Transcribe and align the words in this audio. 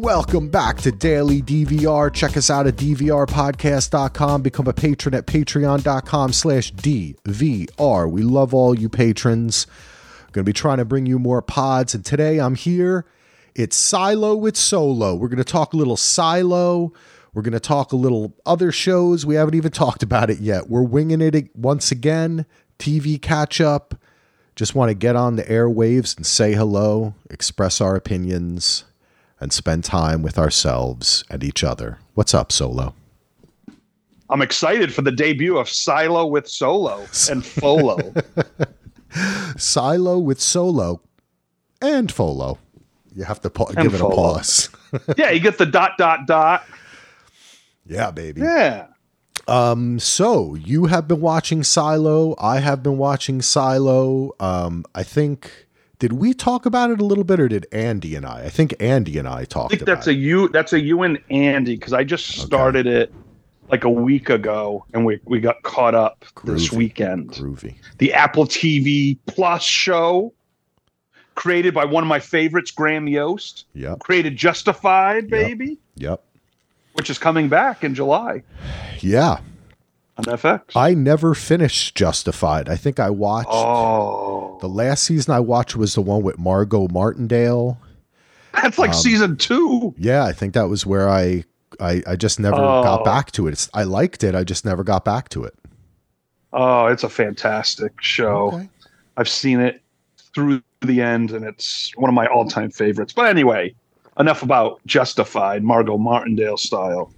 Welcome 0.00 0.48
back 0.48 0.76
to 0.82 0.92
Daily 0.92 1.42
DVR. 1.42 2.14
Check 2.14 2.36
us 2.36 2.50
out 2.50 2.68
at 2.68 2.76
dvrpodcast.com. 2.76 4.42
Become 4.42 4.68
a 4.68 4.72
patron 4.72 5.12
at 5.12 5.26
patreon.com 5.26 6.32
slash 6.32 6.72
DVR. 6.72 8.08
We 8.08 8.22
love 8.22 8.54
all 8.54 8.78
you 8.78 8.88
patrons. 8.88 9.66
Going 10.30 10.44
to 10.44 10.48
be 10.48 10.52
trying 10.52 10.78
to 10.78 10.84
bring 10.84 11.06
you 11.06 11.18
more 11.18 11.42
pods. 11.42 11.96
And 11.96 12.04
today 12.04 12.38
I'm 12.38 12.54
here. 12.54 13.06
It's 13.56 13.74
Silo 13.74 14.36
with 14.36 14.56
Solo. 14.56 15.16
We're 15.16 15.26
going 15.26 15.38
to 15.38 15.42
talk 15.44 15.72
a 15.72 15.76
little 15.76 15.96
Silo. 15.96 16.92
We're 17.34 17.42
going 17.42 17.50
to 17.54 17.58
talk 17.58 17.90
a 17.90 17.96
little 17.96 18.36
other 18.46 18.70
shows. 18.70 19.26
We 19.26 19.34
haven't 19.34 19.56
even 19.56 19.72
talked 19.72 20.04
about 20.04 20.30
it 20.30 20.38
yet. 20.38 20.70
We're 20.70 20.84
winging 20.84 21.20
it 21.20 21.56
once 21.56 21.90
again. 21.90 22.46
TV 22.78 23.20
catch 23.20 23.60
up. 23.60 23.96
Just 24.54 24.76
want 24.76 24.90
to 24.90 24.94
get 24.94 25.16
on 25.16 25.34
the 25.34 25.42
airwaves 25.42 26.16
and 26.16 26.24
say 26.24 26.52
hello, 26.52 27.14
express 27.30 27.80
our 27.80 27.96
opinions, 27.96 28.84
and 29.40 29.52
spend 29.52 29.84
time 29.84 30.22
with 30.22 30.38
ourselves 30.38 31.24
and 31.30 31.44
each 31.44 31.62
other. 31.62 31.98
What's 32.14 32.34
up, 32.34 32.50
Solo? 32.52 32.94
I'm 34.30 34.42
excited 34.42 34.92
for 34.92 35.02
the 35.02 35.12
debut 35.12 35.56
of 35.56 35.68
Silo 35.68 36.26
with 36.26 36.48
Solo 36.48 37.06
and 37.30 37.44
Folo. 37.44 38.12
Silo 39.56 40.18
with 40.18 40.40
Solo 40.40 41.00
and 41.80 42.12
Folo. 42.12 42.58
You 43.14 43.24
have 43.24 43.40
to 43.40 43.50
pa- 43.50 43.66
give 43.66 43.94
it 43.94 44.00
a 44.00 44.04
pause. 44.04 44.68
yeah, 45.16 45.30
you 45.30 45.40
get 45.40 45.58
the 45.58 45.66
dot 45.66 45.92
dot 45.98 46.26
dot. 46.26 46.64
Yeah, 47.86 48.10
baby. 48.10 48.42
Yeah. 48.42 48.88
Um, 49.46 49.98
so 49.98 50.54
you 50.54 50.86
have 50.86 51.08
been 51.08 51.22
watching 51.22 51.64
Silo. 51.64 52.34
I 52.38 52.60
have 52.60 52.82
been 52.82 52.98
watching 52.98 53.40
Silo. 53.40 54.32
Um, 54.38 54.84
I 54.94 55.02
think 55.02 55.67
did 55.98 56.12
we 56.12 56.32
talk 56.32 56.66
about 56.66 56.90
it 56.90 57.00
a 57.00 57.04
little 57.04 57.24
bit, 57.24 57.40
or 57.40 57.48
did 57.48 57.66
Andy 57.72 58.14
and 58.14 58.24
I? 58.24 58.44
I 58.44 58.50
think 58.50 58.74
Andy 58.80 59.18
and 59.18 59.26
I 59.26 59.44
talked. 59.44 59.72
About 59.72 59.72
it. 59.72 59.74
I 59.74 59.78
think 59.78 59.86
that's 59.86 60.06
a 60.06 60.14
you. 60.14 60.48
That's 60.48 60.72
a 60.72 60.80
you 60.80 61.02
and 61.02 61.18
Andy 61.30 61.76
because 61.76 61.92
I 61.92 62.04
just 62.04 62.26
started 62.26 62.86
okay. 62.86 63.02
it 63.02 63.14
like 63.70 63.84
a 63.84 63.90
week 63.90 64.30
ago, 64.30 64.84
and 64.94 65.04
we 65.04 65.20
we 65.24 65.40
got 65.40 65.62
caught 65.62 65.94
up 65.94 66.24
Groovy. 66.34 66.46
this 66.54 66.72
weekend. 66.72 67.30
Groovy. 67.32 67.74
The 67.98 68.14
Apple 68.14 68.46
TV 68.46 69.18
Plus 69.26 69.62
show, 69.62 70.32
created 71.34 71.74
by 71.74 71.84
one 71.84 72.04
of 72.04 72.08
my 72.08 72.20
favorites, 72.20 72.70
Graham 72.70 73.08
Yost. 73.08 73.66
Yep. 73.74 74.00
Created 74.00 74.36
Justified, 74.36 75.28
baby. 75.28 75.78
Yep. 75.96 76.10
yep. 76.10 76.24
Which 76.92 77.10
is 77.10 77.18
coming 77.18 77.48
back 77.48 77.82
in 77.84 77.94
July. 77.94 78.42
Yeah. 79.00 79.38
On 80.18 80.24
FX. 80.24 80.62
I 80.74 80.94
never 80.94 81.32
finished 81.32 81.94
Justified. 81.94 82.68
I 82.68 82.76
think 82.76 82.98
I 82.98 83.08
watched. 83.08 83.48
Oh. 83.50 84.58
The 84.60 84.68
last 84.68 85.04
season 85.04 85.32
I 85.32 85.40
watched 85.40 85.76
was 85.76 85.94
the 85.94 86.02
one 86.02 86.22
with 86.22 86.38
Margot 86.38 86.88
Martindale. 86.88 87.78
That's 88.52 88.78
like 88.78 88.90
um, 88.90 88.96
season 88.96 89.36
two. 89.36 89.94
Yeah, 89.96 90.24
I 90.24 90.32
think 90.32 90.54
that 90.54 90.68
was 90.68 90.84
where 90.84 91.08
I 91.08 91.44
I, 91.80 92.02
I 92.06 92.16
just 92.16 92.40
never 92.40 92.56
oh. 92.56 92.82
got 92.82 93.04
back 93.04 93.30
to 93.32 93.46
it. 93.46 93.52
It's, 93.52 93.68
I 93.74 93.84
liked 93.84 94.24
it. 94.24 94.34
I 94.34 94.44
just 94.44 94.64
never 94.64 94.82
got 94.82 95.04
back 95.04 95.28
to 95.30 95.44
it. 95.44 95.54
Oh, 96.52 96.86
it's 96.86 97.04
a 97.04 97.08
fantastic 97.08 97.92
show. 98.00 98.48
Okay. 98.52 98.68
I've 99.16 99.28
seen 99.28 99.60
it 99.60 99.82
through 100.34 100.62
the 100.80 101.02
end, 101.02 101.30
and 101.32 101.44
it's 101.44 101.92
one 101.96 102.08
of 102.08 102.14
my 102.14 102.26
all-time 102.26 102.70
favorites. 102.70 103.12
But 103.12 103.26
anyway, 103.26 103.74
enough 104.18 104.42
about 104.42 104.80
Justified, 104.86 105.62
Margot 105.62 105.98
Martindale 105.98 106.56
style. 106.56 107.12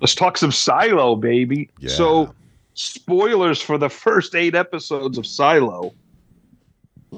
Let's 0.00 0.14
talk 0.14 0.36
some 0.38 0.52
Silo, 0.52 1.16
baby. 1.16 1.70
Yeah. 1.78 1.90
So, 1.90 2.34
spoilers 2.74 3.60
for 3.60 3.78
the 3.78 3.88
first 3.88 4.34
eight 4.34 4.54
episodes 4.54 5.18
of 5.18 5.26
Silo. 5.26 5.94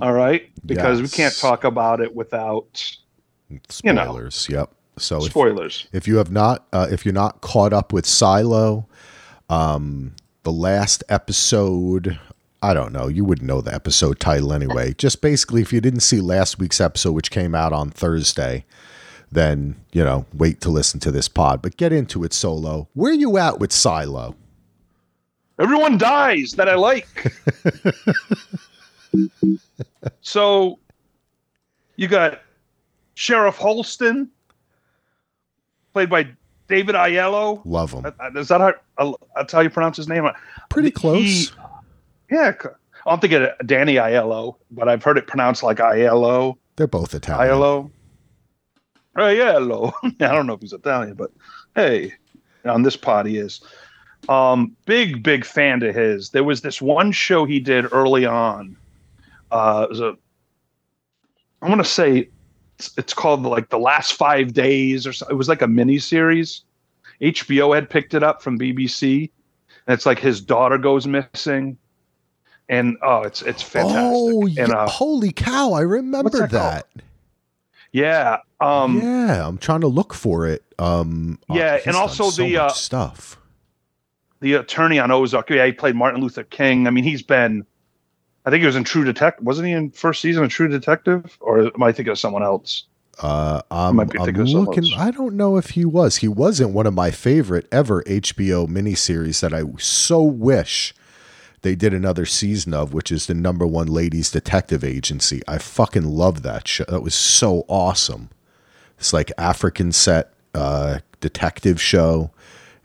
All 0.03 0.13
right, 0.13 0.51
because 0.67 1.01
yes. 1.01 1.11
we 1.11 1.17
can't 1.17 1.37
talk 1.37 1.65
about 1.65 2.01
it 2.01 2.15
without 2.15 2.67
spoilers. 3.69 4.49
You 4.49 4.55
know, 4.55 4.61
yep. 4.61 4.71
So 4.99 5.21
spoilers. 5.21 5.87
If, 5.93 6.03
if 6.03 6.09
you 6.09 6.17
have 6.17 6.31
not, 6.31 6.67
uh, 6.73 6.89
if 6.91 7.05
you're 7.05 7.15
not 7.15 7.41
caught 7.41 7.73
up 7.73 7.93
with 7.93 8.07
Silo, 8.07 8.87
um, 9.49 10.15
the 10.43 10.53
last 10.53 11.05
episode, 11.09 12.19
I 12.63 12.73
don't 12.73 12.93
know. 12.93 13.09
You 13.09 13.25
wouldn't 13.25 13.47
know 13.47 13.61
the 13.61 13.75
episode 13.75 14.21
title 14.21 14.53
anyway. 14.53 14.95
Just 14.95 15.21
basically, 15.21 15.61
if 15.61 15.73
you 15.73 15.81
didn't 15.81 16.01
see 16.01 16.21
last 16.21 16.59
week's 16.59 16.81
episode, 16.81 17.13
which 17.13 17.31
came 17.31 17.55
out 17.55 17.73
on 17.73 17.91
Thursday, 17.91 18.65
then 19.31 19.77
you 19.93 20.05
know 20.05 20.27
wait 20.35 20.61
to 20.63 20.71
listen 20.71 21.01
to 21.01 21.11
this 21.11 21.29
pod. 21.29 21.63
But 21.63 21.77
get 21.77 21.93
into 21.93 22.25
it 22.25 22.33
solo. 22.33 22.89
Where 22.95 23.13
you 23.13 23.39
at 23.39 23.59
with 23.59 23.73
Silo? 23.73 24.35
Everyone 25.59 25.97
dies 25.97 26.53
that 26.53 26.69
I 26.69 26.75
like. 26.75 27.09
so 30.21 30.79
you 31.97 32.09
got 32.09 32.43
Sheriff 33.15 33.57
Holston, 33.57 34.31
played 35.95 36.11
by 36.11 36.29
David 36.69 36.95
Aiello. 36.95 37.63
Love 37.65 37.93
him. 37.93 38.05
Uh, 38.05 38.11
uh, 38.21 38.39
is 38.39 38.49
that 38.49 38.61
how 38.61 38.75
uh, 38.99 39.13
that's 39.35 39.53
how 39.53 39.61
you 39.61 39.71
pronounce 39.71 39.97
his 39.97 40.09
name? 40.09 40.29
Pretty 40.69 40.91
close. 40.91 41.49
He, 41.49 41.49
yeah, 42.31 42.53
I 43.07 43.11
don't 43.11 43.21
think 43.21 43.33
it 43.33 43.55
Danny 43.67 43.95
Aiello, 43.95 44.57
but 44.71 44.89
I've 44.89 45.03
heard 45.03 45.17
it 45.17 45.27
pronounced 45.27 45.63
like 45.63 45.79
Aiello. 45.79 46.57
They're 46.77 46.87
both 46.87 47.15
Italian. 47.15 47.55
Aiello. 47.55 47.91
Oh 49.17 49.29
yeah, 49.29 49.53
hello. 49.55 49.93
I 50.03 50.11
don't 50.19 50.47
know 50.47 50.55
if 50.55 50.61
he's 50.61 50.73
Italian, 50.73 51.15
but 51.15 51.33
hey, 51.75 52.15
on 52.65 52.83
this 52.83 52.97
pod 52.97 53.27
he 53.27 53.39
is. 53.39 53.61
Um, 54.29 54.77
big 54.85 55.23
big 55.23 55.45
fan 55.45 55.81
to 55.81 55.93
his. 55.93 56.31
There 56.31 56.45
was 56.45 56.61
this 56.61 56.83
one 56.83 57.13
show 57.13 57.45
he 57.45 57.61
did 57.61 57.93
early 57.93 58.27
on. 58.27 58.77
Uh, 59.51 59.83
it 59.85 59.91
was 59.91 60.01
a, 60.01 60.17
I 61.63 61.69
want 61.69 61.81
to 61.81 61.89
say 61.89 62.29
it's, 62.79 62.93
it's 62.99 63.15
called 63.15 63.43
like 63.43 63.71
the 63.71 63.79
last 63.79 64.15
five 64.15 64.53
days 64.53 65.07
or 65.07 65.13
so. 65.13 65.27
It 65.29 65.35
was 65.35 65.49
like 65.49 65.63
a 65.63 65.69
mini 65.69 65.99
series. 65.99 66.63
HBO 67.21 67.75
had 67.75 67.89
picked 67.89 68.13
it 68.13 68.23
up 68.23 68.43
from 68.43 68.59
BBC, 68.59 69.31
and 69.87 69.95
it's 69.95 70.05
like 70.05 70.19
his 70.19 70.41
daughter 70.41 70.77
goes 70.77 71.07
missing, 71.07 71.79
and 72.69 72.99
oh, 73.03 73.23
it's 73.23 73.41
it's 73.43 73.63
fantastic. 73.63 74.03
Oh, 74.03 74.47
and, 74.59 74.73
uh, 74.73 74.89
holy 74.89 75.33
cow! 75.33 75.73
I 75.73 75.81
remember 75.81 76.47
that. 76.47 76.51
that 76.51 76.87
yeah. 77.93 78.39
Um, 78.61 79.01
yeah, 79.01 79.47
I'm 79.47 79.59
trying 79.59 79.83
to 79.83 79.87
look 79.87 80.15
for 80.15 80.47
it. 80.47 80.65
Um, 80.79 81.39
yeah, 81.49 81.79
and 81.87 81.97
also 81.97 82.31
so 82.31 82.43
the 82.43 82.57
uh, 82.57 82.69
stuff. 82.71 83.39
The 84.41 84.55
attorney 84.55 84.99
on 84.99 85.11
Ozark. 85.11 85.51
Yeah, 85.51 85.67
he 85.67 85.73
played 85.73 85.95
Martin 85.95 86.21
Luther 86.21 86.45
King. 86.45 86.87
I 86.87 86.91
mean, 86.91 87.05
he's 87.05 87.23
been. 87.23 87.67
I 88.45 88.51
think 88.51 88.61
he 88.61 88.67
was 88.67 88.77
in 88.77 88.85
True 88.85 89.05
Detective. 89.05 89.45
Wasn't 89.45 89.67
he 89.67 89.73
in 89.73 89.91
first 89.91 90.21
season 90.21 90.45
of 90.45 90.51
True 90.51 90.69
Detective, 90.69 91.37
or 91.41 91.67
am 91.67 91.83
I 91.83 91.93
thinking 91.93 92.13
of 92.13 92.19
someone 92.19 92.43
else? 92.43 92.85
Uh, 93.19 93.63
I'm, 93.71 93.99
I'm 93.99 94.09
looking. 94.09 94.93
I 94.95 95.11
don't 95.11 95.37
know 95.37 95.57
if 95.57 95.71
he 95.71 95.85
was. 95.85 96.19
He 96.19 96.29
wasn't 96.29 96.71
one 96.71 96.87
of 96.87 96.95
my 96.95 97.11
favorite 97.11 97.67
ever 97.73 98.03
HBO 98.05 98.69
miniseries 98.69 99.41
that 99.41 99.55
I 99.55 99.63
so 99.79 100.23
wish 100.23 100.95
they 101.63 101.75
did 101.75 101.95
another 101.95 102.27
season 102.27 102.75
of, 102.75 102.93
which 102.93 103.11
is 103.11 103.27
the 103.27 103.35
number 103.35 103.67
one 103.67 103.89
ladies 103.89 104.31
detective 104.31 104.85
agency. 104.85 105.43
I 105.49 105.59
fucking 105.59 106.05
love 106.05 106.43
that 106.43 106.69
show. 106.69 106.85
That 106.89 107.03
was 107.03 107.15
so 107.15 107.65
awesome. 107.69 108.29
It's 108.99 109.13
like 109.13 109.31
African 109.39 109.93
set 109.93 110.33
uh, 110.55 111.01
detective 111.21 111.81
show. 111.81 112.31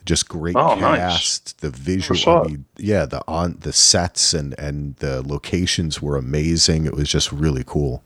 Just 0.04 0.28
great 0.28 0.56
oh, 0.56 0.76
cast. 0.78 1.46
Nice. 1.46 1.54
The 1.54 1.70
visual, 1.70 2.38
I 2.38 2.44
mean, 2.48 2.66
yeah, 2.78 3.06
the 3.06 3.24
on 3.28 3.58
the 3.60 3.72
sets 3.72 4.34
and 4.34 4.58
and 4.58 4.96
the 4.98 5.22
locations 5.22 6.02
were 6.02 6.18
amazing. 6.18 6.86
It 6.86 6.94
was 6.94 7.08
just 7.08 7.32
really 7.32 7.64
cool. 7.66 8.04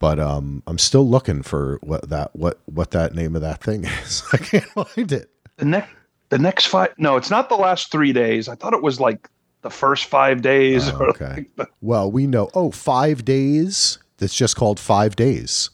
But 0.00 0.18
um, 0.18 0.62
I'm 0.66 0.78
still 0.78 1.08
looking 1.08 1.42
for 1.42 1.78
what 1.82 2.08
that 2.08 2.34
what 2.34 2.58
what 2.66 2.90
that 2.90 3.14
name 3.14 3.36
of 3.36 3.42
that 3.42 3.62
thing 3.62 3.84
is. 4.04 4.24
I 4.32 4.38
can't 4.38 4.64
find 4.64 5.12
it. 5.12 5.30
The 5.58 5.64
next 5.64 5.88
the 6.28 6.38
next 6.38 6.66
five 6.66 6.92
no 6.98 7.16
it's 7.16 7.30
not 7.30 7.48
the 7.48 7.56
last 7.56 7.90
three 7.90 8.12
days 8.12 8.48
i 8.48 8.54
thought 8.54 8.72
it 8.72 8.82
was 8.82 9.00
like 9.00 9.28
the 9.62 9.70
first 9.70 10.06
five 10.06 10.42
days 10.42 10.88
oh, 10.90 11.06
okay 11.06 11.34
like 11.34 11.56
the, 11.56 11.68
well 11.80 12.10
we 12.10 12.26
know 12.26 12.50
oh 12.54 12.70
five 12.70 13.24
days 13.24 13.98
that's 14.18 14.34
just 14.34 14.56
called 14.56 14.78
five 14.78 15.16
days 15.16 15.70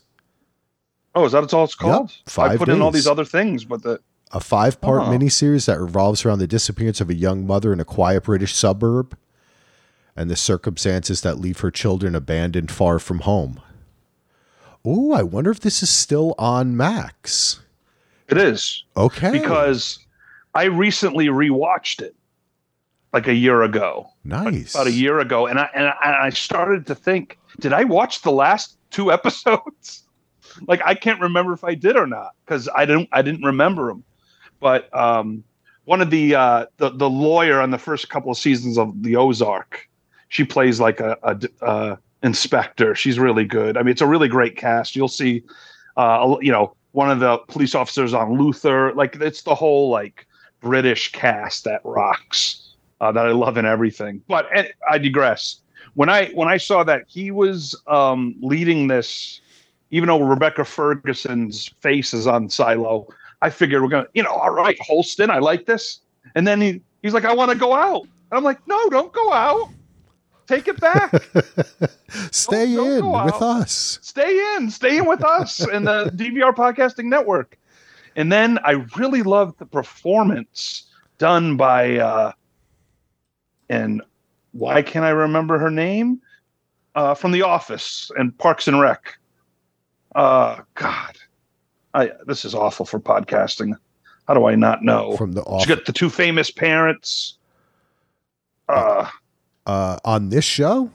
oh 1.14 1.24
is 1.24 1.32
that 1.32 1.52
all 1.52 1.64
it's 1.64 1.74
called 1.74 2.10
yep, 2.10 2.20
five 2.26 2.52
i 2.52 2.56
put 2.56 2.66
days. 2.66 2.76
in 2.76 2.82
all 2.82 2.90
these 2.90 3.06
other 3.06 3.24
things 3.24 3.64
but 3.64 3.82
the 3.82 4.00
a 4.32 4.40
five 4.40 4.80
part 4.80 5.02
oh. 5.02 5.04
miniseries 5.04 5.66
that 5.66 5.78
revolves 5.78 6.24
around 6.24 6.38
the 6.38 6.46
disappearance 6.46 7.00
of 7.00 7.10
a 7.10 7.14
young 7.14 7.46
mother 7.46 7.72
in 7.72 7.80
a 7.80 7.84
quiet 7.84 8.24
british 8.24 8.54
suburb 8.54 9.16
and 10.16 10.30
the 10.30 10.36
circumstances 10.36 11.22
that 11.22 11.38
leave 11.38 11.60
her 11.60 11.70
children 11.70 12.14
abandoned 12.14 12.70
far 12.70 12.98
from 12.98 13.20
home 13.20 13.60
oh 14.84 15.12
i 15.12 15.22
wonder 15.22 15.50
if 15.50 15.60
this 15.60 15.82
is 15.82 15.90
still 15.90 16.34
on 16.38 16.76
max 16.76 17.60
it 18.28 18.38
is 18.38 18.84
okay 18.96 19.30
because 19.30 20.04
I 20.54 20.64
recently 20.64 21.26
rewatched 21.26 22.00
it 22.00 22.14
like 23.12 23.26
a 23.26 23.34
year 23.34 23.62
ago. 23.62 24.08
Nice. 24.24 24.74
About 24.74 24.86
a 24.86 24.92
year 24.92 25.18
ago. 25.18 25.46
And 25.46 25.58
I, 25.58 25.68
and 25.74 25.92
I 26.02 26.30
started 26.30 26.86
to 26.86 26.94
think, 26.94 27.38
did 27.58 27.72
I 27.72 27.84
watch 27.84 28.22
the 28.22 28.32
last 28.32 28.76
two 28.90 29.10
episodes? 29.18 30.03
Like 30.66 30.80
I 30.84 30.94
can't 30.94 31.20
remember 31.20 31.52
if 31.52 31.64
I 31.64 31.74
did 31.74 31.96
or 31.96 32.06
not 32.06 32.32
because 32.44 32.68
I 32.74 32.84
didn't 32.84 33.08
I 33.12 33.22
didn't 33.22 33.42
remember 33.42 33.88
them. 33.88 34.04
But 34.60 34.94
um, 34.96 35.44
one 35.84 36.00
of 36.00 36.10
the, 36.10 36.34
uh, 36.34 36.66
the 36.78 36.90
the 36.90 37.10
lawyer 37.10 37.60
on 37.60 37.70
the 37.70 37.78
first 37.78 38.08
couple 38.08 38.30
of 38.30 38.38
seasons 38.38 38.78
of 38.78 39.02
the 39.02 39.16
Ozark, 39.16 39.88
she 40.28 40.44
plays 40.44 40.80
like 40.80 41.00
a, 41.00 41.18
a 41.22 41.64
uh, 41.64 41.96
inspector. 42.22 42.94
She's 42.94 43.18
really 43.18 43.44
good. 43.44 43.76
I 43.76 43.82
mean, 43.82 43.90
it's 43.90 44.00
a 44.00 44.06
really 44.06 44.28
great 44.28 44.56
cast. 44.56 44.96
You'll 44.96 45.08
see, 45.08 45.42
uh, 45.96 46.36
you 46.40 46.50
know, 46.50 46.74
one 46.92 47.10
of 47.10 47.20
the 47.20 47.38
police 47.48 47.74
officers 47.74 48.14
on 48.14 48.38
Luther. 48.38 48.92
Like 48.94 49.16
it's 49.16 49.42
the 49.42 49.54
whole 49.54 49.90
like 49.90 50.26
British 50.60 51.12
cast 51.12 51.64
that 51.64 51.82
rocks 51.84 52.74
uh, 53.00 53.12
that 53.12 53.26
I 53.26 53.32
love 53.32 53.56
and 53.56 53.66
everything. 53.66 54.22
But 54.28 54.48
eh, 54.54 54.68
I 54.88 54.98
digress. 54.98 55.60
When 55.94 56.08
I 56.08 56.28
when 56.28 56.48
I 56.48 56.56
saw 56.56 56.82
that 56.84 57.04
he 57.06 57.30
was 57.30 57.80
um, 57.86 58.34
leading 58.40 58.88
this, 58.88 59.40
even 59.94 60.08
though 60.08 60.20
Rebecca 60.20 60.64
Ferguson's 60.64 61.68
face 61.80 62.12
is 62.12 62.26
on 62.26 62.50
Silo, 62.50 63.06
I 63.42 63.48
figured 63.48 63.80
we're 63.80 63.88
gonna, 63.88 64.08
you 64.12 64.24
know, 64.24 64.32
all 64.32 64.50
right, 64.50 64.76
Holston, 64.80 65.30
I 65.30 65.38
like 65.38 65.66
this. 65.66 66.00
And 66.34 66.48
then 66.48 66.60
he 66.60 66.80
he's 67.02 67.14
like, 67.14 67.24
I 67.24 67.32
want 67.32 67.52
to 67.52 67.56
go 67.56 67.72
out. 67.72 68.02
And 68.02 68.32
I'm 68.32 68.42
like, 68.42 68.58
no, 68.66 68.90
don't 68.90 69.12
go 69.12 69.32
out. 69.32 69.70
Take 70.48 70.66
it 70.66 70.80
back. 70.80 71.12
Stay 72.32 72.74
don't, 72.74 72.90
in 72.90 73.00
don't 73.02 73.24
with 73.24 73.40
us. 73.40 74.00
Stay 74.02 74.56
in. 74.56 74.68
Stay 74.68 74.98
in 74.98 75.06
with 75.06 75.22
us 75.22 75.60
and 75.60 75.86
the 75.86 76.06
DVR 76.16 76.52
Podcasting 76.52 77.04
Network. 77.04 77.56
And 78.16 78.32
then 78.32 78.58
I 78.64 78.84
really 78.96 79.22
loved 79.22 79.60
the 79.60 79.66
performance 79.66 80.88
done 81.18 81.56
by 81.56 81.98
uh, 81.98 82.32
and 83.70 84.02
why 84.50 84.82
can't 84.82 85.04
I 85.04 85.10
remember 85.10 85.56
her 85.56 85.70
name? 85.70 86.20
Uh, 86.96 87.14
from 87.14 87.30
The 87.30 87.42
Office 87.42 88.10
and 88.16 88.36
Parks 88.38 88.66
and 88.66 88.80
Rec. 88.80 89.18
Uh, 90.14 90.60
God, 90.74 91.16
I 91.92 92.10
this 92.26 92.44
is 92.44 92.54
awful 92.54 92.86
for 92.86 93.00
podcasting. 93.00 93.74
How 94.28 94.34
do 94.34 94.46
I 94.46 94.54
not 94.54 94.82
know? 94.82 95.16
From 95.16 95.32
The 95.32 95.42
Office, 95.42 95.64
she 95.64 95.68
got 95.74 95.84
the 95.84 95.92
two 95.92 96.08
famous 96.08 96.50
parents. 96.50 97.38
Uh, 98.68 99.08
uh, 99.66 99.98
on 100.04 100.30
this 100.30 100.44
show. 100.44 100.90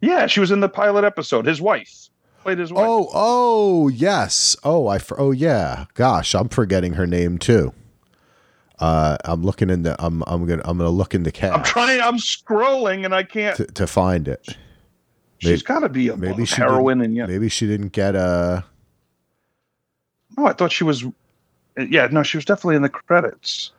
Yeah, 0.00 0.26
she 0.26 0.40
was 0.40 0.50
in 0.50 0.60
the 0.60 0.68
pilot 0.68 1.04
episode. 1.04 1.46
His 1.46 1.60
wife 1.60 2.08
played 2.42 2.58
his 2.58 2.72
wife. 2.72 2.86
Oh, 2.88 3.08
oh, 3.14 3.88
yes. 3.88 4.56
Oh, 4.64 4.88
I. 4.88 4.98
For, 4.98 5.18
Oh, 5.20 5.30
yeah. 5.30 5.86
Gosh, 5.94 6.34
I'm 6.34 6.48
forgetting 6.48 6.94
her 6.94 7.06
name 7.06 7.38
too. 7.38 7.72
Uh, 8.78 9.16
I'm 9.24 9.44
looking 9.44 9.70
in 9.70 9.82
the. 9.82 9.94
I'm. 10.04 10.24
I'm 10.26 10.44
gonna. 10.44 10.62
I'm 10.64 10.76
gonna 10.76 10.90
look 10.90 11.14
in 11.14 11.22
the 11.22 11.30
cat. 11.30 11.52
I'm 11.52 11.62
trying. 11.62 12.00
I'm 12.00 12.18
scrolling 12.18 13.04
and 13.04 13.14
I 13.14 13.22
can't 13.22 13.56
to, 13.56 13.66
to 13.66 13.86
find 13.86 14.26
it. 14.26 14.56
She's 15.50 15.62
got 15.62 15.80
to 15.80 15.88
be 15.88 16.08
a 16.08 16.16
maybe 16.16 16.44
she 16.44 16.56
heroin 16.56 17.00
and 17.00 17.16
yeah. 17.16 17.26
Maybe 17.26 17.48
she 17.48 17.66
didn't 17.66 17.92
get 17.92 18.14
a. 18.14 18.64
Oh, 20.38 20.46
I 20.46 20.52
thought 20.52 20.72
she 20.72 20.84
was. 20.84 21.04
Yeah, 21.76 22.08
no, 22.10 22.22
she 22.22 22.36
was 22.36 22.44
definitely 22.44 22.76
in 22.76 22.82
the 22.82 22.88
credits. 22.88 23.72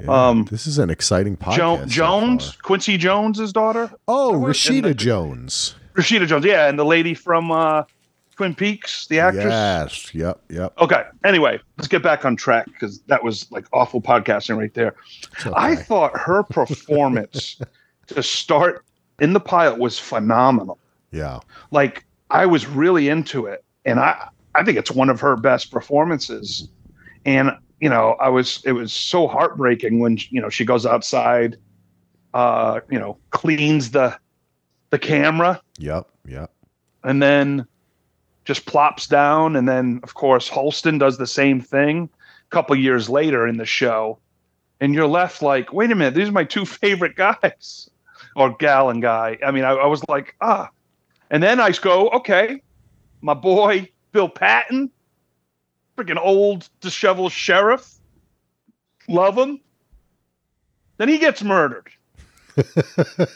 Yeah, 0.00 0.28
um, 0.28 0.44
this 0.50 0.66
is 0.66 0.78
an 0.78 0.90
exciting 0.90 1.36
podcast. 1.36 1.56
Jo- 1.56 1.84
Jones, 1.86 2.44
so 2.46 2.52
Quincy 2.62 2.96
Jones's 2.96 3.52
daughter. 3.52 3.90
Oh, 4.08 4.32
Rashida 4.34 4.82
the, 4.82 4.94
Jones. 4.94 5.76
Rashida 5.94 6.26
Jones, 6.26 6.44
yeah, 6.44 6.68
and 6.68 6.78
the 6.78 6.84
lady 6.84 7.14
from 7.14 7.52
uh, 7.52 7.84
Twin 8.34 8.54
Peaks, 8.54 9.06
the 9.06 9.20
actress. 9.20 9.44
Yes. 9.44 10.14
Yep. 10.14 10.40
Yep. 10.50 10.78
Okay. 10.80 11.04
Anyway, 11.24 11.60
let's 11.76 11.88
get 11.88 12.02
back 12.02 12.24
on 12.24 12.34
track 12.34 12.66
because 12.66 13.00
that 13.02 13.22
was 13.22 13.50
like 13.52 13.66
awful 13.72 14.00
podcasting 14.00 14.56
right 14.58 14.74
there. 14.74 14.94
Okay. 15.40 15.52
I 15.54 15.76
thought 15.76 16.16
her 16.18 16.42
performance 16.42 17.60
to 18.08 18.22
start 18.22 18.84
in 19.20 19.32
the 19.32 19.40
pilot 19.40 19.78
was 19.78 19.98
phenomenal. 19.98 20.78
Yeah. 21.14 21.40
Like 21.70 22.04
I 22.30 22.46
was 22.46 22.66
really 22.66 23.08
into 23.08 23.46
it, 23.46 23.64
and 23.84 24.00
I 24.00 24.28
I 24.54 24.64
think 24.64 24.76
it's 24.78 24.90
one 24.90 25.08
of 25.08 25.20
her 25.20 25.36
best 25.36 25.70
performances. 25.70 26.68
And 27.24 27.52
you 27.80 27.88
know, 27.88 28.16
I 28.20 28.28
was 28.28 28.62
it 28.64 28.72
was 28.72 28.92
so 28.92 29.28
heartbreaking 29.28 30.00
when 30.00 30.18
you 30.30 30.40
know 30.40 30.48
she 30.48 30.64
goes 30.64 30.84
outside, 30.84 31.56
uh, 32.34 32.80
you 32.90 32.98
know, 32.98 33.16
cleans 33.30 33.92
the 33.92 34.18
the 34.90 34.98
camera. 34.98 35.60
Yep. 35.78 36.08
Yep. 36.26 36.50
And 37.04 37.22
then 37.22 37.66
just 38.44 38.66
plops 38.66 39.06
down, 39.06 39.56
and 39.56 39.68
then 39.68 40.00
of 40.02 40.14
course 40.14 40.48
Holston 40.48 40.98
does 40.98 41.18
the 41.18 41.26
same 41.26 41.60
thing 41.60 42.08
a 42.46 42.50
couple 42.50 42.76
years 42.76 43.08
later 43.08 43.46
in 43.46 43.56
the 43.56 43.66
show, 43.66 44.18
and 44.80 44.94
you're 44.94 45.06
left 45.06 45.42
like, 45.42 45.72
wait 45.72 45.90
a 45.90 45.94
minute, 45.94 46.14
these 46.14 46.28
are 46.28 46.32
my 46.32 46.44
two 46.44 46.64
favorite 46.82 47.16
guys, 47.16 47.88
or 48.34 48.54
gal 48.56 48.90
and 48.90 49.00
guy. 49.00 49.38
I 49.44 49.50
mean, 49.50 49.64
I, 49.64 49.72
I 49.72 49.86
was 49.86 50.02
like, 50.08 50.34
ah, 50.40 50.68
and 51.34 51.42
then 51.42 51.58
I 51.58 51.72
go, 51.72 52.10
okay, 52.10 52.62
my 53.20 53.34
boy 53.34 53.90
Bill 54.12 54.28
Patton, 54.28 54.88
freaking 55.98 56.16
old 56.16 56.68
disheveled 56.80 57.32
sheriff, 57.32 57.92
love 59.08 59.36
him. 59.36 59.58
Then 60.96 61.08
he 61.08 61.18
gets 61.18 61.42
murdered. 61.42 61.90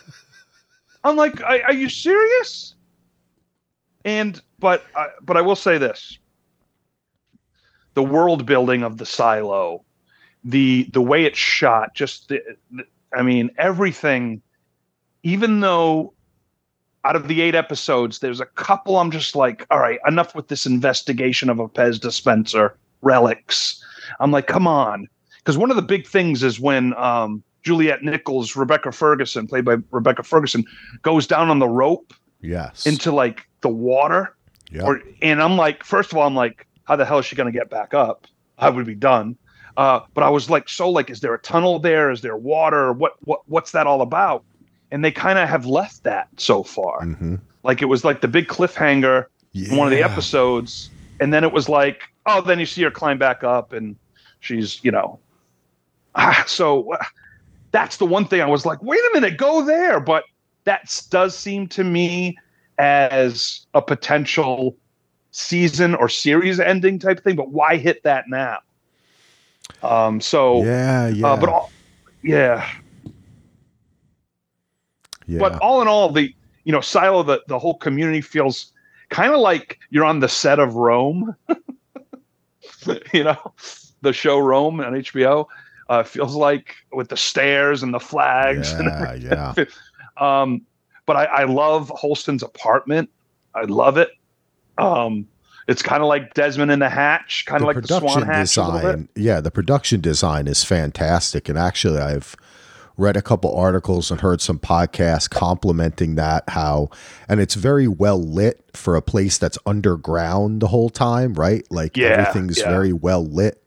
I'm 1.02 1.16
like, 1.16 1.42
are, 1.42 1.60
are 1.64 1.72
you 1.72 1.88
serious? 1.88 2.76
And 4.04 4.40
but 4.60 4.84
I, 4.94 5.08
but 5.20 5.36
I 5.36 5.40
will 5.40 5.56
say 5.56 5.76
this: 5.76 6.20
the 7.94 8.04
world 8.04 8.46
building 8.46 8.84
of 8.84 8.98
the 8.98 9.06
silo, 9.06 9.84
the 10.44 10.88
the 10.92 11.02
way 11.02 11.24
it's 11.24 11.36
shot, 11.36 11.96
just 11.96 12.28
the, 12.28 12.42
the, 12.70 12.84
I 13.12 13.22
mean 13.22 13.50
everything. 13.58 14.40
Even 15.24 15.58
though 15.58 16.14
out 17.08 17.16
of 17.16 17.26
the 17.26 17.40
eight 17.40 17.54
episodes, 17.54 18.18
there's 18.18 18.40
a 18.40 18.46
couple 18.46 18.98
I'm 18.98 19.10
just 19.10 19.34
like, 19.34 19.66
all 19.70 19.78
right, 19.78 19.98
enough 20.06 20.34
with 20.34 20.48
this 20.48 20.66
investigation 20.66 21.48
of 21.48 21.58
a 21.58 21.66
Pez 21.66 21.98
dispenser 21.98 22.76
relics. 23.00 23.82
I'm 24.20 24.30
like, 24.30 24.46
come 24.46 24.66
on, 24.66 25.08
because 25.38 25.56
one 25.56 25.70
of 25.70 25.76
the 25.76 25.82
big 25.82 26.06
things 26.06 26.42
is 26.42 26.60
when 26.60 26.92
um, 26.98 27.42
Juliet 27.62 28.02
Nichols, 28.02 28.54
Rebecca 28.54 28.92
Ferguson, 28.92 29.46
played 29.46 29.64
by 29.64 29.76
Rebecca 29.90 30.22
Ferguson, 30.22 30.64
goes 31.00 31.26
down 31.26 31.48
on 31.48 31.58
the 31.58 31.68
rope. 31.68 32.12
Yes. 32.42 32.86
Into 32.86 33.10
like 33.10 33.48
the 33.62 33.70
water. 33.70 34.36
Yeah. 34.70 34.82
Or 34.82 35.00
and 35.22 35.42
I'm 35.42 35.56
like, 35.56 35.84
first 35.84 36.12
of 36.12 36.18
all, 36.18 36.26
I'm 36.26 36.34
like, 36.34 36.66
how 36.84 36.96
the 36.96 37.06
hell 37.06 37.18
is 37.18 37.26
she 37.26 37.34
going 37.34 37.50
to 37.50 37.58
get 37.58 37.70
back 37.70 37.94
up? 37.94 38.26
I 38.58 38.68
would 38.68 38.86
be 38.86 38.94
done. 38.94 39.36
Uh, 39.78 40.00
but 40.12 40.24
I 40.24 40.28
was 40.28 40.50
like, 40.50 40.68
so 40.68 40.90
like, 40.90 41.08
is 41.08 41.20
there 41.20 41.32
a 41.32 41.38
tunnel 41.38 41.78
there? 41.78 42.10
Is 42.10 42.20
there 42.20 42.36
water? 42.36 42.92
What 42.92 43.14
what 43.20 43.40
what's 43.46 43.72
that 43.72 43.86
all 43.86 44.02
about? 44.02 44.44
And 44.90 45.04
they 45.04 45.10
kind 45.10 45.38
of 45.38 45.48
have 45.48 45.66
left 45.66 46.04
that 46.04 46.28
so 46.36 46.62
far. 46.62 47.02
Mm-hmm. 47.02 47.36
Like 47.62 47.82
it 47.82 47.86
was 47.86 48.04
like 48.04 48.20
the 48.20 48.28
big 48.28 48.48
cliffhanger 48.48 49.26
yeah. 49.52 49.70
in 49.70 49.76
one 49.76 49.86
of 49.86 49.92
the 49.92 50.02
episodes, 50.02 50.90
and 51.20 51.32
then 51.32 51.44
it 51.44 51.52
was 51.52 51.68
like, 51.68 52.02
oh, 52.26 52.40
then 52.40 52.58
you 52.58 52.66
see 52.66 52.82
her 52.82 52.90
climb 52.90 53.18
back 53.18 53.44
up, 53.44 53.72
and 53.72 53.96
she's 54.40 54.82
you 54.82 54.90
know, 54.90 55.18
ah, 56.14 56.44
so 56.46 56.92
uh, 56.92 57.04
that's 57.70 57.98
the 57.98 58.06
one 58.06 58.24
thing 58.24 58.40
I 58.40 58.46
was 58.46 58.64
like, 58.64 58.82
wait 58.82 59.00
a 59.00 59.10
minute, 59.12 59.36
go 59.36 59.62
there. 59.62 60.00
But 60.00 60.24
that 60.64 61.02
does 61.10 61.36
seem 61.36 61.66
to 61.68 61.84
me 61.84 62.38
as 62.78 63.66
a 63.74 63.82
potential 63.82 64.76
season 65.30 65.94
or 65.94 66.08
series 66.08 66.60
ending 66.60 66.98
type 66.98 67.22
thing, 67.22 67.36
but 67.36 67.50
why 67.50 67.76
hit 67.76 68.02
that 68.04 68.24
now? 68.28 68.58
Um, 69.82 70.20
so 70.20 70.64
yeah, 70.64 71.08
yeah, 71.08 71.26
uh, 71.26 71.36
but 71.36 71.48
all, 71.48 71.70
yeah, 72.22 72.68
yeah. 75.28 75.38
But 75.38 75.58
all 75.58 75.80
in 75.82 75.88
all, 75.88 76.10
the 76.10 76.34
you 76.64 76.72
know 76.72 76.80
Silo, 76.80 77.22
the 77.22 77.42
the 77.46 77.58
whole 77.58 77.74
community 77.74 78.20
feels 78.20 78.72
kind 79.10 79.32
of 79.32 79.40
like 79.40 79.78
you're 79.90 80.04
on 80.04 80.20
the 80.20 80.28
set 80.28 80.58
of 80.58 80.74
Rome. 80.74 81.36
you 83.12 83.24
know, 83.24 83.52
the 84.00 84.12
show 84.12 84.38
Rome 84.38 84.80
on 84.80 84.94
HBO 84.94 85.46
uh, 85.88 86.02
feels 86.02 86.34
like 86.34 86.74
with 86.92 87.08
the 87.08 87.16
stairs 87.16 87.82
and 87.82 87.92
the 87.94 88.00
flags. 88.00 88.72
Yeah, 88.72 89.14
yeah. 89.56 89.64
um, 90.16 90.62
but 91.06 91.16
I, 91.16 91.24
I 91.24 91.44
love 91.44 91.90
Holston's 91.94 92.42
apartment. 92.42 93.10
I 93.54 93.62
love 93.62 93.96
it. 93.96 94.10
Um, 94.76 95.26
it's 95.66 95.82
kind 95.82 96.02
of 96.02 96.08
like 96.08 96.34
Desmond 96.34 96.70
in 96.70 96.78
the 96.78 96.88
Hatch, 96.88 97.44
kind 97.46 97.62
of 97.62 97.66
like 97.66 97.82
the 97.82 97.98
Swan 97.98 98.22
Hatch. 98.22 98.48
Design, 98.48 99.08
yeah, 99.14 99.40
the 99.40 99.50
production 99.50 100.00
design 100.00 100.46
is 100.46 100.64
fantastic, 100.64 101.48
and 101.48 101.58
actually, 101.58 101.98
I've 101.98 102.34
read 102.98 103.16
a 103.16 103.22
couple 103.22 103.56
articles 103.56 104.10
and 104.10 104.20
heard 104.20 104.42
some 104.42 104.58
podcasts 104.58 105.30
complimenting 105.30 106.16
that 106.16 106.44
how 106.48 106.90
and 107.28 107.40
it's 107.40 107.54
very 107.54 107.88
well 107.88 108.22
lit 108.22 108.62
for 108.74 108.96
a 108.96 109.02
place 109.02 109.38
that's 109.38 109.56
underground 109.64 110.60
the 110.60 110.68
whole 110.68 110.90
time 110.90 111.32
right 111.34 111.66
like 111.70 111.96
yeah, 111.96 112.08
everything's 112.08 112.58
yeah. 112.58 112.68
very 112.68 112.92
well 112.92 113.24
lit 113.24 113.62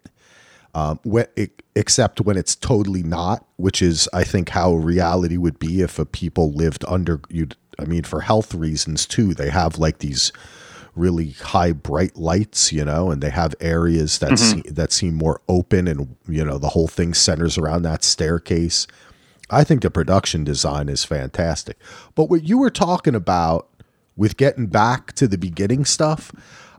um, 0.73 0.99
when 1.03 1.27
it, 1.35 1.61
except 1.75 2.21
when 2.21 2.37
it's 2.37 2.55
totally 2.55 3.03
not, 3.03 3.45
which 3.57 3.81
is 3.81 4.09
I 4.13 4.23
think 4.23 4.49
how 4.49 4.73
reality 4.73 5.37
would 5.37 5.59
be 5.59 5.81
if 5.81 5.99
a 5.99 6.05
people 6.05 6.51
lived 6.51 6.85
under 6.87 7.21
you. 7.29 7.49
I 7.79 7.85
mean, 7.85 8.03
for 8.03 8.21
health 8.21 8.53
reasons 8.53 9.05
too, 9.05 9.33
they 9.33 9.49
have 9.49 9.77
like 9.77 9.99
these 9.99 10.31
really 10.95 11.31
high 11.31 11.71
bright 11.71 12.17
lights, 12.17 12.71
you 12.71 12.85
know, 12.85 13.11
and 13.11 13.21
they 13.21 13.29
have 13.29 13.55
areas 13.59 14.19
that 14.19 14.31
mm-hmm. 14.31 14.61
seem, 14.61 14.73
that 14.73 14.91
seem 14.91 15.15
more 15.15 15.41
open, 15.47 15.87
and 15.87 16.15
you 16.27 16.43
know 16.43 16.57
the 16.57 16.69
whole 16.69 16.87
thing 16.87 17.13
centers 17.13 17.57
around 17.57 17.83
that 17.83 18.03
staircase. 18.03 18.87
I 19.51 19.63
think 19.63 19.81
the 19.81 19.91
production 19.91 20.43
design 20.43 20.89
is 20.89 21.03
fantastic. 21.03 21.77
But 22.15 22.29
what 22.29 22.43
you 22.43 22.57
were 22.57 22.69
talking 22.69 23.15
about 23.15 23.69
with 24.15 24.37
getting 24.37 24.67
back 24.67 25.13
to 25.13 25.27
the 25.27 25.37
beginning 25.37 25.85
stuff, 25.85 26.31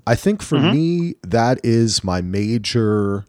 I 0.07 0.14
think 0.14 0.43
for 0.43 0.59
mm-hmm. 0.59 0.73
me 0.73 1.14
that 1.23 1.61
is 1.62 2.02
my 2.02 2.21
major 2.21 3.25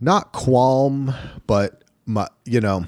not 0.00 0.32
qualm, 0.32 1.14
but 1.46 1.82
my, 2.04 2.28
you 2.44 2.60
know, 2.60 2.86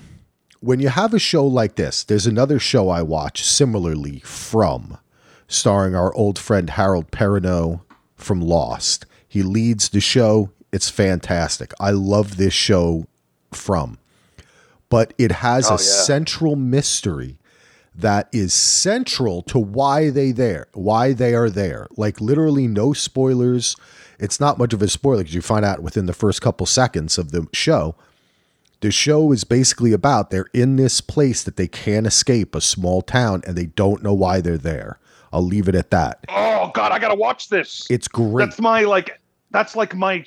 when 0.60 0.80
you 0.80 0.88
have 0.88 1.14
a 1.14 1.18
show 1.18 1.46
like 1.46 1.76
this, 1.76 2.04
there's 2.04 2.26
another 2.26 2.58
show 2.58 2.88
I 2.88 3.02
watch 3.02 3.42
similarly 3.44 4.20
from, 4.20 4.98
starring 5.46 5.94
our 5.94 6.14
old 6.14 6.38
friend 6.38 6.70
Harold 6.70 7.10
Perrineau 7.10 7.80
from 8.16 8.40
Lost. 8.40 9.06
He 9.26 9.42
leads 9.42 9.88
the 9.88 10.00
show. 10.00 10.50
It's 10.72 10.90
fantastic. 10.90 11.72
I 11.80 11.90
love 11.90 12.36
this 12.36 12.52
show 12.52 13.06
from. 13.52 13.98
But 14.90 15.12
it 15.18 15.32
has 15.32 15.66
Oh, 15.66 15.74
a 15.74 15.78
yeah. 15.78 15.82
central 15.84 16.56
mystery 16.56 17.38
that 17.94 18.28
is 18.32 18.54
central 18.54 19.42
to 19.42 19.58
why 19.58 20.08
they 20.10 20.30
there, 20.32 20.68
why 20.72 21.12
they 21.12 21.34
are 21.34 21.50
there. 21.50 21.88
Like 21.96 22.20
literally 22.20 22.66
no 22.68 22.92
spoilers. 22.92 23.76
It's 24.18 24.38
not 24.40 24.56
much 24.58 24.72
of 24.72 24.80
a 24.82 24.88
spoiler 24.88 25.18
because 25.22 25.34
you 25.34 25.42
find 25.42 25.64
out 25.64 25.82
within 25.82 26.06
the 26.06 26.12
first 26.12 26.40
couple 26.40 26.66
seconds 26.66 27.18
of 27.18 27.32
the 27.32 27.46
show. 27.52 27.96
The 28.80 28.92
show 28.92 29.32
is 29.32 29.42
basically 29.42 29.92
about 29.92 30.30
they're 30.30 30.46
in 30.54 30.76
this 30.76 31.00
place 31.00 31.42
that 31.42 31.56
they 31.56 31.66
can't 31.66 32.06
escape, 32.06 32.54
a 32.54 32.60
small 32.60 33.02
town, 33.02 33.42
and 33.46 33.56
they 33.56 33.66
don't 33.66 34.02
know 34.04 34.14
why 34.14 34.40
they're 34.40 34.56
there. 34.56 35.00
I'll 35.32 35.44
leave 35.44 35.68
it 35.68 35.74
at 35.74 35.90
that. 35.90 36.24
Oh 36.28 36.70
God, 36.72 36.92
I 36.92 37.00
gotta 37.00 37.16
watch 37.16 37.48
this. 37.48 37.86
It's 37.90 38.06
great. 38.08 38.44
That's 38.46 38.60
my 38.60 38.82
like. 38.82 39.20
That's 39.50 39.74
like 39.74 39.96
my 39.96 40.24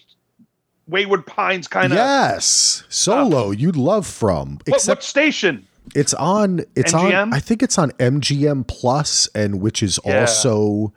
Wayward 0.92 1.26
Pines 1.26 1.68
kind 1.68 1.92
of. 1.92 1.98
yes, 1.98 2.84
solo 2.90 3.50
you'd 3.52 3.76
love 3.76 4.06
from. 4.06 4.60
What, 4.66 4.76
Except 4.76 5.00
what 5.00 5.04
station? 5.04 5.66
it's 5.96 6.14
on. 6.14 6.62
It's 6.76 6.94
on. 6.94 7.34
I 7.34 7.40
think 7.40 7.64
it's 7.64 7.78
on 7.80 7.92
MGM 7.94 8.68
Plus, 8.68 9.28
and 9.34 9.60
which 9.62 9.82
is 9.82 10.00
Yeah. 10.06 10.20
also. 10.22 10.94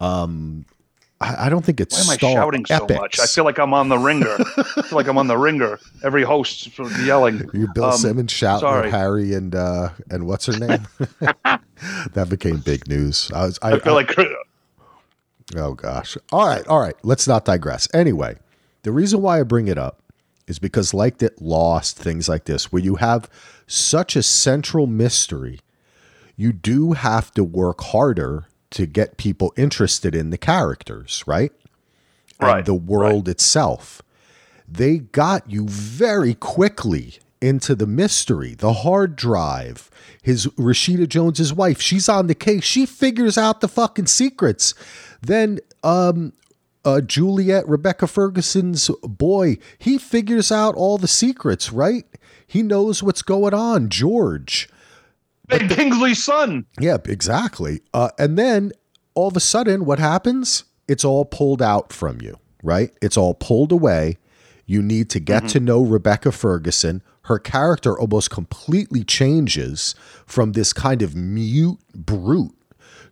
Um, 0.00 0.64
I, 1.20 1.46
I 1.46 1.48
don't 1.48 1.64
think 1.64 1.80
it's 1.80 1.96
Why 1.96 2.04
am 2.04 2.10
I 2.10 2.16
shouting 2.18 2.66
so 2.66 2.86
much? 2.90 3.18
I 3.18 3.24
feel 3.26 3.44
like 3.44 3.58
I'm 3.58 3.72
on 3.72 3.88
the 3.88 3.96
ringer. 3.98 4.36
I 4.58 4.82
feel 4.82 4.96
like 4.96 5.06
I'm 5.08 5.16
on 5.16 5.26
the 5.28 5.38
ringer. 5.38 5.78
Every 6.04 6.22
host 6.22 6.70
yelling. 7.04 7.48
You 7.54 7.68
Bill 7.74 7.86
Um, 7.86 7.92
Simmons 7.96 8.30
shouting 8.32 8.60
sorry. 8.68 8.88
at 8.88 8.92
Harry 8.92 9.32
and 9.32 9.54
uh, 9.54 9.90
and 10.10 10.26
what's 10.26 10.44
her 10.46 10.58
name? 10.58 10.86
that 12.12 12.26
became 12.28 12.58
big 12.58 12.86
news. 12.88 13.30
I 13.34 13.46
was. 13.46 13.58
I, 13.62 13.72
I 13.72 13.78
feel 13.78 13.94
like 13.94 14.12
Oh 15.56 15.74
gosh. 15.74 16.16
All 16.32 16.46
right, 16.46 16.66
all 16.66 16.80
right. 16.80 16.96
Let's 17.02 17.26
not 17.26 17.44
digress. 17.44 17.88
Anyway, 17.94 18.36
the 18.86 18.92
reason 18.92 19.20
why 19.20 19.40
I 19.40 19.42
bring 19.42 19.66
it 19.66 19.78
up 19.78 20.00
is 20.46 20.60
because 20.60 20.94
like 20.94 21.18
that 21.18 21.42
lost 21.42 21.98
things 21.98 22.28
like 22.28 22.44
this 22.44 22.70
where 22.70 22.80
you 22.80 22.94
have 22.94 23.28
such 23.66 24.14
a 24.14 24.22
central 24.22 24.86
mystery, 24.86 25.58
you 26.36 26.52
do 26.52 26.92
have 26.92 27.32
to 27.32 27.42
work 27.42 27.80
harder 27.80 28.46
to 28.70 28.86
get 28.86 29.16
people 29.16 29.52
interested 29.56 30.14
in 30.14 30.30
the 30.30 30.38
characters, 30.38 31.24
right? 31.26 31.50
Right, 32.40 32.58
And 32.58 32.66
the 32.66 32.74
world 32.74 33.28
itself. 33.28 34.02
They 34.68 34.98
got 34.98 35.50
you 35.50 35.66
very 35.66 36.34
quickly 36.34 37.18
into 37.40 37.74
the 37.74 37.88
mystery, 37.88 38.54
the 38.54 38.72
hard 38.72 39.16
drive. 39.16 39.90
His 40.22 40.46
Rashida 40.46 41.08
Jones's 41.08 41.52
wife, 41.52 41.80
she's 41.80 42.08
on 42.08 42.28
the 42.28 42.36
case. 42.36 42.62
She 42.62 42.86
figures 42.86 43.36
out 43.36 43.60
the 43.60 43.68
fucking 43.68 44.06
secrets. 44.06 44.74
Then 45.20 45.58
um 45.82 46.34
uh 46.86 47.02
Juliet 47.02 47.68
Rebecca 47.68 48.06
Ferguson's 48.06 48.90
boy, 49.02 49.58
he 49.78 49.98
figures 49.98 50.50
out 50.50 50.74
all 50.74 50.96
the 50.96 51.08
secrets, 51.08 51.72
right? 51.72 52.06
He 52.46 52.62
knows 52.62 53.02
what's 53.02 53.22
going 53.22 53.52
on, 53.52 53.90
George. 53.90 54.68
Ben 55.48 55.68
Kingsley's 55.68 56.24
son. 56.24 56.64
Yeah, 56.80 56.98
exactly. 57.04 57.80
Uh, 57.92 58.10
and 58.18 58.38
then 58.38 58.72
all 59.14 59.28
of 59.28 59.36
a 59.36 59.40
sudden, 59.40 59.84
what 59.84 59.98
happens? 59.98 60.64
It's 60.88 61.04
all 61.04 61.24
pulled 61.24 61.60
out 61.60 61.92
from 61.92 62.20
you, 62.20 62.38
right? 62.62 62.90
It's 63.02 63.16
all 63.16 63.34
pulled 63.34 63.72
away. 63.72 64.18
You 64.64 64.82
need 64.82 65.10
to 65.10 65.20
get 65.20 65.48
to 65.48 65.60
know 65.60 65.82
Rebecca 65.82 66.32
Ferguson. 66.32 67.02
Her 67.22 67.38
character 67.38 67.98
almost 67.98 68.30
completely 68.30 69.02
changes 69.02 69.94
from 70.26 70.52
this 70.52 70.72
kind 70.72 71.02
of 71.02 71.16
mute 71.16 71.78
brute 71.94 72.54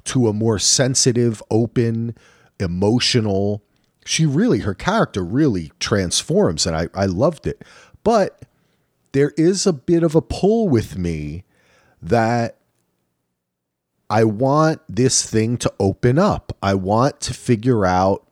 to 0.04 0.28
a 0.28 0.32
more 0.32 0.58
sensitive, 0.58 1.42
open, 1.50 2.16
emotional. 2.60 3.63
She 4.04 4.26
really, 4.26 4.60
her 4.60 4.74
character 4.74 5.24
really 5.24 5.72
transforms, 5.80 6.66
and 6.66 6.76
I, 6.76 6.88
I 6.94 7.06
loved 7.06 7.46
it. 7.46 7.62
But 8.02 8.42
there 9.12 9.32
is 9.36 9.66
a 9.66 9.72
bit 9.72 10.02
of 10.02 10.14
a 10.14 10.20
pull 10.20 10.68
with 10.68 10.98
me 10.98 11.44
that 12.02 12.58
I 14.10 14.24
want 14.24 14.82
this 14.88 15.24
thing 15.24 15.56
to 15.58 15.72
open 15.80 16.18
up. 16.18 16.56
I 16.62 16.74
want 16.74 17.20
to 17.22 17.34
figure 17.34 17.86
out 17.86 18.23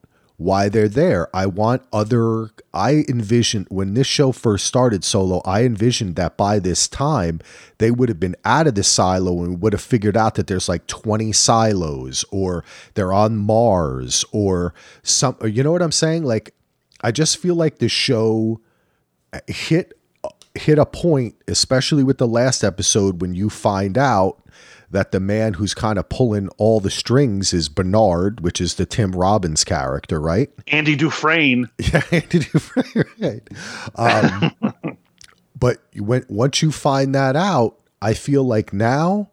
why 0.42 0.68
they're 0.68 0.88
there. 0.88 1.28
I 1.34 1.46
want 1.46 1.82
other. 1.92 2.50
I 2.75 3.04
envisioned 3.08 3.66
when 3.70 3.94
this 3.94 4.06
show 4.06 4.32
first 4.32 4.66
started 4.66 5.04
solo, 5.04 5.40
I 5.44 5.64
envisioned 5.64 6.16
that 6.16 6.37
by 6.37 6.58
this 6.58 6.88
time 6.88 7.40
they 7.78 7.90
would 7.90 8.08
have 8.08 8.20
been 8.20 8.37
out 8.44 8.66
of 8.66 8.75
the 8.75 8.82
silo 8.82 9.42
and 9.42 9.61
would 9.61 9.72
have 9.72 9.82
figured 9.82 10.16
out 10.16 10.34
that 10.37 10.46
there's 10.46 10.68
like 10.68 10.87
20 10.87 11.32
silos 11.32 12.25
or 12.30 12.64
they're 12.94 13.12
on 13.12 13.37
Mars 13.37 14.25
or 14.32 14.75
some. 15.02 15.37
You 15.44 15.62
know 15.62 15.72
what 15.72 15.82
I'm 15.82 15.92
saying? 15.92 16.25
Like, 16.25 16.54
I 17.02 17.11
just 17.11 17.38
feel 17.38 17.54
like 17.54 17.78
the 17.78 17.88
show 17.88 18.61
uh, 19.32 19.40
hit 19.46 19.92
uh, 20.25 20.28
hit 20.54 20.78
a 20.78 20.87
point, 20.87 21.34
especially 21.49 22.04
with 22.04 22.18
the 22.18 22.28
last 22.28 22.62
episode, 22.62 23.20
when 23.20 23.34
you 23.34 23.50
find 23.50 23.99
out 23.99 24.42
that 24.92 25.11
the 25.11 25.20
man 25.20 25.54
who's 25.54 25.75
kind 25.75 25.99
of 25.99 26.08
pulling 26.08 26.49
all 26.58 26.78
the 26.80 26.90
strings 26.90 27.52
is 27.52 27.68
Bernard, 27.68 28.40
which 28.40 28.61
is 28.61 28.75
the 28.75 28.87
Tim 28.87 29.12
Robbins 29.12 29.64
character, 29.64 30.20
right? 30.20 30.50
Andy 30.68 30.94
Dufresne. 30.96 31.68
Yeah, 31.78 32.02
Andy 32.12 32.38
Dufresne, 32.40 33.04
right. 33.20 33.49
Um, 33.96 34.96
but 35.58 35.78
when 35.96 36.25
once 36.28 36.62
you 36.62 36.70
find 36.70 37.14
that 37.14 37.37
out, 37.37 37.78
I 38.00 38.14
feel 38.14 38.44
like 38.44 38.72
now 38.72 39.30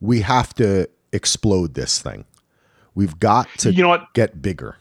we 0.00 0.20
have 0.22 0.52
to 0.54 0.88
explode 1.12 1.74
this 1.74 2.00
thing. 2.00 2.24
We've 2.94 3.18
got 3.18 3.48
to 3.58 3.72
You 3.72 3.82
know 3.82 3.88
what? 3.88 4.12
get 4.14 4.42
bigger. 4.42 4.76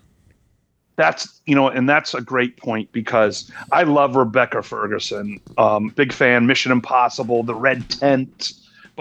That's 0.98 1.42
you 1.46 1.56
know, 1.56 1.68
and 1.70 1.88
that's 1.90 2.14
a 2.14 2.22
great 2.22 2.58
point 2.58 2.92
because 2.92 3.50
I 3.72 3.84
love 3.84 4.16
Rebecca 4.16 4.62
Ferguson. 4.62 5.40
Um, 5.58 5.90
big 5.90 6.12
fan. 6.14 6.46
Mission 6.48 6.72
Impossible, 6.72 7.44
The 7.44 7.56
Red 7.56 7.90
Tent, 7.90 8.52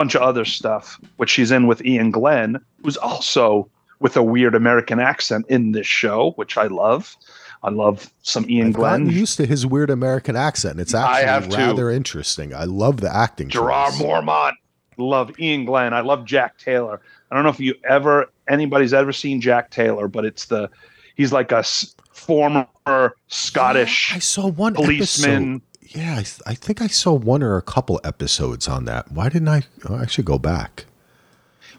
bunch 0.00 0.14
of 0.14 0.22
other 0.22 0.46
stuff, 0.46 0.98
which 1.18 1.28
she's 1.28 1.50
in 1.50 1.66
with 1.66 1.82
Iain 1.84 2.10
Glen, 2.10 2.58
who's 2.82 2.96
also 2.96 3.68
with 3.98 4.16
a 4.16 4.22
weird 4.22 4.54
American 4.54 4.98
accent 4.98 5.44
in 5.50 5.72
this 5.72 5.86
show, 5.86 6.30
which 6.36 6.56
I 6.56 6.68
love. 6.68 7.14
I 7.62 7.68
love 7.68 8.10
some 8.22 8.44
Iain 8.44 8.72
Glen. 8.72 8.84
I've 8.86 8.92
gotten 8.92 9.04
Glen. 9.08 9.18
used 9.18 9.36
to 9.36 9.44
his 9.44 9.66
weird 9.66 9.90
American 9.90 10.36
accent. 10.36 10.80
It's 10.80 10.94
I 10.94 11.20
have 11.20 11.44
actually 11.44 11.56
too. 11.56 11.66
rather 11.66 11.90
interesting. 11.90 12.54
I 12.54 12.64
love 12.64 13.02
the 13.02 13.14
acting. 13.14 13.50
Gerard 13.50 13.92
choice. 13.92 14.00
Mormont. 14.00 14.52
Love 14.96 15.32
Iain 15.38 15.66
Glen. 15.66 15.92
I 15.92 16.00
love 16.00 16.24
Jack 16.24 16.56
Taylor. 16.56 17.02
I 17.30 17.34
don't 17.34 17.44
know 17.44 17.50
if 17.50 17.60
you 17.60 17.74
ever 17.84 18.30
anybody's 18.48 18.94
ever 18.94 19.12
seen 19.12 19.42
Jack 19.42 19.70
Taylor, 19.70 20.08
but 20.08 20.24
it's 20.24 20.46
the 20.46 20.70
he's 21.14 21.30
like 21.30 21.52
a 21.52 21.62
former 22.10 23.14
Scottish 23.28 24.12
I 24.14 24.18
saw 24.18 24.48
one 24.48 24.72
policeman. 24.72 25.56
Episode. 25.56 25.62
Yeah, 25.90 26.14
I, 26.14 26.50
I 26.50 26.54
think 26.54 26.80
I 26.80 26.86
saw 26.86 27.12
one 27.12 27.42
or 27.42 27.56
a 27.56 27.62
couple 27.62 28.00
episodes 28.04 28.68
on 28.68 28.84
that. 28.84 29.10
Why 29.10 29.28
didn't 29.28 29.48
I? 29.48 29.62
Oh, 29.88 29.96
I 29.96 30.06
should 30.06 30.24
go 30.24 30.38
back. 30.38 30.86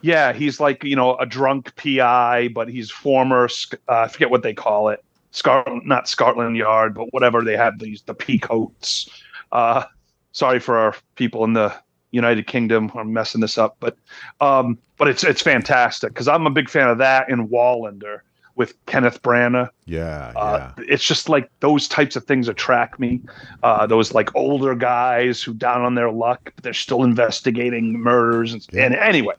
Yeah, 0.01 0.33
he's 0.33 0.59
like 0.59 0.83
you 0.83 0.95
know 0.95 1.15
a 1.17 1.25
drunk 1.25 1.75
PI, 1.75 2.49
but 2.49 2.67
he's 2.67 2.91
former. 2.91 3.47
Uh, 3.87 3.99
I 3.99 4.07
forget 4.07 4.29
what 4.29 4.43
they 4.43 4.53
call 4.53 4.89
it. 4.89 5.03
Scar, 5.31 5.63
not 5.85 6.09
Scotland 6.09 6.57
Yard, 6.57 6.93
but 6.93 7.13
whatever 7.13 7.41
they 7.41 7.55
have 7.55 7.79
these 7.79 8.01
the 8.01 8.13
peacoats. 8.13 9.09
Uh, 9.51 9.85
sorry 10.33 10.59
for 10.59 10.77
our 10.77 10.95
people 11.15 11.45
in 11.45 11.53
the 11.53 11.73
United 12.11 12.47
Kingdom. 12.47 12.91
I'm 12.95 13.13
messing 13.13 13.39
this 13.39 13.57
up, 13.57 13.77
but 13.79 13.95
um, 14.41 14.77
but 14.97 15.07
it's 15.07 15.23
it's 15.23 15.41
fantastic 15.41 16.13
because 16.13 16.27
I'm 16.27 16.47
a 16.47 16.51
big 16.51 16.69
fan 16.69 16.89
of 16.89 16.97
that 16.97 17.29
in 17.29 17.47
Wallander 17.47 18.21
with 18.55 18.73
Kenneth 18.85 19.21
Branagh. 19.21 19.69
Yeah, 19.85 20.33
Uh, 20.35 20.71
yeah. 20.77 20.83
It's 20.87 21.03
just 21.03 21.29
like 21.29 21.49
those 21.61 21.87
types 21.87 22.15
of 22.15 22.25
things 22.25 22.47
attract 22.47 22.99
me. 22.99 23.21
Uh, 23.63 23.87
those 23.87 24.13
like 24.13 24.33
older 24.35 24.75
guys 24.75 25.41
who 25.41 25.53
down 25.53 25.81
on 25.81 25.95
their 25.95 26.11
luck, 26.11 26.51
but 26.55 26.63
they're 26.63 26.73
still 26.73 27.03
investigating 27.03 27.93
murders. 27.99 28.53
And, 28.53 28.65
Yeah. 28.71 28.85
and 28.85 28.95
anyway, 28.95 29.35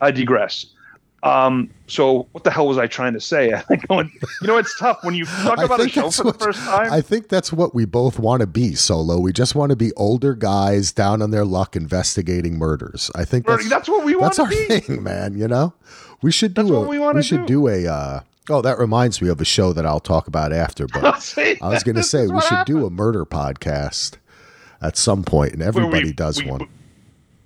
I 0.00 0.10
digress. 0.10 0.66
Um, 1.24 1.68
so 1.88 2.28
what 2.30 2.44
the 2.44 2.50
hell 2.52 2.68
was 2.68 2.78
I 2.78 2.86
trying 2.86 3.12
to 3.14 3.20
say? 3.20 3.52
I 3.52 3.60
think 3.60 3.88
going, 3.88 4.10
you 4.40 4.46
know, 4.46 4.56
it's 4.56 4.78
tough 4.78 4.98
when 5.02 5.14
you 5.14 5.24
talk 5.24 5.58
about 5.58 5.80
a 5.80 5.88
show 5.88 6.10
for 6.10 6.22
the 6.22 6.28
what- 6.28 6.40
first 6.40 6.60
time. 6.60 6.92
I 6.92 7.00
think 7.00 7.28
that's 7.28 7.52
what 7.52 7.74
we 7.74 7.84
both 7.86 8.20
want 8.20 8.40
to 8.40 8.46
be, 8.46 8.74
Solo. 8.76 9.18
We 9.18 9.32
just 9.32 9.54
want 9.56 9.70
to 9.70 9.76
be 9.76 9.92
older 9.96 10.34
guys 10.34 10.92
down 10.92 11.20
on 11.20 11.32
their 11.32 11.44
luck 11.44 11.74
investigating 11.74 12.56
murders. 12.56 13.10
I 13.16 13.24
think 13.24 13.46
that's, 13.46 13.68
that's 13.68 13.88
what 13.88 14.04
we 14.04 14.14
want 14.14 14.36
that's 14.36 14.38
our 14.38 14.48
be. 14.48 14.64
thing, 14.80 15.02
man. 15.02 15.36
You 15.36 15.48
know, 15.48 15.74
we 16.22 16.30
should 16.30 16.54
do 16.54 16.62
That's 16.62 16.70
a 16.70 16.78
what 16.80 16.88
we 16.88 16.98
wanna 17.00 17.22
should 17.24 17.46
do 17.46 17.66
a. 17.66 17.86
Uh, 17.88 18.20
oh, 18.50 18.62
that 18.62 18.78
reminds 18.78 19.20
me 19.22 19.28
of 19.28 19.40
a 19.40 19.44
show 19.44 19.72
that 19.72 19.84
I'll 19.86 20.00
talk 20.00 20.26
about 20.28 20.52
after. 20.52 20.86
But 20.86 21.18
See, 21.22 21.58
I 21.60 21.68
was 21.68 21.82
going 21.82 21.96
to 21.96 22.02
say 22.02 22.26
we 22.26 22.40
should 22.42 22.64
do 22.66 22.86
a 22.86 22.90
murder 22.90 23.24
podcast 23.24 24.16
at 24.82 24.96
some 24.96 25.22
point, 25.24 25.52
and 25.52 25.62
everybody 25.62 26.12
does 26.12 26.42
we- 26.42 26.50
one. 26.50 26.68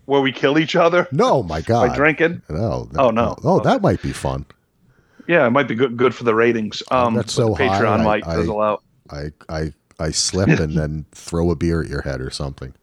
where 0.06 0.20
we 0.20 0.32
kill 0.32 0.58
each 0.58 0.76
other 0.76 1.08
No, 1.12 1.42
my 1.42 1.60
God. 1.72 1.88
by 1.90 1.94
drinking. 1.96 2.42
No, 2.48 2.88
Oh, 2.98 3.10
no. 3.10 3.36
Oh, 3.44 3.56
Okay. 3.58 3.68
that 3.70 3.82
might 3.82 4.02
be 4.02 4.12
fun. 4.12 4.44
Yeah, 5.28 5.46
it 5.46 5.50
might 5.50 5.68
be 5.68 5.74
good 5.76 5.96
good 5.96 6.14
for 6.14 6.24
the 6.24 6.34
ratings. 6.34 6.82
Um, 6.90 7.14
that's 7.14 7.32
so 7.32 7.54
high, 7.54 7.68
Patreon 7.68 8.00
I- 8.00 8.04
might 8.04 8.26
I- 8.26 8.36
fizzle 8.36 8.60
out. 8.60 8.82
I 9.10 9.30
I 9.48 9.72
I 10.00 10.10
slip 10.10 10.48
and 10.48 10.72
then 10.76 11.04
throw 11.12 11.50
a 11.50 11.54
beer 11.56 11.82
at 11.82 11.88
your 11.88 12.02
head 12.02 12.20
or 12.20 12.30
something. 12.30 12.74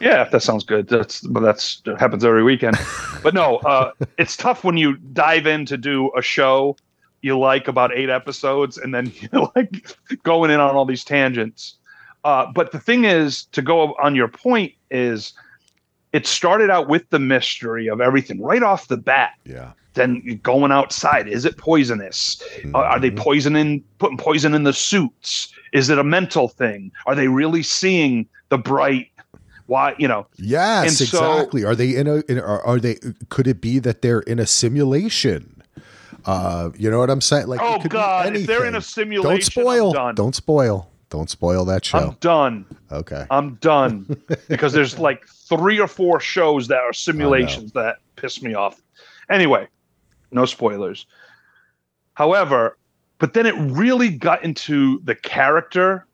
Yeah, 0.00 0.24
that 0.24 0.42
sounds 0.42 0.64
good. 0.64 0.88
That's 0.88 1.20
but 1.22 1.40
that's 1.40 1.80
that 1.86 1.98
happens 1.98 2.24
every 2.24 2.42
weekend. 2.42 2.76
but 3.22 3.32
no, 3.32 3.56
uh, 3.58 3.92
it's 4.18 4.36
tough 4.36 4.62
when 4.64 4.76
you 4.76 4.96
dive 5.14 5.46
in 5.46 5.64
to 5.66 5.76
do 5.78 6.10
a 6.16 6.20
show. 6.22 6.76
You 7.24 7.38
like 7.38 7.68
about 7.68 7.92
eight 7.94 8.10
episodes, 8.10 8.76
and 8.76 8.94
then 8.94 9.10
you're 9.32 9.50
like 9.56 9.96
going 10.22 10.50
in 10.50 10.60
on 10.60 10.76
all 10.76 10.84
these 10.84 11.04
tangents. 11.04 11.76
Uh, 12.22 12.46
but 12.52 12.72
the 12.72 12.78
thing 12.78 13.04
is, 13.04 13.44
to 13.46 13.62
go 13.62 13.94
on 14.02 14.14
your 14.14 14.28
point, 14.28 14.72
is 14.90 15.32
it 16.12 16.26
started 16.26 16.70
out 16.70 16.88
with 16.88 17.08
the 17.10 17.18
mystery 17.18 17.88
of 17.88 18.00
everything 18.00 18.40
right 18.40 18.62
off 18.62 18.88
the 18.88 18.96
bat. 18.96 19.32
Yeah. 19.44 19.72
Then 19.94 20.40
going 20.42 20.72
outside, 20.72 21.28
is 21.28 21.44
it 21.44 21.56
poisonous? 21.56 22.42
Mm-hmm. 22.56 22.74
are 22.74 22.98
they 22.98 23.10
poisoning, 23.10 23.84
putting 23.98 24.16
poison 24.16 24.54
in 24.54 24.64
the 24.64 24.72
suits? 24.72 25.52
Is 25.72 25.88
it 25.88 25.98
a 25.98 26.04
mental 26.04 26.48
thing? 26.48 26.92
Are 27.06 27.14
they 27.14 27.28
really 27.28 27.62
seeing 27.62 28.26
the 28.48 28.58
bright 28.58 29.08
why 29.66 29.94
you 29.98 30.06
know 30.06 30.26
yes 30.36 31.00
exactly 31.00 31.64
are 31.64 31.74
they 31.74 31.96
in 31.96 32.06
a 32.06 32.16
in, 32.28 32.38
are, 32.38 32.60
are 32.66 32.78
they 32.78 32.98
could 33.30 33.46
it 33.46 33.62
be 33.62 33.78
that 33.78 34.02
they're 34.02 34.20
in 34.20 34.38
a 34.38 34.46
simulation 34.46 35.53
uh 36.26 36.70
you 36.76 36.90
know 36.90 36.98
what 36.98 37.10
i'm 37.10 37.20
saying? 37.20 37.46
Like 37.46 37.60
oh 37.62 37.78
god 37.88 38.36
if 38.36 38.46
they're 38.46 38.66
in 38.66 38.74
a 38.74 38.80
simulation 38.80 39.30
don't 39.30 39.42
spoil. 39.44 39.92
don't 40.14 40.34
spoil. 40.34 40.90
Don't 41.10 41.30
spoil 41.30 41.64
that 41.66 41.84
show. 41.84 41.98
I'm 41.98 42.16
done. 42.18 42.66
Okay. 42.90 43.24
I'm 43.30 43.54
done. 43.56 44.20
Because 44.48 44.72
there's 44.72 44.98
like 44.98 45.24
three 45.28 45.78
or 45.78 45.86
four 45.86 46.18
shows 46.18 46.66
that 46.68 46.80
are 46.80 46.92
simulations 46.92 47.72
that 47.72 47.98
piss 48.16 48.42
me 48.42 48.54
off. 48.54 48.82
Anyway 49.30 49.68
no 50.30 50.44
spoilers. 50.44 51.06
However 52.14 52.76
but 53.18 53.32
then 53.32 53.46
it 53.46 53.54
really 53.56 54.10
got 54.10 54.44
into 54.44 55.00
the 55.04 55.14
character 55.14 56.06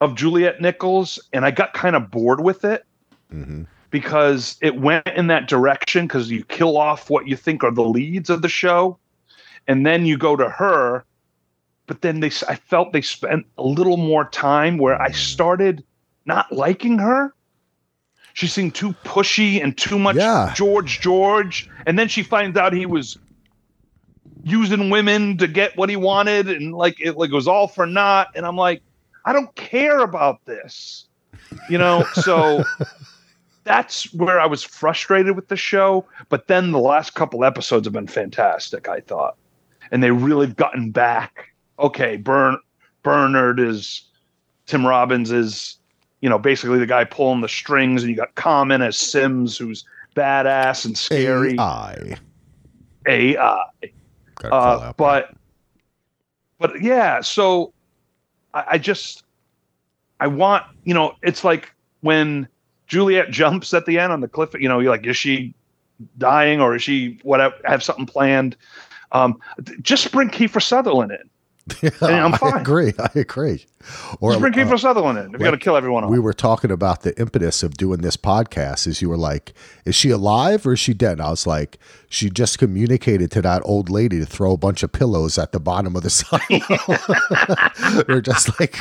of 0.00 0.14
Juliet 0.14 0.60
Nichols, 0.60 1.18
and 1.32 1.44
I 1.44 1.50
got 1.50 1.74
kind 1.74 1.96
of 1.96 2.10
bored 2.10 2.40
with 2.40 2.64
it. 2.64 2.84
Mm-hmm. 3.32 3.64
Because 3.90 4.56
it 4.60 4.80
went 4.80 5.06
in 5.08 5.26
that 5.28 5.48
direction. 5.48 6.06
Because 6.06 6.30
you 6.30 6.44
kill 6.44 6.76
off 6.76 7.10
what 7.10 7.26
you 7.26 7.36
think 7.36 7.62
are 7.64 7.72
the 7.72 7.84
leads 7.84 8.30
of 8.30 8.42
the 8.42 8.48
show, 8.48 8.98
and 9.66 9.84
then 9.84 10.06
you 10.06 10.16
go 10.16 10.36
to 10.36 10.48
her. 10.48 11.04
But 11.86 12.02
then 12.02 12.20
they, 12.20 12.30
I 12.48 12.54
felt 12.54 12.92
they 12.92 13.02
spent 13.02 13.46
a 13.58 13.64
little 13.64 13.96
more 13.96 14.24
time 14.26 14.78
where 14.78 15.00
I 15.00 15.10
started 15.10 15.84
not 16.24 16.50
liking 16.52 16.98
her. 16.98 17.34
She 18.32 18.46
seemed 18.46 18.76
too 18.76 18.92
pushy 19.04 19.62
and 19.62 19.76
too 19.76 19.98
much 19.98 20.16
yeah. 20.16 20.52
George 20.54 21.00
George, 21.00 21.68
and 21.86 21.98
then 21.98 22.06
she 22.06 22.22
finds 22.22 22.56
out 22.56 22.72
he 22.72 22.86
was 22.86 23.18
using 24.44 24.88
women 24.88 25.36
to 25.38 25.48
get 25.48 25.76
what 25.76 25.88
he 25.90 25.96
wanted, 25.96 26.48
and 26.48 26.72
like 26.72 27.00
it 27.00 27.16
like 27.16 27.30
it 27.30 27.34
was 27.34 27.48
all 27.48 27.66
for 27.66 27.86
naught. 27.86 28.28
And 28.36 28.46
I'm 28.46 28.56
like, 28.56 28.82
I 29.24 29.32
don't 29.32 29.54
care 29.56 29.98
about 29.98 30.44
this. 30.44 31.08
You 31.68 31.78
know, 31.78 32.04
so 32.14 32.62
that's 33.70 34.12
where 34.14 34.40
I 34.40 34.46
was 34.46 34.64
frustrated 34.64 35.36
with 35.36 35.46
the 35.46 35.56
show. 35.56 36.04
But 36.28 36.48
then 36.48 36.72
the 36.72 36.80
last 36.80 37.14
couple 37.14 37.44
episodes 37.44 37.86
have 37.86 37.92
been 37.92 38.08
fantastic, 38.08 38.88
I 38.88 38.98
thought. 38.98 39.36
And 39.92 40.02
they 40.02 40.10
really 40.10 40.48
have 40.48 40.56
gotten 40.56 40.90
back. 40.90 41.52
Okay, 41.78 42.16
Bern 42.16 42.58
Bernard 43.04 43.60
is 43.60 44.02
Tim 44.66 44.84
Robbins 44.84 45.30
is, 45.30 45.76
you 46.20 46.28
know, 46.28 46.36
basically 46.36 46.80
the 46.80 46.86
guy 46.86 47.04
pulling 47.04 47.42
the 47.42 47.48
strings, 47.48 48.02
and 48.02 48.10
you 48.10 48.16
got 48.16 48.34
Common 48.34 48.82
as 48.82 48.96
Sims, 48.96 49.56
who's 49.56 49.84
badass 50.16 50.84
and 50.84 50.98
scary. 50.98 51.54
AI. 51.56 52.16
AI. 53.06 53.64
Uh, 54.44 54.92
but 54.96 55.32
but 56.58 56.82
yeah, 56.82 57.20
so 57.20 57.72
I, 58.52 58.64
I 58.72 58.78
just 58.78 59.22
I 60.18 60.26
want 60.26 60.64
you 60.82 60.92
know 60.92 61.14
it's 61.22 61.44
like 61.44 61.72
when 62.00 62.48
Juliet 62.90 63.30
jumps 63.30 63.72
at 63.72 63.86
the 63.86 64.00
end 64.00 64.12
on 64.12 64.20
the 64.20 64.26
cliff. 64.26 64.52
You 64.52 64.68
know, 64.68 64.80
you're 64.80 64.90
like, 64.90 65.06
is 65.06 65.16
she 65.16 65.54
dying 66.18 66.60
or 66.60 66.74
is 66.74 66.82
she 66.82 67.20
whatever? 67.22 67.54
Have 67.64 67.84
something 67.84 68.04
planned? 68.04 68.56
Um, 69.12 69.40
just 69.80 70.10
bring 70.10 70.28
Kiefer 70.28 70.60
Sutherland 70.60 71.12
in. 71.12 71.30
Yeah, 71.82 72.24
I'm 72.24 72.32
fine. 72.32 72.54
I 72.54 72.60
agree. 72.60 72.92
I 72.98 73.10
agree. 73.14 73.66
Or 74.20 74.32
Just 74.32 74.40
bring 74.40 74.52
Kiefer 74.52 74.74
uh, 74.74 74.78
Sutherland 74.78 75.18
in. 75.18 75.32
We've 75.32 75.40
got 75.40 75.52
to 75.52 75.56
kill 75.56 75.74
everyone 75.74 76.08
We 76.10 76.18
were 76.18 76.34
talking 76.34 76.70
about 76.70 77.00
the 77.02 77.18
impetus 77.18 77.62
of 77.62 77.78
doing 77.78 78.02
this 78.02 78.16
podcast. 78.16 78.86
Is 78.86 79.00
you 79.00 79.08
were 79.08 79.16
like, 79.16 79.54
is 79.86 79.94
she 79.94 80.10
alive 80.10 80.66
or 80.66 80.74
is 80.74 80.80
she 80.80 80.92
dead? 80.92 81.12
And 81.12 81.22
I 81.22 81.30
was 81.30 81.46
like, 81.46 81.78
she 82.10 82.28
just 82.28 82.58
communicated 82.58 83.30
to 83.30 83.42
that 83.42 83.62
old 83.64 83.88
lady 83.88 84.18
to 84.18 84.26
throw 84.26 84.52
a 84.52 84.56
bunch 84.58 84.82
of 84.82 84.92
pillows 84.92 85.38
at 85.38 85.52
the 85.52 85.60
bottom 85.60 85.96
of 85.96 86.02
the 86.02 86.10
silo. 86.10 88.02
They're 88.06 88.20
just 88.20 88.60
like 88.60 88.76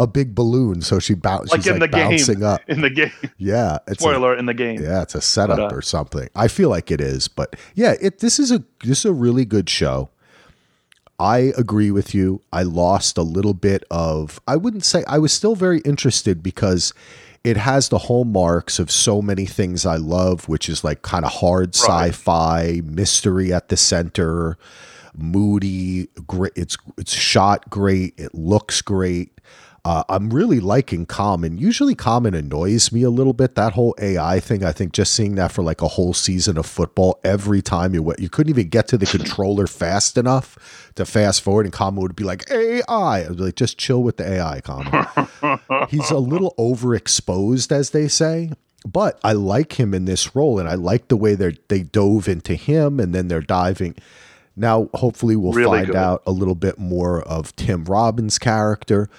a 0.00 0.06
big 0.06 0.34
balloon. 0.34 0.80
So 0.82 0.98
she 0.98 1.14
bounce. 1.14 1.52
Like 1.52 1.60
she's 1.60 1.68
in 1.68 1.78
like 1.78 1.92
the 1.92 1.96
bouncing 1.96 2.40
game. 2.40 2.44
up 2.44 2.60
in 2.66 2.80
the 2.80 2.90
game. 2.90 3.12
Yeah, 3.36 3.78
it's 3.86 4.00
spoiler 4.00 4.34
a, 4.34 4.38
in 4.38 4.46
the 4.46 4.54
game. 4.54 4.82
Yeah, 4.82 5.02
it's 5.02 5.14
a 5.14 5.20
setup 5.20 5.58
but, 5.58 5.72
uh, 5.72 5.76
or 5.76 5.82
something. 5.82 6.28
I 6.34 6.48
feel 6.48 6.70
like 6.70 6.90
it 6.90 7.00
is, 7.00 7.28
but 7.28 7.54
yeah, 7.74 7.94
it. 8.00 8.18
This 8.18 8.38
is 8.38 8.50
a 8.50 8.64
this 8.82 9.00
is 9.00 9.04
a 9.04 9.12
really 9.12 9.44
good 9.44 9.68
show. 9.70 10.10
I 11.18 11.52
agree 11.56 11.90
with 11.90 12.14
you. 12.14 12.40
I 12.52 12.62
lost 12.62 13.18
a 13.18 13.22
little 13.22 13.54
bit 13.54 13.84
of, 13.90 14.40
I 14.48 14.56
wouldn't 14.56 14.84
say, 14.84 15.04
I 15.06 15.18
was 15.18 15.32
still 15.32 15.54
very 15.54 15.80
interested 15.80 16.42
because 16.42 16.92
it 17.44 17.56
has 17.56 17.88
the 17.90 17.98
hallmarks 17.98 18.78
of 18.78 18.90
so 18.90 19.20
many 19.20 19.46
things 19.46 19.84
I 19.84 19.96
love, 19.96 20.48
which 20.48 20.68
is 20.68 20.82
like 20.82 21.02
kind 21.02 21.24
of 21.24 21.32
hard 21.32 21.76
right. 21.88 22.08
sci-fi, 22.08 22.80
mystery 22.84 23.52
at 23.52 23.68
the 23.68 23.76
center, 23.76 24.56
moody. 25.16 26.08
Great. 26.26 26.52
It's 26.56 26.76
it's 26.98 27.12
shot 27.12 27.68
great. 27.70 28.14
It 28.16 28.34
looks 28.34 28.82
great. 28.82 29.33
Uh, 29.86 30.02
I'm 30.08 30.30
really 30.30 30.60
liking 30.60 31.04
Common. 31.04 31.58
Usually, 31.58 31.94
Common 31.94 32.34
annoys 32.34 32.90
me 32.90 33.02
a 33.02 33.10
little 33.10 33.34
bit. 33.34 33.54
That 33.54 33.74
whole 33.74 33.94
AI 34.00 34.40
thing. 34.40 34.64
I 34.64 34.72
think 34.72 34.94
just 34.94 35.12
seeing 35.12 35.34
that 35.34 35.52
for 35.52 35.62
like 35.62 35.82
a 35.82 35.88
whole 35.88 36.14
season 36.14 36.56
of 36.56 36.64
football, 36.64 37.20
every 37.22 37.60
time 37.60 37.92
you 37.92 38.02
went, 38.02 38.18
you 38.18 38.30
couldn't 38.30 38.48
even 38.50 38.70
get 38.70 38.88
to 38.88 38.96
the 38.96 39.04
controller 39.18 39.66
fast 39.66 40.16
enough 40.16 40.90
to 40.94 41.04
fast 41.04 41.42
forward, 41.42 41.66
and 41.66 41.72
Common 41.72 42.00
would 42.02 42.16
be 42.16 42.24
like 42.24 42.50
AI. 42.50 42.82
I 42.88 43.28
was 43.28 43.38
like, 43.38 43.56
just 43.56 43.76
chill 43.76 44.02
with 44.02 44.16
the 44.16 44.26
AI, 44.26 44.62
Common. 44.62 45.06
He's 45.90 46.10
a 46.10 46.18
little 46.18 46.54
overexposed, 46.58 47.70
as 47.70 47.90
they 47.90 48.08
say. 48.08 48.52
But 48.86 49.18
I 49.22 49.32
like 49.32 49.78
him 49.78 49.92
in 49.92 50.06
this 50.06 50.34
role, 50.34 50.58
and 50.58 50.68
I 50.68 50.74
like 50.74 51.08
the 51.08 51.16
way 51.16 51.34
they 51.34 51.56
they 51.68 51.82
dove 51.82 52.26
into 52.28 52.54
him, 52.54 53.00
and 53.00 53.14
then 53.14 53.28
they're 53.28 53.40
diving. 53.42 53.96
Now, 54.56 54.88
hopefully, 54.94 55.36
we'll 55.36 55.52
really 55.52 55.78
find 55.80 55.86
good. 55.88 55.96
out 55.96 56.22
a 56.26 56.30
little 56.32 56.54
bit 56.54 56.78
more 56.78 57.22
of 57.22 57.54
Tim 57.56 57.84
Robbins' 57.84 58.38
character 58.38 59.10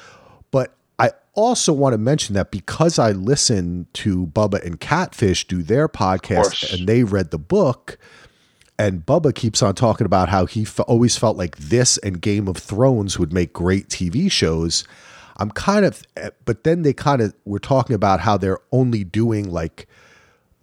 also 1.35 1.73
want 1.73 1.93
to 1.93 1.97
mention 1.97 2.33
that 2.35 2.51
because 2.51 2.97
I 2.97 3.11
listened 3.11 3.93
to 3.95 4.27
Bubba 4.27 4.65
and 4.65 4.79
Catfish 4.79 5.47
do 5.47 5.61
their 5.61 5.87
podcast 5.87 6.73
and 6.73 6.87
they 6.87 7.03
read 7.03 7.31
the 7.31 7.37
book, 7.37 7.97
and 8.77 9.05
Bubba 9.05 9.33
keeps 9.33 9.61
on 9.61 9.75
talking 9.75 10.05
about 10.05 10.29
how 10.29 10.45
he 10.45 10.63
f- 10.63 10.79
always 10.87 11.17
felt 11.17 11.37
like 11.37 11.57
this 11.57 11.97
and 11.99 12.21
Game 12.21 12.47
of 12.47 12.57
Thrones 12.57 13.17
would 13.19 13.31
make 13.31 13.53
great 13.53 13.89
TV 13.89 14.29
shows. 14.31 14.83
I'm 15.37 15.51
kind 15.51 15.85
of, 15.85 16.01
eh, 16.17 16.29
but 16.45 16.63
then 16.63 16.81
they 16.81 16.93
kind 16.93 17.21
of 17.21 17.33
were 17.45 17.59
talking 17.59 17.95
about 17.95 18.21
how 18.21 18.37
they're 18.37 18.59
only 18.71 19.03
doing 19.03 19.51
like 19.51 19.87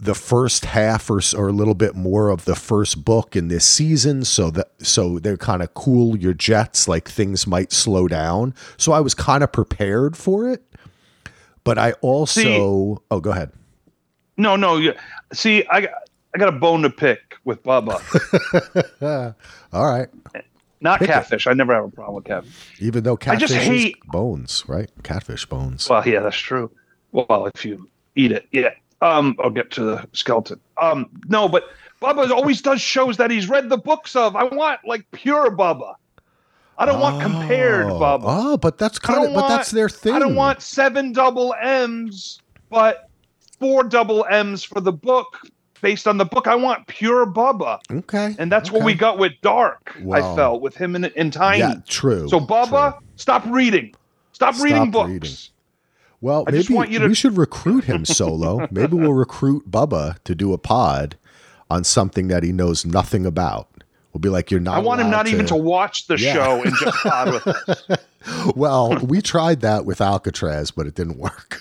the 0.03 0.15
first 0.17 0.65
half 0.65 1.09
or, 1.09 1.21
or 1.37 1.49
a 1.49 1.53
little 1.53 1.77
bit 1.77 1.95
more 1.95 2.29
of 2.29 2.45
the 2.45 2.57
first 2.57 3.05
book 3.05 3.37
in 3.37 3.47
this 3.47 3.65
season 3.65 4.25
so 4.25 4.51
that 4.51 4.73
so 4.83 5.21
they're 5.21 5.37
kind 5.37 5.63
of 5.63 5.73
cool 5.75 6.17
your 6.17 6.35
jets 6.35 6.89
like 6.89 7.09
things 7.09 7.47
might 7.47 7.71
slow 7.71 8.09
down. 8.09 8.53
So 8.77 8.91
i 8.93 8.99
was 8.99 9.15
kind 9.15 9.45
of 9.45 9.53
prepared 9.53 10.17
for 10.17 10.51
it. 10.51 10.65
But 11.63 11.79
i 11.79 11.93
also 12.01 12.41
see, 12.41 12.59
oh 12.59 13.21
go 13.21 13.31
ahead. 13.31 13.53
No 14.37 14.57
no 14.57 14.77
you 14.77 14.93
see 15.33 15.65
i 15.71 15.87
i 16.35 16.39
got 16.39 16.49
a 16.49 16.59
bone 16.59 16.83
to 16.83 16.91
pick 16.91 17.37
with 17.45 17.63
bubba. 17.63 18.03
All 19.73 19.87
right. 19.87 20.09
Not 20.81 20.99
pick 20.99 21.11
catfish. 21.11 21.47
It. 21.47 21.51
i 21.51 21.53
never 21.53 21.75
have 21.75 21.85
a 21.85 21.91
problem 21.91 22.17
with 22.17 22.25
catfish. 22.25 22.53
Even 22.81 23.05
though 23.05 23.17
catfish 23.17 23.53
I 23.53 23.55
just 23.55 23.55
hate 23.55 24.01
bones 24.07 24.65
right? 24.67 24.91
Catfish 25.05 25.47
bones. 25.47 25.89
Well 25.89 26.07
yeah 26.09 26.19
that's 26.19 26.37
true. 26.37 26.73
Well 27.13 27.49
if 27.55 27.65
you 27.65 27.89
eat 28.17 28.33
it 28.33 28.49
yeah 28.51 28.71
um, 29.03 29.37
I'll 29.43 29.51
get 29.51 29.71
to 29.73 29.85
the 29.85 30.09
skeleton. 30.13 30.61
Um, 30.81 31.11
no, 31.29 31.49
but 31.49 31.65
Bubba 32.01 32.31
always 32.31 32.63
does 32.63 32.81
shows 32.81 33.17
that 33.19 33.31
he's 33.31 33.49
read 33.49 33.69
the 33.69 33.77
books 33.77 34.17
of. 34.17 34.35
I 34.37 34.45
want 34.45 34.81
like 34.87 35.11
pure 35.11 35.51
Bubba. 35.51 35.95
I 36.79 36.87
don't 36.87 36.97
oh, 36.97 37.03
want 37.03 37.21
compared 37.23 37.87
oh. 37.87 38.01
Bubba. 38.01 38.23
Oh, 38.25 38.57
but 38.57 38.79
that's 38.79 38.99
kind 38.99 39.27
of 39.27 39.35
but 39.35 39.49
that's 39.49 39.73
their 39.73 39.89
thing. 39.89 40.15
I 40.15 40.19
don't 40.19 40.35
want 40.35 40.63
seven 40.63 41.13
double 41.13 41.55
M's, 41.61 42.41
but 42.71 43.09
four 43.59 43.85
double 43.85 44.25
M's 44.31 44.65
for 44.65 44.81
the 44.81 44.93
book 44.93 45.41
based 45.81 46.09
on 46.09 46.17
the 46.17 46.25
book. 46.25 46.47
I 46.47 46.55
want 46.55 46.87
pure 46.87 47.27
Bubba. 47.27 47.81
Okay. 47.91 48.35
And 48.39 48.51
that's 48.51 48.71
okay. 48.71 48.79
what 48.79 48.87
we 48.87 48.95
got 48.95 49.19
with 49.19 49.33
Dark, 49.43 49.97
well, 50.01 50.33
I 50.33 50.37
felt, 50.37 50.63
with 50.63 50.77
him 50.77 50.97
in, 50.97 51.05
in 51.05 51.31
Tiny. 51.31 51.59
Yeah, 51.59 51.75
true. 51.87 52.29
So 52.29 52.41
Bubba, 52.41 52.93
true. 52.93 53.07
stop 53.17 53.45
reading. 53.47 53.95
Stop, 54.33 54.55
stop 54.55 54.65
reading 54.65 54.91
books. 54.91 55.11
Reading. 55.11 55.31
Well, 56.23 56.45
I 56.47 56.53
maybe 56.53 56.65
to- 56.65 57.09
we 57.09 57.15
should 57.15 57.37
recruit 57.37 57.85
him 57.85 58.05
solo. 58.07 58.67
maybe 58.71 58.97
we'll 58.97 59.13
recruit 59.13 59.71
Bubba 59.71 60.23
to 60.23 60.35
do 60.35 60.53
a 60.53 60.59
pod 60.59 61.17
on 61.69 61.85
something 61.85 62.29
that 62.29 62.45
he 62.45 62.53
knows 62.53 62.87
nothing 62.87 63.27
about. 63.27 63.69
We'll 64.13 64.21
be 64.21 64.29
like, 64.29 64.51
you're 64.51 64.61
not. 64.61 64.77
I 64.77 64.79
want 64.79 65.01
him 65.01 65.11
not 65.11 65.27
to... 65.27 65.33
even 65.33 65.47
to 65.47 65.57
watch 65.57 66.07
the 66.07 66.19
yeah. 66.19 66.33
show 66.35 66.63
and 66.63 66.73
just 66.79 66.97
pod 67.03 67.33
with 67.33 67.47
us. 67.49 67.83
well, 68.55 68.97
we 68.99 69.21
tried 69.21 69.63
that 69.63 69.85
with 69.85 70.01
Alcatraz, 70.01 70.71
but 70.71 70.87
it 70.87 70.95
didn't 70.95 71.19
work. 71.19 71.59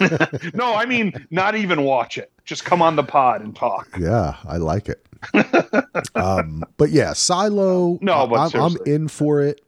no, 0.54 0.74
I 0.74 0.84
mean, 0.86 1.26
not 1.30 1.56
even 1.56 1.82
watch 1.82 2.16
it. 2.16 2.30
Just 2.44 2.64
come 2.64 2.80
on 2.80 2.96
the 2.96 3.02
pod 3.02 3.40
and 3.40 3.56
talk. 3.56 3.88
Yeah, 3.98 4.36
I 4.44 4.58
like 4.58 4.88
it. 4.88 5.04
um, 6.14 6.62
but 6.76 6.90
yeah, 6.90 7.12
Silo. 7.14 7.98
No, 8.02 8.26
but 8.26 8.54
I'm, 8.54 8.62
I'm, 8.62 8.76
in 8.86 9.08
for 9.08 9.42
it. 9.42 9.62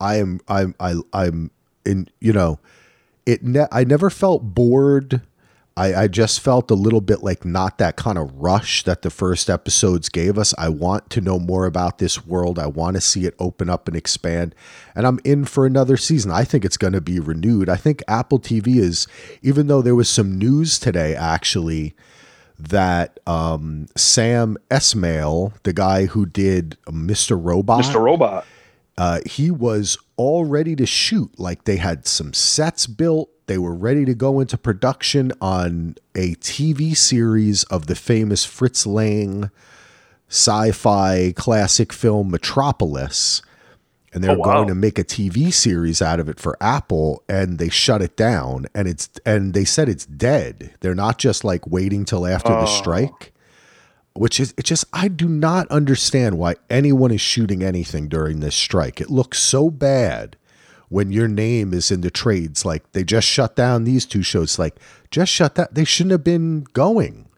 I 0.00 0.16
am. 0.16 0.40
I'm. 0.48 0.74
I, 0.80 0.94
I'm 1.12 1.50
in. 1.84 2.08
You 2.20 2.32
know, 2.32 2.60
it. 3.26 3.42
Ne- 3.42 3.66
I 3.72 3.84
never 3.84 4.10
felt 4.10 4.42
bored 4.42 5.22
I, 5.76 6.02
I 6.02 6.08
just 6.08 6.40
felt 6.40 6.70
a 6.70 6.74
little 6.74 7.00
bit 7.00 7.22
like 7.22 7.44
not 7.44 7.78
that 7.78 7.96
kind 7.96 8.16
of 8.16 8.32
rush 8.34 8.84
that 8.84 9.02
the 9.02 9.10
first 9.10 9.50
episodes 9.50 10.08
gave 10.08 10.38
us. 10.38 10.54
I 10.56 10.68
want 10.68 11.10
to 11.10 11.20
know 11.20 11.40
more 11.40 11.66
about 11.66 11.98
this 11.98 12.24
world. 12.24 12.58
I 12.60 12.66
want 12.66 12.94
to 12.94 13.00
see 13.00 13.26
it 13.26 13.34
open 13.40 13.68
up 13.68 13.88
and 13.88 13.96
expand. 13.96 14.54
And 14.94 15.06
I'm 15.06 15.18
in 15.24 15.44
for 15.44 15.66
another 15.66 15.96
season. 15.96 16.30
I 16.30 16.44
think 16.44 16.64
it's 16.64 16.76
going 16.76 16.92
to 16.92 17.00
be 17.00 17.18
renewed. 17.18 17.68
I 17.68 17.76
think 17.76 18.02
Apple 18.06 18.38
TV 18.38 18.76
is, 18.76 19.08
even 19.42 19.66
though 19.66 19.82
there 19.82 19.96
was 19.96 20.08
some 20.08 20.38
news 20.38 20.78
today 20.78 21.16
actually 21.16 21.96
that 22.56 23.18
um, 23.26 23.86
Sam 23.96 24.56
Esmail, 24.70 25.54
the 25.64 25.72
guy 25.72 26.06
who 26.06 26.24
did 26.24 26.78
Mr. 26.86 27.36
Robot, 27.40 27.82
Mr. 27.82 28.00
Robot, 28.00 28.46
uh, 28.96 29.20
he 29.26 29.50
was 29.50 29.98
all 30.16 30.44
ready 30.44 30.76
to 30.76 30.86
shoot. 30.86 31.38
Like 31.38 31.64
they 31.64 31.76
had 31.76 32.06
some 32.06 32.32
sets 32.32 32.86
built 32.86 33.30
they 33.46 33.58
were 33.58 33.74
ready 33.74 34.04
to 34.04 34.14
go 34.14 34.40
into 34.40 34.56
production 34.56 35.32
on 35.40 35.96
a 36.14 36.34
TV 36.36 36.96
series 36.96 37.64
of 37.64 37.86
the 37.86 37.94
famous 37.94 38.44
Fritz 38.44 38.86
Lang 38.86 39.50
sci 40.28 40.72
fi 40.72 41.32
classic 41.36 41.92
film 41.92 42.30
Metropolis. 42.30 43.42
And 44.12 44.22
they're 44.22 44.30
oh, 44.30 44.38
wow. 44.38 44.54
going 44.54 44.68
to 44.68 44.76
make 44.76 44.98
a 44.98 45.04
TV 45.04 45.52
series 45.52 46.00
out 46.00 46.20
of 46.20 46.28
it 46.28 46.38
for 46.38 46.56
Apple, 46.60 47.24
and 47.28 47.58
they 47.58 47.68
shut 47.68 48.00
it 48.00 48.16
down. 48.16 48.66
And 48.72 48.86
it's 48.86 49.10
and 49.26 49.54
they 49.54 49.64
said 49.64 49.88
it's 49.88 50.06
dead. 50.06 50.72
They're 50.80 50.94
not 50.94 51.18
just 51.18 51.42
like 51.42 51.66
waiting 51.66 52.04
till 52.04 52.24
after 52.24 52.50
the 52.50 52.60
oh. 52.60 52.66
strike 52.66 53.33
which 54.14 54.38
is 54.38 54.54
it 54.56 54.64
just 54.64 54.84
I 54.92 55.08
do 55.08 55.28
not 55.28 55.68
understand 55.68 56.38
why 56.38 56.54
anyone 56.70 57.10
is 57.10 57.20
shooting 57.20 57.62
anything 57.62 58.08
during 58.08 58.40
this 58.40 58.54
strike. 58.54 59.00
It 59.00 59.10
looks 59.10 59.38
so 59.38 59.70
bad 59.70 60.36
when 60.88 61.10
your 61.10 61.28
name 61.28 61.74
is 61.74 61.90
in 61.90 62.00
the 62.00 62.10
trades. 62.10 62.64
Like 62.64 62.92
they 62.92 63.04
just 63.04 63.26
shut 63.26 63.56
down 63.56 63.84
these 63.84 64.06
two 64.06 64.22
shows. 64.22 64.58
Like 64.58 64.76
just 65.10 65.32
shut 65.32 65.56
that. 65.56 65.74
They 65.74 65.84
shouldn't 65.84 66.12
have 66.12 66.24
been 66.24 66.64
going. 66.72 67.28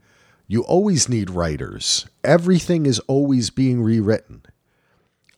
You 0.49 0.62
always 0.62 1.09
need 1.09 1.31
writers. 1.31 2.07
Everything 2.23 2.87
is 2.87 3.01
always 3.01 3.51
being 3.51 3.83
rewritten. 3.83 4.43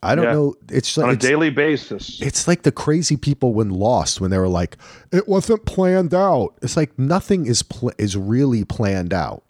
I 0.03 0.15
don't 0.15 0.25
yeah. 0.27 0.33
know. 0.33 0.55
It's 0.69 0.97
like, 0.97 1.07
on 1.07 1.15
a 1.15 1.17
daily 1.17 1.51
basis. 1.51 2.21
It's 2.21 2.47
like 2.47 2.63
the 2.63 2.71
crazy 2.71 3.17
people 3.17 3.53
when 3.53 3.71
Lost, 3.71 4.21
when 4.21 4.31
they 4.31 4.39
were 4.39 4.49
like, 4.49 4.77
"It 5.11 5.27
wasn't 5.27 5.65
planned 5.65 6.15
out." 6.15 6.55
It's 6.63 6.77
like 6.77 6.97
nothing 6.99 7.47
is 7.47 7.63
pl- 7.63 7.93
is 7.99 8.17
really 8.17 8.65
planned 8.65 9.13
out. 9.13 9.43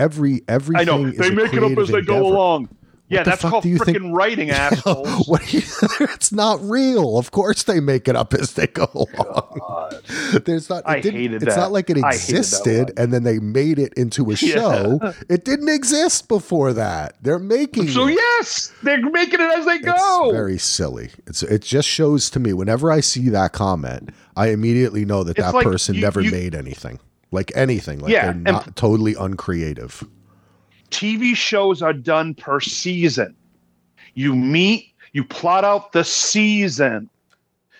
Every 0.00 0.42
everything. 0.48 0.88
I 0.88 0.90
know 0.90 1.10
they 1.10 1.30
make 1.30 1.52
it 1.52 1.62
up 1.62 1.76
as 1.78 1.88
they 1.88 2.02
go 2.02 2.26
along 2.26 2.68
yeah, 3.10 3.24
that's 3.24 3.42
called 3.42 3.64
freaking 3.64 4.14
writing, 4.14 4.50
assholes. 4.50 5.28
It's 6.00 6.32
not 6.32 6.62
real. 6.62 7.18
Of 7.18 7.32
course, 7.32 7.64
they 7.64 7.80
make 7.80 8.06
it 8.06 8.14
up 8.14 8.34
as 8.34 8.54
they 8.54 8.68
go 8.68 8.88
along. 8.94 9.90
There's 10.44 10.70
not. 10.70 10.84
I 10.86 11.00
hated 11.00 11.32
that. 11.32 11.46
It's 11.46 11.54
that. 11.56 11.60
not 11.60 11.72
like 11.72 11.90
it 11.90 11.98
existed 11.98 12.92
and 12.96 13.12
then 13.12 13.24
they 13.24 13.40
made 13.40 13.78
it 13.78 13.92
into 13.94 14.30
a 14.30 14.36
show. 14.36 15.00
Yeah. 15.02 15.12
It 15.28 15.44
didn't 15.44 15.68
exist 15.68 16.28
before 16.28 16.72
that. 16.74 17.16
They're 17.20 17.40
making. 17.40 17.88
So 17.88 18.06
it. 18.06 18.14
yes, 18.14 18.72
they're 18.82 19.02
making 19.10 19.40
it 19.40 19.58
as 19.58 19.66
they 19.66 19.78
go. 19.80 20.24
It's 20.26 20.32
very 20.32 20.58
silly. 20.58 21.10
It's 21.26 21.42
it 21.42 21.62
just 21.62 21.88
shows 21.88 22.30
to 22.30 22.40
me 22.40 22.52
whenever 22.52 22.92
I 22.92 23.00
see 23.00 23.28
that 23.30 23.52
comment, 23.52 24.10
I 24.36 24.48
immediately 24.48 25.04
know 25.04 25.24
that 25.24 25.36
it's 25.36 25.46
that 25.46 25.54
like 25.54 25.66
person 25.66 25.96
you, 25.96 26.02
never 26.02 26.20
you, 26.20 26.30
made 26.30 26.54
anything, 26.54 27.00
like 27.30 27.52
anything. 27.54 28.00
Like 28.00 28.12
yeah, 28.12 28.32
they're 28.32 28.52
not 28.52 28.76
totally 28.76 29.14
uncreative. 29.14 30.06
TV 30.90 31.34
shows 31.34 31.82
are 31.82 31.92
done 31.92 32.34
per 32.34 32.60
season. 32.60 33.34
You 34.14 34.34
meet, 34.34 34.92
you 35.12 35.24
plot 35.24 35.64
out 35.64 35.92
the 35.92 36.04
season 36.04 37.08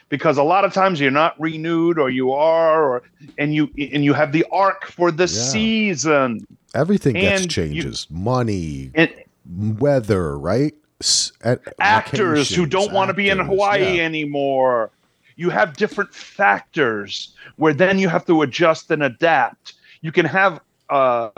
because 0.09 0.37
a 0.37 0.43
lot 0.43 0.65
of 0.65 0.73
times 0.73 1.01
you're 1.01 1.11
not 1.11 1.41
renewed 1.41 1.99
or 1.99 2.11
you 2.11 2.33
are 2.33 2.85
or 2.85 3.03
and 3.39 3.55
you 3.55 3.71
and 3.79 4.05
you 4.05 4.13
have 4.13 4.33
the 4.33 4.45
arc 4.53 4.87
for 4.87 5.11
the 5.11 5.25
yeah. 5.25 5.27
season. 5.27 6.47
Everything 6.75 7.15
gets 7.15 7.47
changes. 7.47 8.07
You, 8.09 8.17
Money, 8.17 8.91
and, 8.95 9.13
weather, 9.79 10.39
right? 10.39 10.75
S- 11.01 11.33
actors 11.81 12.55
who 12.55 12.67
don't 12.67 12.93
want 12.93 13.09
to 13.09 13.15
be 13.15 13.31
in 13.31 13.39
Hawaii 13.39 13.97
yeah. 13.97 14.03
anymore. 14.03 14.91
You 15.41 15.49
have 15.49 15.75
different 15.75 16.15
factors 16.15 17.35
where 17.57 17.73
then 17.73 17.99
you 17.99 18.11
have 18.11 18.27
to 18.27 18.43
adjust 18.43 18.91
and 18.91 19.03
adapt. 19.03 19.73
You 20.03 20.13
can 20.13 20.27
have 20.27 20.61
uh, 20.91 21.31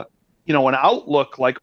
you 0.45 0.53
know 0.53 0.67
an 0.67 0.75
outlook 0.75 1.39
like 1.39 1.57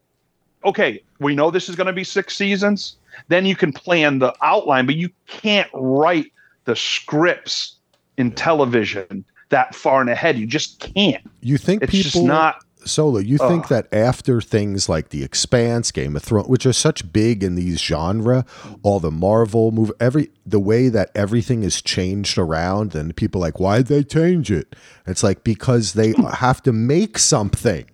okay 0.65 1.03
we 1.19 1.35
know 1.35 1.51
this 1.51 1.69
is 1.69 1.75
going 1.75 1.85
to 1.85 1.93
be 1.93 2.03
six 2.03 2.35
seasons. 2.35 2.97
Then 3.27 3.45
you 3.45 3.55
can 3.55 3.71
plan 3.71 4.17
the 4.17 4.33
outline 4.41 4.87
but 4.87 4.95
you 4.95 5.11
can't 5.27 5.69
write 5.71 6.33
the 6.65 6.75
scripts 6.75 7.75
in 8.17 8.31
television 8.31 9.23
that 9.49 9.75
far 9.75 10.01
in 10.01 10.09
ahead. 10.09 10.39
You 10.39 10.47
just 10.47 10.79
can't. 10.79 11.23
You 11.41 11.59
think 11.59 11.83
it's 11.83 11.91
people 11.91 12.09
just 12.09 12.23
not 12.23 12.65
solo 12.85 13.19
you 13.19 13.37
think 13.37 13.67
that 13.67 13.91
after 13.93 14.41
things 14.41 14.89
like 14.89 15.09
the 15.09 15.23
expanse 15.23 15.91
game 15.91 16.15
of 16.15 16.23
thrones 16.23 16.47
which 16.47 16.65
are 16.65 16.73
such 16.73 17.11
big 17.11 17.43
in 17.43 17.55
these 17.55 17.79
genre 17.79 18.45
all 18.83 18.99
the 18.99 19.11
marvel 19.11 19.71
move 19.71 19.91
every 19.99 20.29
the 20.45 20.59
way 20.59 20.89
that 20.89 21.09
everything 21.15 21.63
is 21.63 21.81
changed 21.81 22.37
around 22.37 22.95
and 22.95 23.15
people 23.15 23.39
like 23.39 23.59
why 23.59 23.77
did 23.77 23.87
they 23.87 24.03
change 24.03 24.51
it 24.51 24.75
it's 25.05 25.23
like 25.23 25.43
because 25.43 25.93
they 25.93 26.11
hmm. 26.11 26.25
have 26.25 26.61
to 26.61 26.71
make 26.71 27.17
something 27.17 27.85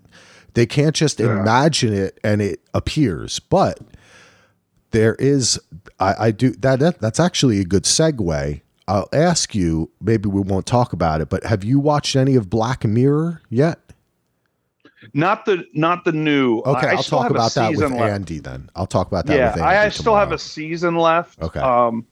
they 0.58 0.65
can't 0.65 0.95
just 0.95 1.19
yeah. 1.19 1.39
imagine 1.39 1.93
it 1.93 2.19
and 2.23 2.41
it 2.41 2.62
appears. 2.73 3.38
But 3.38 3.80
there 4.89 5.13
is, 5.19 5.60
I, 6.00 6.15
I 6.19 6.32
do 6.32 6.50
that, 6.54 6.80
that. 6.80 7.00
That's 7.00 7.19
actually 7.19 7.60
a 7.60 7.63
good 7.63 7.84
segue. 7.84 8.62
I'll 8.88 9.10
ask 9.13 9.54
you. 9.54 9.91
Maybe 10.02 10.28
we 10.28 10.41
won't 10.41 10.65
talk 10.65 10.93
about 10.93 11.21
it, 11.21 11.30
but 11.30 11.43
have 11.43 11.63
you 11.63 11.80
watched 11.80 12.15
any 12.15 12.36
of 12.36 12.50
Black 12.50 12.84
Mirror 12.86 13.43
yet? 13.52 13.87
Not 15.13 15.46
the 15.46 15.65
not 15.74 16.06
the 16.06 16.12
new. 16.12 16.60
Okay, 16.60 16.88
I 16.88 16.96
will 16.96 17.04
talk 17.04 17.30
about 17.30 17.54
that 17.54 17.72
with 17.72 17.80
left. 17.80 17.93
Andy 17.96 18.39
then. 18.39 18.70
I'll 18.76 18.88
talk 18.88 19.08
about 19.08 19.26
that. 19.28 19.38
Yeah, 19.58 19.63
I, 19.63 19.86
I 19.86 19.89
still 19.89 20.15
have 20.15 20.32
a 20.32 20.39
season 20.39 20.96
left. 20.96 21.41
Okay. 21.41 21.60
Um, 21.60 22.06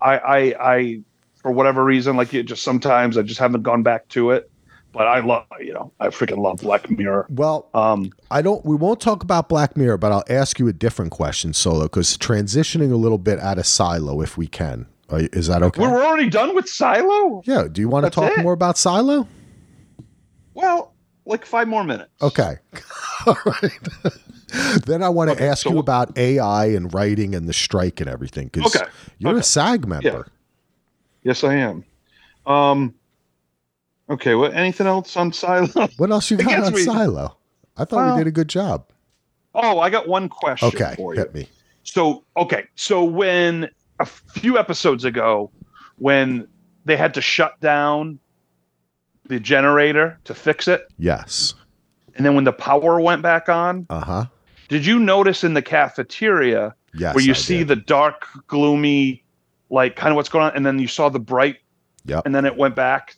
I 0.00 0.18
I, 0.18 0.38
I 0.60 1.00
for 1.36 1.50
whatever 1.50 1.84
reason, 1.84 2.16
like 2.16 2.34
it 2.34 2.44
just 2.44 2.62
sometimes 2.62 3.16
I 3.16 3.22
just 3.22 3.40
haven't 3.40 3.62
gone 3.62 3.82
back 3.82 4.08
to 4.08 4.30
it 4.30 4.50
but 4.92 5.06
I 5.06 5.20
love 5.20 5.44
you 5.60 5.72
know 5.72 5.92
I 6.00 6.08
freaking 6.08 6.38
love 6.38 6.58
Black 6.58 6.90
Mirror. 6.90 7.26
Well, 7.30 7.68
um, 7.74 8.12
I 8.30 8.42
don't. 8.42 8.64
We 8.64 8.76
won't 8.76 9.00
talk 9.00 9.22
about 9.22 9.48
Black 9.48 9.76
Mirror, 9.76 9.98
but 9.98 10.12
I'll 10.12 10.24
ask 10.28 10.58
you 10.58 10.68
a 10.68 10.72
different 10.72 11.12
question, 11.12 11.52
Solo, 11.52 11.84
because 11.84 12.16
transitioning 12.18 12.92
a 12.92 12.96
little 12.96 13.18
bit 13.18 13.38
out 13.38 13.58
of 13.58 13.66
Silo, 13.66 14.20
if 14.20 14.36
we 14.36 14.46
can, 14.46 14.86
uh, 15.10 15.28
is 15.32 15.46
that 15.46 15.62
okay? 15.62 15.82
We're 15.82 16.04
already 16.04 16.30
done 16.30 16.54
with 16.54 16.68
Silo. 16.68 17.42
Yeah. 17.44 17.66
Do 17.70 17.80
you 17.80 17.88
want 17.88 18.06
to 18.06 18.10
talk 18.10 18.36
it? 18.36 18.42
more 18.42 18.52
about 18.52 18.78
Silo? 18.78 19.26
Well, 20.54 20.89
like 21.30 21.46
five 21.46 21.68
more 21.68 21.84
minutes. 21.84 22.10
Okay. 22.20 22.56
All 23.26 23.38
right. 23.46 23.78
then 24.86 25.02
I 25.02 25.08
want 25.08 25.30
to 25.30 25.36
okay, 25.36 25.48
ask 25.48 25.62
so 25.62 25.70
you 25.70 25.78
about 25.78 26.16
AI 26.18 26.66
and 26.66 26.92
writing 26.92 27.34
and 27.34 27.48
the 27.48 27.52
strike 27.52 28.00
and 28.00 28.10
everything 28.10 28.48
because 28.52 28.76
okay. 28.76 28.86
you're 29.18 29.32
okay. 29.32 29.40
a 29.40 29.44
SAG 29.44 29.86
member. 29.86 30.08
Yeah. 30.08 30.22
Yes, 31.22 31.44
I 31.44 31.54
am. 31.54 31.84
Um, 32.46 32.94
Okay. 34.10 34.34
What? 34.34 34.52
Anything 34.54 34.88
else 34.88 35.16
on 35.16 35.32
Silo? 35.32 35.68
What 35.96 36.10
else 36.10 36.30
you 36.30 36.36
got 36.36 36.64
on 36.64 36.74
me. 36.74 36.82
Silo? 36.82 37.36
I 37.76 37.84
thought 37.84 37.96
well, 37.96 38.16
we 38.16 38.20
did 38.20 38.26
a 38.26 38.32
good 38.32 38.48
job. 38.48 38.84
Oh, 39.54 39.78
I 39.78 39.88
got 39.88 40.08
one 40.08 40.28
question 40.28 40.68
okay, 40.68 40.94
for 40.96 41.14
you. 41.14 41.20
Hit 41.20 41.32
me. 41.32 41.48
So, 41.84 42.24
okay. 42.36 42.66
So 42.74 43.04
when 43.04 43.70
a 44.00 44.06
few 44.06 44.58
episodes 44.58 45.04
ago, 45.04 45.50
when 45.98 46.46
they 46.84 46.96
had 46.96 47.14
to 47.14 47.20
shut 47.20 47.58
down 47.60 48.18
the 49.30 49.40
generator 49.40 50.18
to 50.24 50.34
fix 50.34 50.68
it. 50.68 50.86
Yes. 50.98 51.54
And 52.16 52.26
then 52.26 52.34
when 52.34 52.44
the 52.44 52.52
power 52.52 53.00
went 53.00 53.22
back 53.22 53.48
on. 53.48 53.86
Uh 53.88 54.00
huh. 54.00 54.24
Did 54.68 54.84
you 54.84 54.98
notice 54.98 55.42
in 55.42 55.54
the 55.54 55.62
cafeteria 55.62 56.74
yes, 56.92 57.14
where 57.14 57.24
you 57.24 57.32
I 57.32 57.36
see 57.36 57.58
did. 57.58 57.68
the 57.68 57.76
dark, 57.76 58.26
gloomy, 58.46 59.24
like 59.70 59.96
kind 59.96 60.12
of 60.12 60.16
what's 60.16 60.28
going 60.28 60.44
on, 60.44 60.54
and 60.54 60.66
then 60.66 60.78
you 60.78 60.88
saw 60.88 61.08
the 61.08 61.18
bright. 61.18 61.56
Yep. 62.04 62.26
And 62.26 62.34
then 62.34 62.44
it 62.44 62.56
went 62.56 62.74
back 62.74 63.16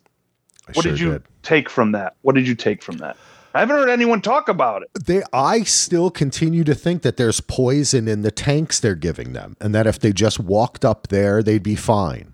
I 0.69 0.73
what 0.73 0.83
sure 0.83 0.93
did 0.93 1.01
you 1.01 1.13
did. 1.13 1.23
take 1.43 1.69
from 1.69 1.93
that? 1.93 2.17
What 2.23 2.35
did 2.35 2.47
you 2.47 2.55
take 2.55 2.83
from 2.83 2.99
that? 2.99 3.17
I 3.55 3.61
haven't 3.61 3.77
heard 3.77 3.91
anyone 3.91 4.23
talk 4.23 4.49
about 4.49 4.83
it. 4.83 4.89
They, 5.05 5.23
I 5.33 5.63
still 5.63 6.11
continue 6.11 6.65
to 6.65 6.75
think 6.75 7.03
that 7.03 7.19
there's 7.19 7.41
poison 7.41 8.09
in 8.09 8.23
the 8.23 8.31
tanks 8.31 8.81
they're 8.81 8.95
giving 8.95 9.35
them, 9.35 9.57
and 9.61 9.75
that 9.75 9.87
if 9.87 9.99
they 9.99 10.13
just 10.13 10.41
walked 10.41 10.87
up 10.87 11.09
there, 11.09 11.43
they'd 11.43 11.63
be 11.63 11.77
fine. 11.77 12.32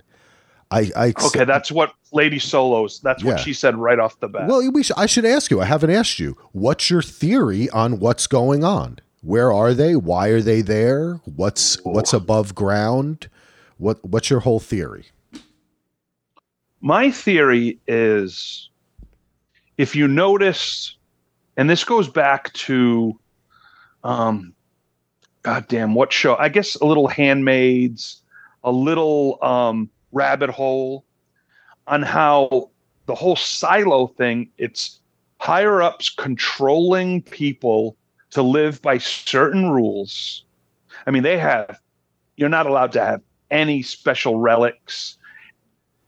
I, 0.71 0.91
I 0.97 1.15
okay, 1.27 1.45
that's 1.45 1.73
what 1.73 1.95
Lady 2.13 2.39
Solos. 2.39 3.01
That's 3.01 3.23
yeah. 3.23 3.33
what 3.33 3.41
she 3.41 3.53
said 3.55 3.77
right 3.77 3.99
off 3.99 4.21
the 4.21 4.29
bat. 4.29 4.49
Well, 4.49 4.71
we 4.71 4.83
sh- 4.83 4.93
I 4.97 5.07
should 5.07 5.25
ask 5.25 5.51
you. 5.51 5.61
I 5.61 5.65
haven't 5.65 5.91
asked 5.91 6.19
you. 6.19 6.37
What's 6.53 6.91
your 6.91 7.03
theory 7.03 7.71
on 7.71 8.01
what's 8.01 8.27
going 8.27 8.65
on? 8.65 8.99
Where 9.23 9.53
are 9.53 9.73
they? 9.73 9.97
Why 9.97 10.29
are 10.29 10.43
they 10.43 10.61
there? 10.61 11.21
What's 11.25 11.83
what's 11.85 12.13
above 12.13 12.55
ground? 12.55 13.29
What 13.79 14.05
what's 14.05 14.29
your 14.29 14.41
whole 14.41 14.61
theory? 14.61 15.07
my 16.81 17.11
theory 17.11 17.79
is 17.87 18.71
if 19.77 19.95
you 19.95 20.09
notice, 20.09 20.97
and 21.57 21.69
this 21.69 21.85
goes 21.85 22.09
back 22.09 22.53
to 22.55 23.19
um, 24.05 24.55
goddamn, 25.43 25.95
what 25.95 26.13
show? 26.13 26.37
I 26.37 26.49
guess 26.49 26.75
a 26.77 26.85
little 26.85 27.09
Handmaids, 27.09 28.23
a 28.65 28.73
little 28.73 29.39
um, 29.43 29.91
Rabbit 30.13 30.51
Hole, 30.51 31.05
on 31.87 32.03
how 32.03 32.71
the 33.07 33.15
whole 33.15 33.37
silo 33.37 34.07
thing. 34.07 34.51
It's 34.59 35.01
higher 35.41 35.83
ups 35.83 36.11
controlling 36.11 37.23
people 37.23 37.97
to 38.31 38.43
live 38.43 38.81
by 38.83 38.99
certain 38.99 39.71
rules. 39.71 40.45
I 41.07 41.11
mean, 41.11 41.23
they 41.23 41.39
have. 41.39 41.81
You're 42.37 42.49
not 42.49 42.67
allowed 42.67 42.93
to 42.93 43.05
have 43.05 43.23
any 43.51 43.83
special 43.83 44.39
relics, 44.39 45.17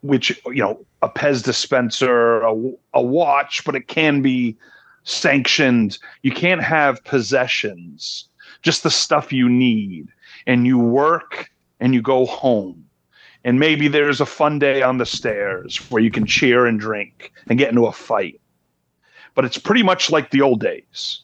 which 0.02 0.38
you 0.46 0.62
know, 0.62 0.84
a 1.02 1.08
Pez 1.08 1.42
dispenser, 1.42 2.42
a, 2.42 2.54
a 2.94 3.02
watch, 3.02 3.64
but 3.64 3.74
it 3.74 3.88
can 3.88 4.20
be 4.20 4.56
sanctioned. 5.04 5.98
You 6.22 6.32
can't 6.32 6.62
have 6.62 7.02
possessions, 7.04 8.28
just 8.62 8.82
the 8.82 8.90
stuff 8.90 9.32
you 9.32 9.48
need. 9.48 10.08
And 10.46 10.66
you 10.66 10.78
work 10.78 11.50
and 11.80 11.94
you 11.94 12.02
go 12.02 12.26
home. 12.26 12.84
And 13.44 13.58
maybe 13.58 13.88
there's 13.88 14.20
a 14.20 14.26
fun 14.26 14.58
day 14.58 14.82
on 14.82 14.98
the 14.98 15.06
stairs 15.06 15.78
where 15.90 16.02
you 16.02 16.10
can 16.10 16.26
cheer 16.26 16.66
and 16.66 16.78
drink 16.78 17.32
and 17.48 17.58
get 17.58 17.70
into 17.70 17.86
a 17.86 17.92
fight. 17.92 18.40
But 19.34 19.44
it's 19.44 19.58
pretty 19.58 19.82
much 19.82 20.10
like 20.10 20.30
the 20.30 20.42
old 20.42 20.60
days. 20.60 21.22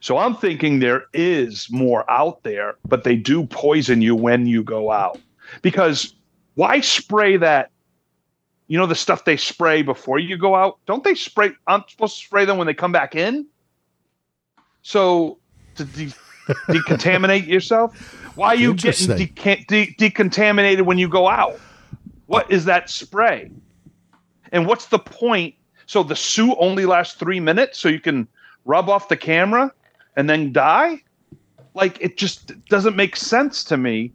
So 0.00 0.18
I'm 0.18 0.36
thinking 0.36 0.78
there 0.78 1.04
is 1.14 1.70
more 1.70 2.08
out 2.10 2.42
there, 2.42 2.76
but 2.86 3.04
they 3.04 3.16
do 3.16 3.46
poison 3.46 4.02
you 4.02 4.14
when 4.14 4.46
you 4.46 4.62
go 4.62 4.90
out. 4.90 5.18
Because 5.62 6.14
why 6.54 6.80
spray 6.80 7.36
that 7.38 7.70
you 8.68 8.76
know 8.76 8.86
the 8.86 8.94
stuff 8.94 9.24
they 9.24 9.36
spray 9.36 9.82
before 9.82 10.18
you 10.18 10.36
go 10.36 10.54
out? 10.54 10.78
Don't 10.86 11.04
they 11.04 11.14
spray? 11.14 11.52
I'm 11.66 11.84
supposed 11.88 12.18
to 12.18 12.26
spray 12.26 12.44
them 12.44 12.58
when 12.58 12.66
they 12.66 12.74
come 12.74 12.92
back 12.92 13.14
in. 13.14 13.46
So 14.82 15.38
to 15.76 15.84
de- 15.84 16.12
decontaminate 16.68 17.46
yourself. 17.46 18.25
Why 18.36 18.48
are 18.48 18.56
you 18.56 18.74
getting 18.74 19.16
de- 19.16 19.64
de- 19.64 19.94
decontaminated 19.98 20.82
when 20.82 20.98
you 20.98 21.08
go 21.08 21.26
out? 21.26 21.58
What 22.26 22.50
is 22.50 22.64
that 22.66 22.90
spray? 22.90 23.50
And 24.52 24.66
what's 24.66 24.86
the 24.86 24.98
point? 24.98 25.54
So 25.86 26.02
the 26.02 26.16
suit 26.16 26.54
only 26.58 26.86
lasts 26.86 27.14
three 27.14 27.40
minutes, 27.40 27.78
so 27.78 27.88
you 27.88 28.00
can 28.00 28.28
rub 28.64 28.88
off 28.88 29.08
the 29.08 29.16
camera 29.16 29.72
and 30.16 30.28
then 30.28 30.52
die. 30.52 31.02
Like 31.74 31.98
it 32.00 32.16
just 32.16 32.52
doesn't 32.66 32.96
make 32.96 33.16
sense 33.16 33.64
to 33.64 33.76
me. 33.76 34.12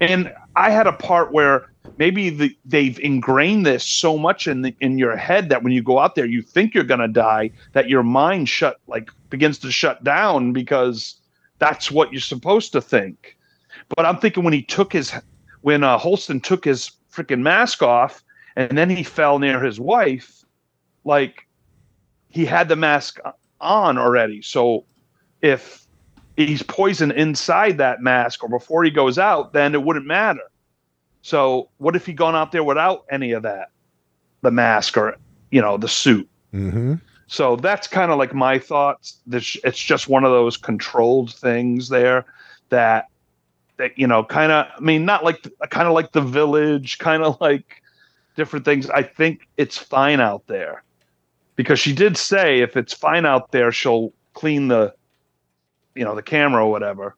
And 0.00 0.32
I 0.56 0.70
had 0.70 0.86
a 0.86 0.92
part 0.92 1.32
where 1.32 1.66
maybe 1.98 2.30
the, 2.30 2.56
they've 2.64 2.98
ingrained 3.00 3.64
this 3.64 3.84
so 3.84 4.18
much 4.18 4.46
in 4.46 4.62
the, 4.62 4.74
in 4.80 4.98
your 4.98 5.16
head 5.16 5.48
that 5.48 5.62
when 5.62 5.72
you 5.72 5.82
go 5.82 5.98
out 5.98 6.14
there 6.14 6.26
you 6.26 6.42
think 6.42 6.74
you're 6.74 6.84
going 6.84 7.00
to 7.00 7.08
die 7.08 7.50
that 7.72 7.88
your 7.88 8.02
mind 8.02 8.48
shut 8.48 8.80
like 8.86 9.10
begins 9.30 9.58
to 9.58 9.70
shut 9.70 10.02
down 10.04 10.52
because 10.52 11.16
that's 11.58 11.90
what 11.90 12.12
you're 12.12 12.20
supposed 12.20 12.72
to 12.72 12.80
think 12.80 13.35
but 13.94 14.04
i'm 14.04 14.18
thinking 14.18 14.44
when 14.44 14.52
he 14.52 14.62
took 14.62 14.92
his 14.92 15.12
when 15.62 15.82
uh, 15.82 15.98
holston 15.98 16.40
took 16.40 16.64
his 16.64 16.90
freaking 17.12 17.40
mask 17.40 17.82
off 17.82 18.22
and 18.56 18.76
then 18.76 18.90
he 18.90 19.02
fell 19.02 19.38
near 19.38 19.62
his 19.62 19.80
wife 19.80 20.44
like 21.04 21.46
he 22.28 22.44
had 22.44 22.68
the 22.68 22.76
mask 22.76 23.18
on 23.60 23.98
already 23.98 24.42
so 24.42 24.84
if 25.42 25.86
he's 26.36 26.62
poisoned 26.62 27.12
inside 27.12 27.78
that 27.78 28.02
mask 28.02 28.42
or 28.42 28.48
before 28.48 28.84
he 28.84 28.90
goes 28.90 29.18
out 29.18 29.52
then 29.52 29.74
it 29.74 29.82
wouldn't 29.82 30.06
matter 30.06 30.42
so 31.26 31.70
what 31.78 31.96
if 31.96 32.06
he 32.06 32.12
gone 32.12 32.36
out 32.36 32.52
there 32.52 32.62
without 32.62 33.04
any 33.10 33.32
of 33.32 33.42
that, 33.42 33.70
the 34.42 34.52
mask 34.52 34.96
or 34.96 35.16
you 35.50 35.60
know 35.60 35.76
the 35.76 35.88
suit? 35.88 36.28
Mm-hmm. 36.54 36.94
So 37.26 37.56
that's 37.56 37.88
kind 37.88 38.12
of 38.12 38.18
like 38.18 38.32
my 38.32 38.60
thoughts. 38.60 39.18
It's 39.32 39.76
just 39.76 40.08
one 40.08 40.22
of 40.22 40.30
those 40.30 40.56
controlled 40.56 41.34
things 41.34 41.88
there 41.88 42.26
that 42.68 43.06
that 43.78 43.98
you 43.98 44.06
know 44.06 44.24
kind 44.24 44.52
of. 44.52 44.66
I 44.76 44.80
mean, 44.80 45.04
not 45.04 45.24
like 45.24 45.46
kind 45.70 45.88
of 45.88 45.94
like 45.94 46.12
the 46.12 46.20
village, 46.20 46.98
kind 46.98 47.22
of 47.22 47.38
like 47.40 47.82
different 48.36 48.64
things. 48.64 48.88
I 48.90 49.02
think 49.02 49.48
it's 49.56 49.78
fine 49.78 50.20
out 50.20 50.46
there 50.46 50.82
because 51.56 51.78
she 51.78 51.92
did 51.92 52.16
say 52.16 52.60
if 52.60 52.76
it's 52.76 52.94
fine 52.94 53.26
out 53.26 53.52
there, 53.52 53.72
she'll 53.72 54.12
clean 54.34 54.68
the 54.68 54.94
you 55.94 56.04
know 56.04 56.14
the 56.14 56.22
camera 56.22 56.64
or 56.64 56.70
whatever. 56.70 57.16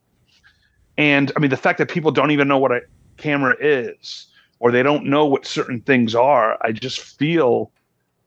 And 0.97 1.31
I 1.37 1.41
mean, 1.41 1.51
the 1.51 1.57
fact 1.57 1.79
that 1.79 1.89
people 1.89 2.11
don't 2.11 2.33
even 2.33 2.49
know 2.49 2.59
what 2.59 2.73
a 2.73 2.81
camera 3.19 3.57
is 3.61 4.29
or 4.61 4.73
they 4.73 4.83
don't 4.83 5.05
know 5.05 5.27
what 5.27 5.47
certain 5.47 5.81
things 5.83 6.15
are 6.15 6.57
i 6.63 6.73
just 6.73 7.01
feel 7.01 7.71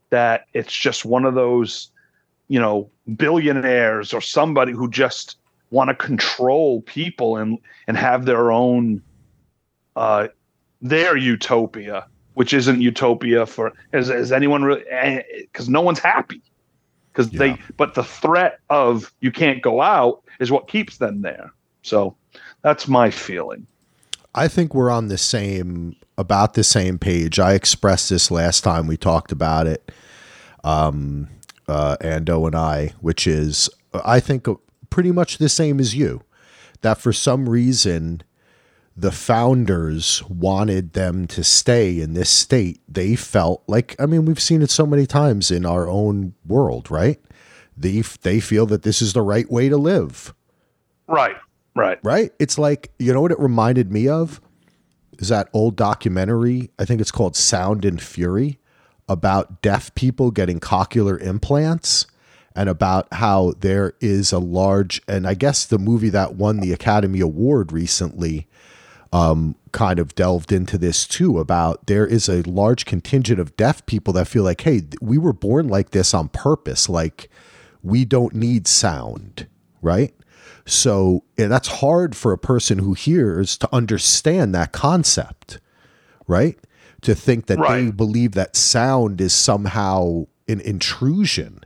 that 0.10 0.46
it's 0.54 0.76
just 0.76 1.06
one 1.06 1.26
of 1.26 1.34
those 1.34 1.90
you 2.48 2.60
know 2.60 2.90
billionaires 3.16 4.14
or 4.14 4.22
somebody 4.22 4.72
who 4.72 4.90
just 4.90 5.38
want 5.72 5.90
to 5.90 5.96
control 5.96 6.82
people 6.82 7.38
and 7.38 7.58
and 7.88 7.98
have 7.98 8.26
their 8.26 8.52
own 8.52 9.02
uh 9.96 10.28
their 10.82 11.18
utopia 11.18 12.06
which 12.36 12.54
isn't 12.54 12.82
utopia 12.82 13.46
for 13.46 13.74
is, 13.94 14.10
is 14.10 14.32
anyone 14.32 14.64
really 14.64 14.84
because 15.40 15.68
eh, 15.68 15.72
no 15.72 15.82
one's 15.82 16.00
happy 16.00 16.42
because 17.12 17.32
yeah. 17.34 17.40
they 17.40 17.58
but 17.78 17.96
the 17.96 18.04
threat 18.04 18.60
of 18.70 19.12
you 19.22 19.32
can't 19.32 19.62
go 19.62 19.82
out 19.82 20.22
is 20.40 20.52
what 20.52 20.68
keeps 20.68 20.98
them 20.98 21.22
there 21.22 21.52
so 21.82 22.16
that's 22.62 22.88
my 22.88 23.10
feeling 23.10 23.66
I 24.34 24.48
think 24.48 24.74
we're 24.74 24.90
on 24.90 25.08
the 25.10 25.18
same 25.18 25.96
about 26.18 26.54
the 26.54 26.64
same 26.64 26.98
page. 26.98 27.40
I 27.40 27.54
expressed 27.54 28.10
this 28.10 28.32
last 28.32 28.64
time 28.64 28.88
we 28.88 28.96
talked 28.96 29.32
about 29.32 29.68
it, 29.68 29.92
um, 30.64 31.28
uh, 31.68 31.98
Ando 32.00 32.48
and 32.48 32.56
I, 32.56 32.94
which 33.02 33.28
is 33.28 33.70
I 33.94 34.20
think 34.20 34.48
pretty 34.92 35.12
much 35.12 35.40
the 35.40 35.50
same 35.50 35.80
as 35.80 35.96
you. 35.96 36.22
That 36.82 37.00
for 37.00 37.12
some 37.12 37.50
reason, 37.50 38.22
the 38.96 39.12
founders 39.12 40.24
wanted 40.30 40.94
them 40.94 41.26
to 41.28 41.44
stay 41.44 42.00
in 42.00 42.14
this 42.14 42.30
state. 42.30 42.82
They 42.88 43.16
felt 43.16 43.64
like 43.68 43.96
I 44.00 44.06
mean 44.06 44.26
we've 44.26 44.40
seen 44.40 44.62
it 44.62 44.70
so 44.70 44.86
many 44.86 45.08
times 45.08 45.50
in 45.50 45.66
our 45.66 45.88
own 45.88 46.36
world, 46.46 46.92
right? 46.92 47.20
They 47.76 48.02
they 48.02 48.40
feel 48.40 48.68
that 48.68 48.84
this 48.84 49.02
is 49.02 49.14
the 49.14 49.24
right 49.24 49.50
way 49.50 49.70
to 49.70 49.78
live. 49.78 50.36
Right. 51.08 51.36
Right. 51.76 52.00
Right? 52.04 52.32
It's 52.40 52.58
like, 52.58 52.92
you 53.00 53.14
know 53.14 53.22
what 53.22 53.32
it 53.32 53.40
reminded 53.40 53.92
me 53.92 54.08
of? 54.08 54.42
Is 55.20 55.30
that 55.30 55.50
old 55.54 55.76
documentary, 55.76 56.72
I 56.80 56.86
think 56.86 57.00
it's 57.00 57.12
called 57.12 57.36
Sound 57.36 57.86
and 57.86 58.02
Fury, 58.02 58.60
about 59.08 59.62
deaf 59.62 59.94
people 59.96 60.32
getting 60.32 60.60
cochlear 60.60 61.22
implants 61.22 62.08
and 62.56 62.70
about 62.70 63.08
how 63.14 63.54
there 63.60 63.94
is 64.00 64.32
a 64.32 64.40
large 64.40 65.02
and 65.08 65.28
I 65.28 65.34
guess 65.34 65.66
the 65.66 65.80
movie 65.80 66.10
that 66.10 66.36
won 66.36 66.60
the 66.60 66.74
Academy 66.74 67.20
Award 67.20 67.72
recently 67.72 68.48
um, 69.14 69.56
kind 69.72 70.00
of 70.00 70.16
delved 70.16 70.52
into 70.52 70.78
this 70.78 71.06
too 71.06 71.40
about 71.40 71.88
there 71.88 72.08
is 72.08 72.30
a 72.30 72.42
large 72.44 72.86
contingent 72.86 73.40
of 73.40 73.56
deaf 73.58 73.86
people 73.86 74.14
that 74.14 74.28
feel 74.28 74.44
like, 74.44 74.62
hey, 74.62 74.84
we 75.02 75.18
were 75.18 75.34
born 75.34 75.68
like 75.68 75.92
this 75.92 76.14
on 76.14 76.30
purpose. 76.30 76.88
Like 76.88 77.30
we 77.84 78.06
don't 78.06 78.34
need 78.34 78.68
sound, 78.68 79.48
right? 79.82 80.14
So 80.66 81.24
that's 81.36 81.68
hard 81.68 82.16
for 82.16 82.32
a 82.32 82.38
person 82.38 82.80
who 82.80 82.94
hears 82.94 83.58
to 83.58 83.70
understand 83.74 84.54
that 84.56 84.72
concept, 84.72 85.60
right? 86.28 86.58
To 87.02 87.16
think 87.16 87.48
that 87.48 87.58
right. 87.58 87.86
they 87.86 87.92
believe 87.92 88.34
that 88.34 88.56
sound 88.56 89.20
is 89.20 89.34
somehow 89.34 90.26
an 90.48 90.62
intrusion. 90.62 91.62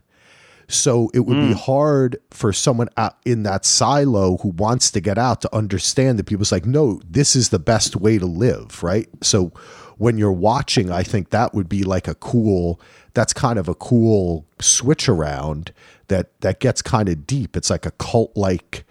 So 0.67 1.11
it 1.13 1.21
would 1.21 1.37
mm. 1.37 1.49
be 1.49 1.53
hard 1.53 2.17
for 2.31 2.51
someone 2.51 2.89
out 2.97 3.17
in 3.25 3.43
that 3.43 3.65
silo 3.65 4.37
who 4.37 4.49
wants 4.49 4.89
to 4.91 5.01
get 5.01 5.17
out 5.17 5.41
to 5.41 5.55
understand 5.55 6.17
that 6.19 6.25
people's 6.25 6.51
like, 6.51 6.65
no, 6.65 6.99
this 7.07 7.35
is 7.35 7.49
the 7.49 7.59
best 7.59 7.95
way 7.95 8.17
to 8.17 8.25
live, 8.25 8.81
right? 8.81 9.07
So 9.21 9.51
when 9.97 10.17
you're 10.17 10.31
watching, 10.31 10.91
I 10.91 11.03
think 11.03 11.29
that 11.29 11.53
would 11.53 11.69
be 11.69 11.83
like 11.83 12.07
a 12.07 12.15
cool, 12.15 12.79
that's 13.13 13.33
kind 13.33 13.59
of 13.59 13.67
a 13.67 13.75
cool 13.75 14.45
switch 14.59 15.07
around 15.07 15.71
that 16.07 16.39
that 16.41 16.59
gets 16.59 16.81
kind 16.81 17.09
of 17.09 17.25
deep. 17.25 17.55
It's 17.55 17.69
like 17.69 17.85
a 17.85 17.91
cult 17.91 18.35
like 18.35 18.85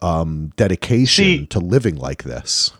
um, 0.00 0.52
dedication 0.56 1.24
See, 1.24 1.46
to 1.46 1.60
living 1.60 1.96
like 1.96 2.24
this. 2.24 2.72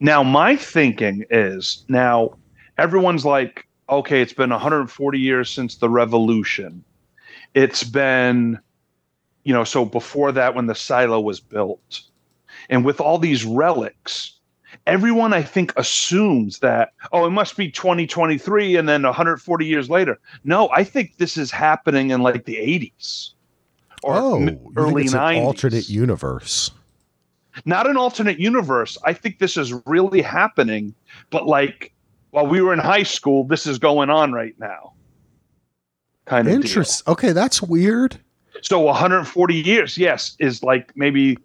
Now, 0.00 0.22
my 0.22 0.56
thinking 0.56 1.24
is 1.30 1.84
now 1.88 2.36
everyone's 2.76 3.24
like, 3.24 3.66
okay, 3.88 4.20
it's 4.20 4.32
been 4.32 4.50
140 4.50 5.18
years 5.18 5.50
since 5.50 5.76
the 5.76 5.88
revolution. 5.88 6.84
It's 7.58 7.82
been, 7.82 8.60
you 9.42 9.52
know, 9.52 9.64
so 9.64 9.84
before 9.84 10.30
that, 10.30 10.54
when 10.54 10.66
the 10.66 10.76
silo 10.76 11.20
was 11.20 11.40
built, 11.40 12.02
and 12.70 12.84
with 12.84 13.00
all 13.00 13.18
these 13.18 13.44
relics, 13.44 14.38
everyone 14.86 15.32
I 15.32 15.42
think 15.42 15.72
assumes 15.76 16.60
that 16.60 16.92
oh 17.12 17.26
it 17.26 17.30
must 17.30 17.56
be 17.56 17.68
2023 17.68 18.76
and 18.76 18.88
then 18.88 19.02
140 19.02 19.66
years 19.66 19.90
later. 19.90 20.20
No, 20.44 20.68
I 20.70 20.84
think 20.84 21.16
this 21.16 21.36
is 21.36 21.50
happening 21.50 22.10
in 22.10 22.22
like 22.22 22.44
the 22.44 22.54
80s 22.54 23.30
or 24.04 24.14
oh, 24.14 24.48
early 24.76 25.06
90s. 25.06 25.40
alternate 25.40 25.88
universe. 25.88 26.70
Not 27.64 27.88
an 27.90 27.96
alternate 27.96 28.38
universe. 28.38 28.96
I 29.04 29.14
think 29.14 29.40
this 29.40 29.56
is 29.56 29.74
really 29.84 30.22
happening, 30.22 30.94
but 31.30 31.46
like 31.46 31.92
while 32.30 32.46
we 32.46 32.62
were 32.62 32.72
in 32.72 32.78
high 32.78 33.02
school, 33.02 33.42
this 33.42 33.66
is 33.66 33.80
going 33.80 34.10
on 34.10 34.32
right 34.32 34.54
now. 34.60 34.92
Kind 36.28 36.46
of 36.46 36.54
interest. 36.54 37.08
Okay, 37.08 37.32
that's 37.32 37.62
weird. 37.62 38.18
So 38.60 38.80
140 38.80 39.54
years, 39.54 39.96
yes, 39.96 40.36
is 40.38 40.62
like 40.62 40.94
maybe 40.94 41.38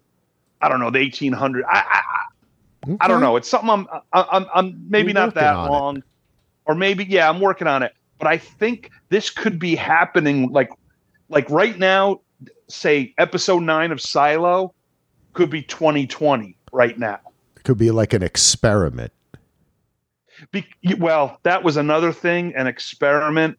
I 0.60 0.68
don't 0.68 0.78
know 0.78 0.90
the 0.90 1.00
1800. 1.00 1.64
I 1.64 1.70
I, 1.70 2.02
okay. 2.86 2.96
I 3.00 3.08
don't 3.08 3.20
know. 3.20 3.36
It's 3.36 3.48
something 3.48 3.70
I'm 3.70 3.88
I'm, 4.12 4.46
I'm 4.54 4.86
maybe 4.88 5.12
You're 5.12 5.14
not 5.14 5.34
that 5.34 5.54
long, 5.54 5.98
it. 5.98 6.04
or 6.66 6.74
maybe 6.74 7.04
yeah, 7.04 7.28
I'm 7.28 7.40
working 7.40 7.66
on 7.66 7.82
it. 7.82 7.94
But 8.18 8.28
I 8.28 8.36
think 8.36 8.90
this 9.08 9.30
could 9.30 9.58
be 9.58 9.74
happening 9.74 10.50
like 10.52 10.70
like 11.28 11.48
right 11.50 11.78
now. 11.78 12.20
Say 12.68 13.14
episode 13.18 13.62
nine 13.62 13.92
of 13.92 14.00
Silo 14.00 14.74
could 15.34 15.50
be 15.50 15.62
2020 15.62 16.56
right 16.72 16.98
now. 16.98 17.20
It 17.56 17.64
could 17.64 17.78
be 17.78 17.90
like 17.90 18.12
an 18.12 18.22
experiment. 18.22 19.12
Be, 20.50 20.66
well, 20.98 21.38
that 21.42 21.62
was 21.62 21.76
another 21.76 22.12
thing, 22.12 22.54
an 22.54 22.66
experiment. 22.66 23.58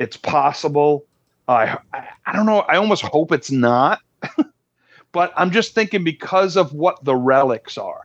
It's 0.00 0.16
possible. 0.16 1.06
I, 1.46 1.78
I, 1.92 2.08
I 2.26 2.32
don't 2.32 2.46
know. 2.46 2.60
I 2.60 2.76
almost 2.76 3.02
hope 3.02 3.32
it's 3.32 3.50
not. 3.50 4.00
but 5.12 5.32
I'm 5.36 5.50
just 5.50 5.74
thinking 5.74 6.02
because 6.02 6.56
of 6.56 6.72
what 6.72 7.04
the 7.04 7.14
relics 7.14 7.76
are 7.76 8.02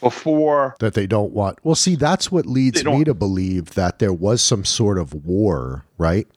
before 0.00 0.76
that 0.78 0.94
they 0.94 1.06
don't 1.06 1.32
want. 1.32 1.58
Well, 1.64 1.74
see, 1.74 1.96
that's 1.96 2.30
what 2.30 2.46
leads 2.46 2.84
me 2.84 3.04
to 3.04 3.12
believe 3.12 3.74
that 3.74 3.98
there 3.98 4.12
was 4.12 4.40
some 4.40 4.64
sort 4.64 4.98
of 4.98 5.26
war, 5.26 5.84
right? 5.98 6.28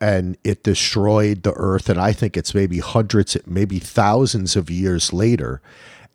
And 0.00 0.36
it 0.44 0.64
destroyed 0.64 1.44
the 1.44 1.52
earth. 1.54 1.88
And 1.88 2.00
I 2.00 2.12
think 2.12 2.36
it's 2.36 2.54
maybe 2.54 2.80
hundreds, 2.80 3.36
maybe 3.46 3.78
thousands 3.78 4.56
of 4.56 4.70
years 4.70 5.12
later 5.12 5.62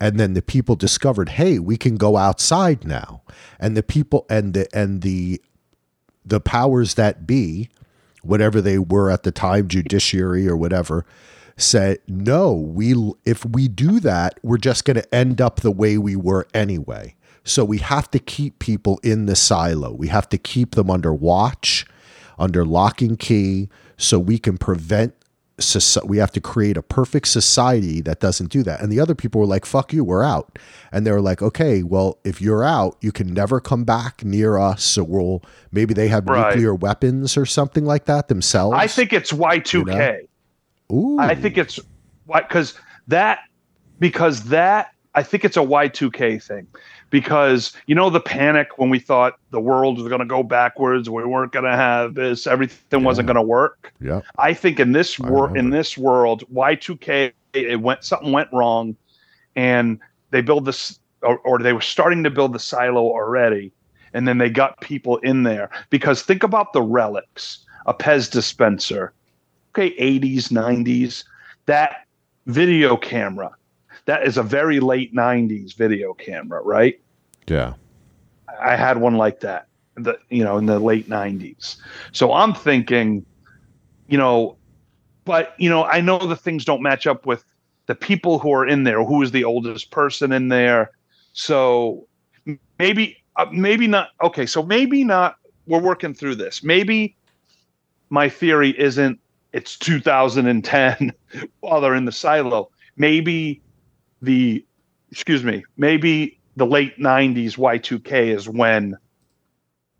and 0.00 0.18
then 0.18 0.34
the 0.34 0.42
people 0.42 0.74
discovered 0.74 1.28
hey 1.28 1.60
we 1.60 1.76
can 1.76 1.96
go 1.96 2.16
outside 2.16 2.84
now 2.84 3.22
and 3.60 3.76
the 3.76 3.84
people 3.84 4.26
and 4.28 4.52
the 4.52 4.66
and 4.76 5.02
the 5.02 5.40
the 6.24 6.40
powers 6.40 6.94
that 6.94 7.26
be 7.26 7.68
whatever 8.22 8.60
they 8.60 8.78
were 8.78 9.10
at 9.10 9.22
the 9.24 9.32
time 9.32 9.68
judiciary 9.68 10.48
or 10.48 10.56
whatever 10.56 11.04
said 11.56 11.98
no 12.08 12.52
we 12.52 12.94
if 13.24 13.44
we 13.44 13.68
do 13.68 14.00
that 14.00 14.38
we're 14.42 14.56
just 14.56 14.84
going 14.84 14.96
to 14.96 15.14
end 15.14 15.40
up 15.40 15.60
the 15.60 15.70
way 15.70 15.98
we 15.98 16.16
were 16.16 16.46
anyway. 16.54 17.14
So 17.44 17.64
we 17.64 17.78
have 17.78 18.08
to 18.12 18.20
keep 18.20 18.60
people 18.60 19.00
in 19.02 19.26
the 19.26 19.34
silo. 19.34 19.92
We 19.92 20.06
have 20.08 20.28
to 20.28 20.38
keep 20.38 20.76
them 20.76 20.88
under 20.88 21.12
watch 21.12 21.84
under 22.38 22.64
lock 22.64 23.00
and 23.00 23.18
key 23.18 23.68
so 23.96 24.18
we 24.18 24.38
can 24.38 24.58
prevent 24.58 25.14
we 26.04 26.18
have 26.18 26.32
to 26.32 26.40
create 26.40 26.76
a 26.76 26.82
perfect 26.82 27.28
society 27.28 28.00
that 28.02 28.20
doesn't 28.20 28.50
do 28.50 28.62
that. 28.62 28.80
And 28.80 28.90
the 28.90 29.00
other 29.00 29.14
people 29.14 29.40
were 29.40 29.46
like, 29.46 29.64
fuck 29.64 29.92
you, 29.92 30.04
we're 30.04 30.24
out. 30.24 30.58
And 30.92 31.06
they 31.06 31.10
were 31.10 31.20
like, 31.20 31.42
okay, 31.42 31.82
well, 31.82 32.18
if 32.24 32.40
you're 32.40 32.64
out, 32.64 32.96
you 33.00 33.12
can 33.12 33.32
never 33.32 33.60
come 33.60 33.84
back 33.84 34.24
near 34.24 34.58
us. 34.58 34.82
So 34.84 35.04
we'll, 35.04 35.42
maybe 35.70 35.94
they 35.94 36.08
have 36.08 36.26
right. 36.26 36.48
nuclear 36.48 36.74
weapons 36.74 37.36
or 37.36 37.46
something 37.46 37.84
like 37.84 38.04
that 38.06 38.28
themselves. 38.28 38.76
I 38.78 38.86
think 38.86 39.12
it's 39.12 39.32
Y2K. 39.32 39.74
You 39.74 39.84
know? 39.84 40.18
Ooh. 40.92 41.18
I 41.18 41.34
think 41.34 41.58
it's 41.58 41.78
why, 42.26 42.42
because 42.42 42.74
that, 43.08 43.40
because 43.98 44.44
that, 44.44 44.91
I 45.14 45.22
think 45.22 45.44
it's 45.44 45.56
a 45.56 45.60
Y2K 45.60 46.42
thing 46.42 46.66
because 47.10 47.72
you 47.86 47.94
know 47.94 48.08
the 48.08 48.20
panic 48.20 48.78
when 48.78 48.88
we 48.88 48.98
thought 48.98 49.38
the 49.50 49.60
world 49.60 49.98
was 49.98 50.08
going 50.08 50.20
to 50.20 50.26
go 50.26 50.42
backwards, 50.42 51.10
we 51.10 51.24
weren't 51.24 51.52
going 51.52 51.66
to 51.66 51.76
have 51.76 52.14
this, 52.14 52.46
everything 52.46 53.00
yeah. 53.00 53.06
wasn't 53.06 53.26
going 53.26 53.36
to 53.36 53.42
work. 53.42 53.92
Yeah, 54.00 54.22
I 54.38 54.54
think 54.54 54.80
in 54.80 54.92
this 54.92 55.18
world, 55.18 55.56
in 55.56 55.70
this 55.70 55.98
world, 55.98 56.44
Y 56.50 56.74
two 56.74 56.96
K, 56.96 57.32
it 57.52 57.80
went 57.80 58.04
something 58.04 58.32
went 58.32 58.48
wrong, 58.52 58.96
and 59.54 59.98
they 60.30 60.40
build 60.40 60.64
this, 60.64 60.98
or, 61.22 61.38
or 61.40 61.58
they 61.58 61.74
were 61.74 61.82
starting 61.82 62.24
to 62.24 62.30
build 62.30 62.54
the 62.54 62.58
silo 62.58 63.02
already, 63.02 63.70
and 64.14 64.26
then 64.26 64.38
they 64.38 64.48
got 64.48 64.80
people 64.80 65.18
in 65.18 65.42
there. 65.42 65.70
Because 65.90 66.22
think 66.22 66.42
about 66.42 66.72
the 66.72 66.82
relics, 66.82 67.58
a 67.84 67.92
Pez 67.92 68.30
dispenser, 68.30 69.12
okay, 69.72 69.94
eighties, 69.98 70.50
nineties, 70.50 71.24
that 71.66 72.06
video 72.46 72.96
camera 72.96 73.50
that 74.06 74.26
is 74.26 74.36
a 74.36 74.42
very 74.42 74.80
late 74.80 75.14
90s 75.14 75.74
video 75.74 76.14
camera, 76.14 76.60
right? 76.62 77.00
Yeah. 77.46 77.74
I 78.60 78.76
had 78.76 78.98
one 78.98 79.16
like 79.16 79.40
that, 79.40 79.68
the, 79.96 80.18
you 80.28 80.44
know, 80.44 80.58
in 80.58 80.66
the 80.66 80.78
late 80.78 81.08
90s. 81.08 81.76
So 82.12 82.32
I'm 82.32 82.54
thinking, 82.54 83.24
you 84.08 84.18
know, 84.18 84.56
but, 85.24 85.54
you 85.58 85.70
know, 85.70 85.84
I 85.84 86.00
know 86.00 86.18
the 86.18 86.36
things 86.36 86.64
don't 86.64 86.82
match 86.82 87.06
up 87.06 87.26
with 87.26 87.44
the 87.86 87.94
people 87.94 88.38
who 88.38 88.52
are 88.52 88.66
in 88.66 88.84
there, 88.84 89.02
who 89.04 89.22
is 89.22 89.30
the 89.30 89.44
oldest 89.44 89.90
person 89.90 90.32
in 90.32 90.48
there. 90.48 90.90
So 91.32 92.06
maybe, 92.78 93.16
uh, 93.36 93.46
maybe 93.52 93.86
not. 93.86 94.08
Okay. 94.22 94.46
So 94.46 94.62
maybe 94.62 95.04
not. 95.04 95.36
We're 95.66 95.80
working 95.80 96.12
through 96.12 96.34
this. 96.34 96.64
Maybe 96.64 97.16
my 98.10 98.28
theory 98.28 98.78
isn't 98.78 99.20
it's 99.52 99.76
2010 99.78 101.12
while 101.60 101.80
they're 101.80 101.94
in 101.94 102.04
the 102.04 102.12
silo. 102.12 102.70
Maybe 102.96 103.62
the 104.22 104.64
excuse 105.10 105.44
me, 105.44 105.64
maybe 105.76 106.38
the 106.56 106.66
late 106.66 106.98
90s 106.98 107.56
Y2K 107.56 108.34
is 108.34 108.48
when 108.48 108.96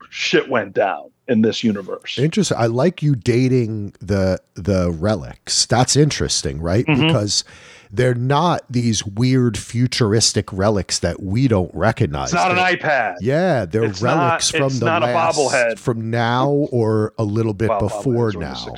shit 0.09 0.49
went 0.49 0.73
down 0.75 1.11
in 1.29 1.43
this 1.43 1.63
universe. 1.63 2.19
Interesting. 2.19 2.57
I 2.59 2.67
like 2.67 3.03
you 3.03 3.15
dating 3.15 3.95
the 4.01 4.39
the 4.55 4.91
relics. 4.91 5.67
That's 5.67 5.97
interesting, 5.97 6.61
right? 6.61 6.87
Mm-hmm. 6.87 7.07
Because 7.07 7.45
they're 7.91 8.15
not 8.15 8.63
these 8.71 9.05
weird 9.05 9.59
futuristic 9.59 10.51
relics 10.53 11.01
that 11.01 11.23
we 11.23 11.47
don't 11.47 11.73
recognize. 11.75 12.29
It's 12.29 12.35
not 12.35 12.55
they're, 12.55 12.67
an 12.67 12.79
iPad. 12.79 13.17
Yeah, 13.21 13.67
they're 13.67 13.85
it's 13.85 14.01
relics 14.01 14.53
not, 14.55 14.71
from 14.71 14.79
the 14.79 14.87
last, 14.87 15.79
from 15.79 16.11
now 16.11 16.49
or 16.51 17.13
a 17.19 17.25
little 17.25 17.55
bit 17.55 17.71
before 17.79 18.33
now 18.33 18.75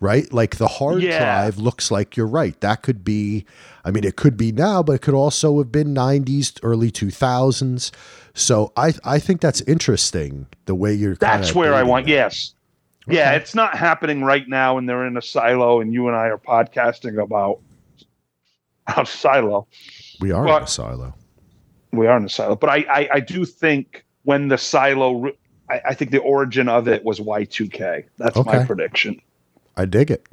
right? 0.00 0.32
Like 0.32 0.56
the 0.56 0.68
hard 0.68 1.02
yeah. 1.02 1.18
drive 1.18 1.58
looks 1.58 1.90
like 1.90 2.16
you're 2.16 2.26
right. 2.26 2.58
That 2.60 2.82
could 2.82 3.04
be, 3.04 3.44
I 3.84 3.90
mean, 3.90 4.04
it 4.04 4.16
could 4.16 4.36
be 4.36 4.52
now, 4.52 4.82
but 4.82 4.92
it 4.92 5.02
could 5.02 5.14
also 5.14 5.58
have 5.58 5.72
been 5.72 5.94
90s, 5.94 6.58
early 6.62 6.90
2000s. 6.90 7.90
So 8.34 8.72
I 8.76 8.94
I 9.04 9.18
think 9.18 9.40
that's 9.40 9.60
interesting 9.62 10.46
the 10.66 10.74
way 10.74 10.94
you're. 10.94 11.16
That's 11.16 11.54
where 11.54 11.74
I 11.74 11.82
want. 11.82 12.06
That. 12.06 12.12
Yes. 12.12 12.54
Okay. 13.08 13.16
Yeah, 13.16 13.32
it's 13.32 13.54
not 13.54 13.76
happening 13.76 14.22
right 14.22 14.46
now, 14.46 14.78
and 14.78 14.88
they're 14.88 15.06
in 15.06 15.16
a 15.16 15.22
silo, 15.22 15.80
and 15.80 15.92
you 15.92 16.08
and 16.08 16.16
I 16.16 16.28
are 16.28 16.38
podcasting 16.38 17.20
about 17.20 17.60
a 18.96 19.04
silo. 19.04 19.66
We 20.20 20.30
are 20.30 20.44
but, 20.44 20.58
in 20.58 20.62
a 20.64 20.66
silo. 20.68 21.14
We 21.92 22.06
are 22.06 22.16
in 22.16 22.26
a 22.26 22.28
silo, 22.28 22.54
but 22.54 22.70
I 22.70 22.84
I, 22.88 23.08
I 23.14 23.20
do 23.20 23.44
think 23.44 24.04
when 24.22 24.48
the 24.48 24.58
silo, 24.58 25.32
I, 25.70 25.80
I, 25.88 25.94
think 25.94 26.10
the 26.10 26.18
origin 26.18 26.68
of 26.68 26.86
it 26.86 27.02
was 27.02 27.18
Y2K. 27.18 28.04
That's 28.18 28.36
okay. 28.36 28.58
my 28.58 28.64
prediction. 28.66 29.22
I 29.78 29.84
dig 29.84 30.10
it. 30.10 30.26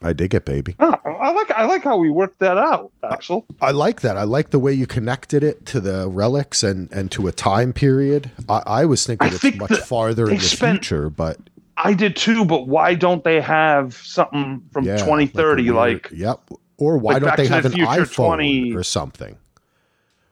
I 0.00 0.12
dig 0.12 0.34
it, 0.34 0.44
baby. 0.44 0.74
Oh, 0.80 0.94
I 1.04 1.30
like 1.32 1.50
I 1.50 1.64
like 1.64 1.84
how 1.84 1.96
we 1.96 2.10
worked 2.10 2.38
that 2.38 2.56
out, 2.56 2.92
Axel. 3.08 3.44
I, 3.60 3.68
I, 3.68 3.70
like 3.70 4.00
that. 4.00 4.16
I 4.16 4.24
like 4.24 4.50
the 4.50 4.58
way 4.58 4.72
you 4.72 4.86
connected 4.86 5.44
it 5.44 5.66
to 5.66 5.80
the 5.80 6.08
relics 6.08 6.62
and 6.62 6.90
and 6.92 7.10
to 7.12 7.28
a 7.28 7.32
time 7.32 7.72
period. 7.72 8.30
I, 8.48 8.62
I 8.66 8.84
was 8.84 9.06
thinking 9.06 9.28
I 9.28 9.30
it's 9.32 9.40
think 9.40 9.56
much 9.56 9.76
farther 9.78 10.28
in 10.28 10.38
the 10.38 10.42
spent, 10.42 10.78
future, 10.78 11.10
but 11.10 11.38
I 11.76 11.94
did 11.94 12.16
too. 12.16 12.44
But 12.44 12.66
why 12.66 12.94
don't 12.94 13.22
they 13.22 13.40
have 13.40 13.94
something 13.94 14.62
from 14.72 14.84
yeah, 14.84 14.96
2030? 14.96 15.70
Like, 15.70 16.10
like, 16.10 16.18
yep. 16.18 16.40
Or 16.78 16.98
why 16.98 17.14
like 17.14 17.22
don't 17.22 17.36
they 17.36 17.46
have 17.46 17.62
the 17.64 17.80
an 17.80 17.86
iPhone 17.86 18.14
20, 18.14 18.74
or 18.74 18.82
something? 18.82 19.38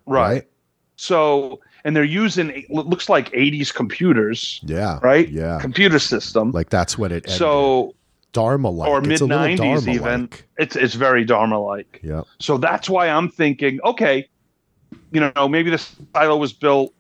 Right. 0.07 0.21
right. 0.21 0.49
So 0.97 1.61
and 1.85 1.97
they're 1.97 2.05
using 2.05 2.51
it 2.51 2.71
looks 2.71 3.09
like 3.09 3.31
80s 3.33 3.73
computers. 3.73 4.61
Yeah. 4.65 4.99
Right? 5.03 5.29
Yeah. 5.29 5.59
Computer 5.61 5.99
system. 5.99 6.53
Like 6.53 6.71
that's 6.71 6.99
what 6.99 7.13
it 7.13 7.25
ended. 7.27 7.39
So 7.39 7.95
Dharma 8.33 8.71
like 8.71 8.89
or 8.89 9.01
mid 9.01 9.21
90s 9.21 9.89
even. 9.89 10.29
It's 10.59 10.77
it's 10.77 10.95
very 10.95 11.25
Dharma 11.25 11.59
like. 11.59 12.01
Yeah. 12.03 12.23
So 12.39 12.59
that's 12.59 12.89
why 12.89 13.09
I'm 13.09 13.29
thinking, 13.29 13.81
okay, 13.85 14.29
you 15.13 15.21
know, 15.21 15.49
maybe 15.49 15.71
this 15.71 15.97
silo 16.15 16.37
was 16.37 16.53
built 16.53 16.93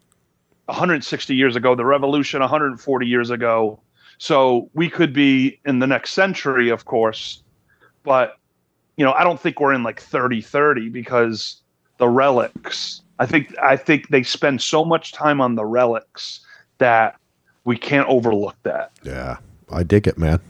160 0.66 1.34
years 1.34 1.56
ago, 1.56 1.74
the 1.74 1.84
revolution 1.84 2.40
140 2.40 3.06
years 3.06 3.30
ago. 3.30 3.80
So 4.18 4.68
we 4.74 4.90
could 4.90 5.12
be 5.12 5.58
in 5.64 5.78
the 5.78 5.86
next 5.86 6.12
century, 6.12 6.68
of 6.68 6.84
course, 6.84 7.42
but 8.02 8.36
you 8.96 9.05
know, 9.05 9.12
I 9.12 9.24
don't 9.24 9.40
think 9.40 9.61
we're 9.61 9.72
in 9.72 9.82
like 9.82 10.00
3030 10.00 10.90
because 10.90 11.62
the 11.96 12.09
relics 12.09 13.00
I 13.20 13.26
think 13.26 13.54
I 13.62 13.76
think 13.76 14.08
they 14.08 14.22
spend 14.22 14.62
so 14.62 14.82
much 14.82 15.12
time 15.12 15.42
on 15.42 15.54
the 15.54 15.64
relics 15.64 16.40
that 16.78 17.20
we 17.64 17.76
can't 17.76 18.08
overlook 18.08 18.56
that. 18.62 18.92
Yeah, 19.02 19.36
I 19.70 19.82
dig 19.82 20.08
it, 20.08 20.16
man. 20.16 20.40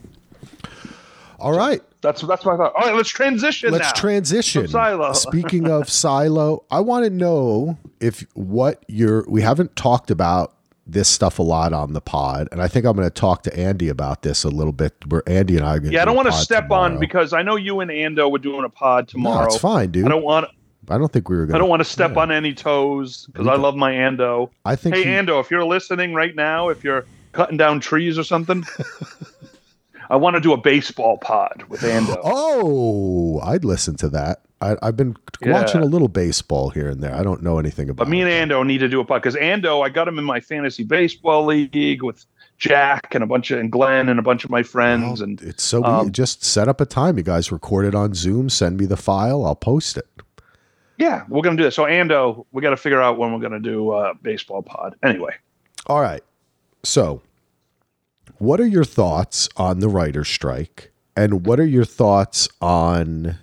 All 1.40 1.56
right. 1.56 1.82
That's 2.00 2.22
that's 2.22 2.44
my 2.44 2.56
thought. 2.56 2.72
All 2.76 2.86
right, 2.86 2.94
let's 2.94 3.08
transition. 3.08 3.72
Let's 3.72 3.88
now. 3.88 4.00
transition. 4.00 4.68
Silo. 4.68 5.12
Speaking 5.14 5.68
of 5.68 5.90
Silo, 5.90 6.64
I 6.70 6.78
want 6.78 7.04
to 7.04 7.10
know 7.10 7.76
if 7.98 8.24
what 8.34 8.84
you're. 8.86 9.24
We 9.28 9.42
haven't 9.42 9.74
talked 9.74 10.12
about 10.12 10.54
this 10.86 11.08
stuff 11.08 11.40
a 11.40 11.42
lot 11.42 11.72
on 11.72 11.92
the 11.92 12.00
pod, 12.00 12.48
and 12.52 12.62
I 12.62 12.68
think 12.68 12.86
I'm 12.86 12.94
going 12.94 13.06
to 13.06 13.12
talk 13.14 13.42
to 13.44 13.58
Andy 13.58 13.88
about 13.88 14.22
this 14.22 14.44
a 14.44 14.48
little 14.48 14.72
bit. 14.72 14.94
Where 15.08 15.28
Andy 15.28 15.56
and 15.56 15.66
I 15.66 15.76
are 15.76 15.84
Yeah, 15.84 16.02
I 16.02 16.04
don't 16.04 16.16
want 16.16 16.28
to 16.28 16.32
step 16.32 16.64
tomorrow. 16.64 16.94
on 16.94 17.00
because 17.00 17.32
I 17.32 17.42
know 17.42 17.56
you 17.56 17.80
and 17.80 17.90
Ando 17.90 18.30
were 18.30 18.38
doing 18.38 18.64
a 18.64 18.70
pod 18.70 19.08
tomorrow. 19.08 19.40
No, 19.40 19.46
it's 19.46 19.58
fine, 19.58 19.90
dude. 19.90 20.06
I 20.06 20.08
don't 20.08 20.22
want. 20.22 20.46
I 20.90 20.98
don't 20.98 21.12
think 21.12 21.28
we 21.28 21.36
were 21.36 21.46
going. 21.46 21.52
To. 21.52 21.56
I 21.56 21.58
don't 21.58 21.68
want 21.68 21.80
to 21.80 21.88
step 21.88 22.12
yeah. 22.14 22.20
on 22.20 22.32
any 22.32 22.54
toes 22.54 23.26
because 23.26 23.46
I 23.46 23.56
love 23.56 23.76
my 23.76 23.92
Ando. 23.92 24.50
I 24.64 24.76
think. 24.76 24.96
Hey, 24.96 25.04
he, 25.04 25.08
Ando, 25.10 25.40
if 25.40 25.50
you're 25.50 25.64
listening 25.64 26.14
right 26.14 26.34
now, 26.34 26.68
if 26.68 26.82
you're 26.84 27.06
cutting 27.32 27.56
down 27.56 27.80
trees 27.80 28.18
or 28.18 28.24
something, 28.24 28.64
I 30.10 30.16
want 30.16 30.34
to 30.34 30.40
do 30.40 30.52
a 30.52 30.56
baseball 30.56 31.18
pod 31.18 31.64
with 31.68 31.82
Ando. 31.82 32.20
Oh, 32.24 33.40
I'd 33.40 33.64
listen 33.64 33.96
to 33.98 34.08
that. 34.10 34.42
I, 34.62 34.76
have 34.82 34.96
been 34.96 35.16
yeah. 35.40 35.52
watching 35.52 35.80
a 35.80 35.86
little 35.86 36.08
baseball 36.08 36.68
here 36.68 36.90
and 36.90 37.02
there. 37.02 37.14
I 37.14 37.22
don't 37.22 37.42
know 37.42 37.58
anything 37.58 37.88
about. 37.88 38.04
But 38.04 38.10
me 38.10 38.20
and 38.20 38.50
Ando 38.50 38.66
need 38.66 38.78
to 38.78 38.88
do 38.88 39.00
a 39.00 39.04
pod 39.04 39.22
because 39.22 39.36
Ando, 39.36 39.84
I 39.84 39.88
got 39.88 40.06
him 40.06 40.18
in 40.18 40.24
my 40.24 40.40
fantasy 40.40 40.84
baseball 40.84 41.46
league 41.46 42.02
with 42.02 42.26
Jack 42.58 43.14
and 43.14 43.24
a 43.24 43.26
bunch 43.26 43.50
of 43.50 43.58
and 43.58 43.72
Glenn 43.72 44.10
and 44.10 44.18
a 44.18 44.22
bunch 44.22 44.44
of 44.44 44.50
my 44.50 44.62
friends. 44.62 45.20
Well, 45.20 45.30
and 45.30 45.40
it's 45.40 45.62
so 45.62 45.82
um. 45.82 46.12
Just 46.12 46.44
set 46.44 46.68
up 46.68 46.78
a 46.80 46.86
time. 46.86 47.16
You 47.16 47.24
guys 47.24 47.50
record 47.50 47.86
it 47.86 47.94
on 47.94 48.12
Zoom. 48.12 48.50
Send 48.50 48.78
me 48.78 48.84
the 48.84 48.98
file. 48.98 49.46
I'll 49.46 49.56
post 49.56 49.96
it. 49.96 50.06
Yeah, 51.00 51.24
we're 51.30 51.40
gonna 51.40 51.56
do 51.56 51.62
this. 51.62 51.74
So 51.74 51.84
Ando, 51.84 52.44
we 52.52 52.60
got 52.60 52.70
to 52.70 52.76
figure 52.76 53.00
out 53.00 53.16
when 53.16 53.32
we're 53.32 53.40
gonna 53.40 53.58
do 53.58 53.90
uh, 53.90 54.12
baseball 54.22 54.62
pod. 54.62 54.94
Anyway. 55.02 55.34
All 55.86 56.02
right. 56.02 56.22
So, 56.82 57.22
what 58.36 58.60
are 58.60 58.66
your 58.66 58.84
thoughts 58.84 59.48
on 59.56 59.80
the 59.80 59.88
writer's 59.88 60.28
strike? 60.28 60.92
And 61.16 61.46
what 61.46 61.58
are 61.58 61.66
your 61.66 61.86
thoughts 61.86 62.48
on 62.60 63.38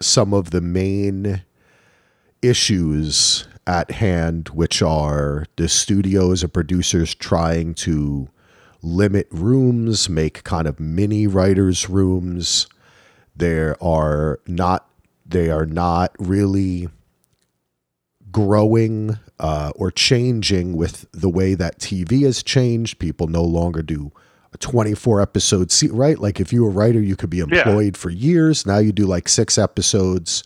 some 0.00 0.34
of 0.34 0.50
the 0.50 0.60
main 0.60 1.42
issues 2.42 3.46
at 3.68 3.92
hand, 3.92 4.48
which 4.48 4.82
are 4.82 5.46
the 5.56 5.68
studios 5.68 6.42
and 6.42 6.52
producers 6.52 7.14
trying 7.14 7.74
to 7.74 8.28
limit 8.82 9.28
rooms, 9.30 10.08
make 10.08 10.42
kind 10.42 10.66
of 10.66 10.80
mini 10.80 11.28
writers' 11.28 11.88
rooms. 11.88 12.66
There 13.36 13.76
are 13.82 14.40
not 14.48 14.89
they 15.30 15.50
are 15.50 15.66
not 15.66 16.14
really 16.18 16.88
growing 18.30 19.18
uh, 19.38 19.72
or 19.74 19.90
changing 19.90 20.76
with 20.76 21.06
the 21.12 21.28
way 21.28 21.54
that 21.54 21.78
TV 21.78 22.22
has 22.22 22.42
changed. 22.42 22.98
People 22.98 23.26
no 23.26 23.42
longer 23.42 23.82
do 23.82 24.12
a 24.52 24.58
24 24.58 25.20
episode 25.20 25.70
se- 25.70 25.88
right? 25.88 26.18
Like 26.18 26.40
if 26.40 26.52
you 26.52 26.64
were 26.64 26.70
a 26.70 26.72
writer, 26.72 27.00
you 27.00 27.16
could 27.16 27.30
be 27.30 27.40
employed 27.40 27.96
yeah. 27.96 28.00
for 28.00 28.10
years. 28.10 28.66
Now 28.66 28.78
you 28.78 28.92
do 28.92 29.06
like 29.06 29.28
six 29.28 29.58
episodes. 29.58 30.44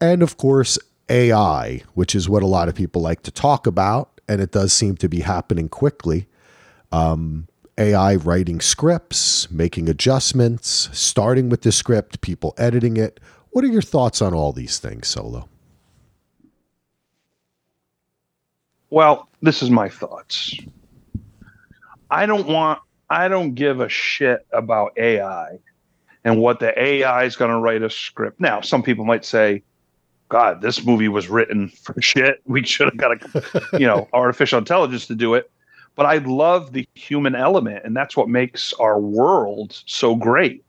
And 0.00 0.22
of 0.22 0.36
course, 0.36 0.78
AI, 1.08 1.82
which 1.94 2.14
is 2.14 2.28
what 2.28 2.42
a 2.42 2.46
lot 2.46 2.68
of 2.68 2.74
people 2.74 3.02
like 3.02 3.22
to 3.22 3.30
talk 3.30 3.66
about, 3.66 4.20
and 4.28 4.40
it 4.40 4.52
does 4.52 4.72
seem 4.72 4.96
to 4.96 5.08
be 5.08 5.20
happening 5.20 5.68
quickly. 5.68 6.26
Um, 6.92 7.48
AI 7.78 8.16
writing 8.16 8.60
scripts, 8.60 9.50
making 9.50 9.88
adjustments, 9.88 10.88
starting 10.92 11.48
with 11.48 11.62
the 11.62 11.72
script, 11.72 12.20
people 12.20 12.54
editing 12.56 12.96
it. 12.96 13.20
What 13.50 13.64
are 13.64 13.68
your 13.68 13.82
thoughts 13.82 14.22
on 14.22 14.34
all 14.34 14.52
these 14.52 14.78
things, 14.78 15.08
Solo? 15.08 15.48
Well, 18.90 19.28
this 19.42 19.62
is 19.62 19.70
my 19.70 19.88
thoughts. 19.88 20.56
I 22.10 22.26
don't 22.26 22.46
want, 22.46 22.80
I 23.10 23.28
don't 23.28 23.54
give 23.54 23.80
a 23.80 23.88
shit 23.88 24.46
about 24.52 24.92
AI 24.96 25.58
and 26.24 26.38
what 26.38 26.60
the 26.60 26.78
AI 26.80 27.24
is 27.24 27.36
going 27.36 27.50
to 27.50 27.58
write 27.58 27.82
a 27.82 27.90
script. 27.90 28.40
Now, 28.40 28.60
some 28.60 28.82
people 28.82 29.04
might 29.04 29.24
say, 29.24 29.62
God, 30.28 30.62
this 30.62 30.84
movie 30.84 31.08
was 31.08 31.28
written 31.28 31.68
for 31.68 31.94
shit. 32.00 32.40
We 32.44 32.64
should 32.64 32.86
have 32.86 32.96
got 32.96 33.22
a, 33.22 33.78
you 33.78 33.86
know, 33.86 34.08
artificial 34.12 34.58
intelligence 34.58 35.06
to 35.06 35.14
do 35.14 35.34
it. 35.34 35.50
But 35.96 36.06
I 36.06 36.18
love 36.18 36.72
the 36.72 36.86
human 36.94 37.34
element, 37.34 37.84
and 37.84 37.96
that's 37.96 38.16
what 38.16 38.28
makes 38.28 38.72
our 38.74 38.98
world 38.98 39.80
so 39.86 40.16
great. 40.16 40.64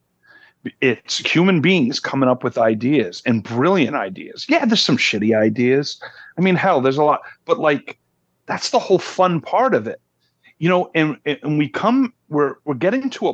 It's 0.82 1.18
human 1.18 1.62
beings 1.62 2.00
coming 2.00 2.30
up 2.30 2.44
with 2.44 2.58
ideas 2.58 3.22
and 3.26 3.44
brilliant 3.44 3.96
ideas. 3.96 4.46
Yeah, 4.50 4.66
there's 4.66 4.82
some 4.82 4.98
shitty 4.98 5.38
ideas. 5.38 6.02
I 6.38 6.42
mean, 6.42 6.56
hell, 6.56 6.82
there's 6.82 6.98
a 6.98 7.04
lot, 7.04 7.22
but 7.46 7.60
like 7.60 7.98
that's 8.46 8.70
the 8.70 8.80
whole 8.80 9.00
fun 9.00 9.42
part 9.42 9.74
of 9.74 9.88
it. 9.88 10.02
You 10.58 10.70
know, 10.70 10.92
and 10.96 11.18
and 11.26 11.58
we 11.58 11.70
come 11.70 12.14
we're 12.30 12.56
we're 12.66 12.76
getting 12.76 13.10
to 13.12 13.30
a 13.30 13.34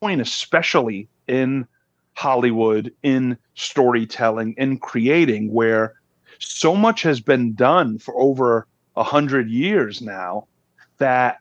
point, 0.00 0.20
especially 0.20 1.08
in 1.28 1.66
Hollywood, 2.14 2.92
in 3.02 3.36
storytelling, 3.54 4.54
in 4.58 4.78
creating, 4.78 5.52
where 5.52 5.94
so 6.38 6.74
much 6.74 7.02
has 7.02 7.20
been 7.20 7.54
done 7.54 7.98
for 7.98 8.18
over 8.20 8.66
a 8.96 9.02
hundred 9.02 9.48
years 9.48 10.00
now 10.00 10.46
that 11.02 11.38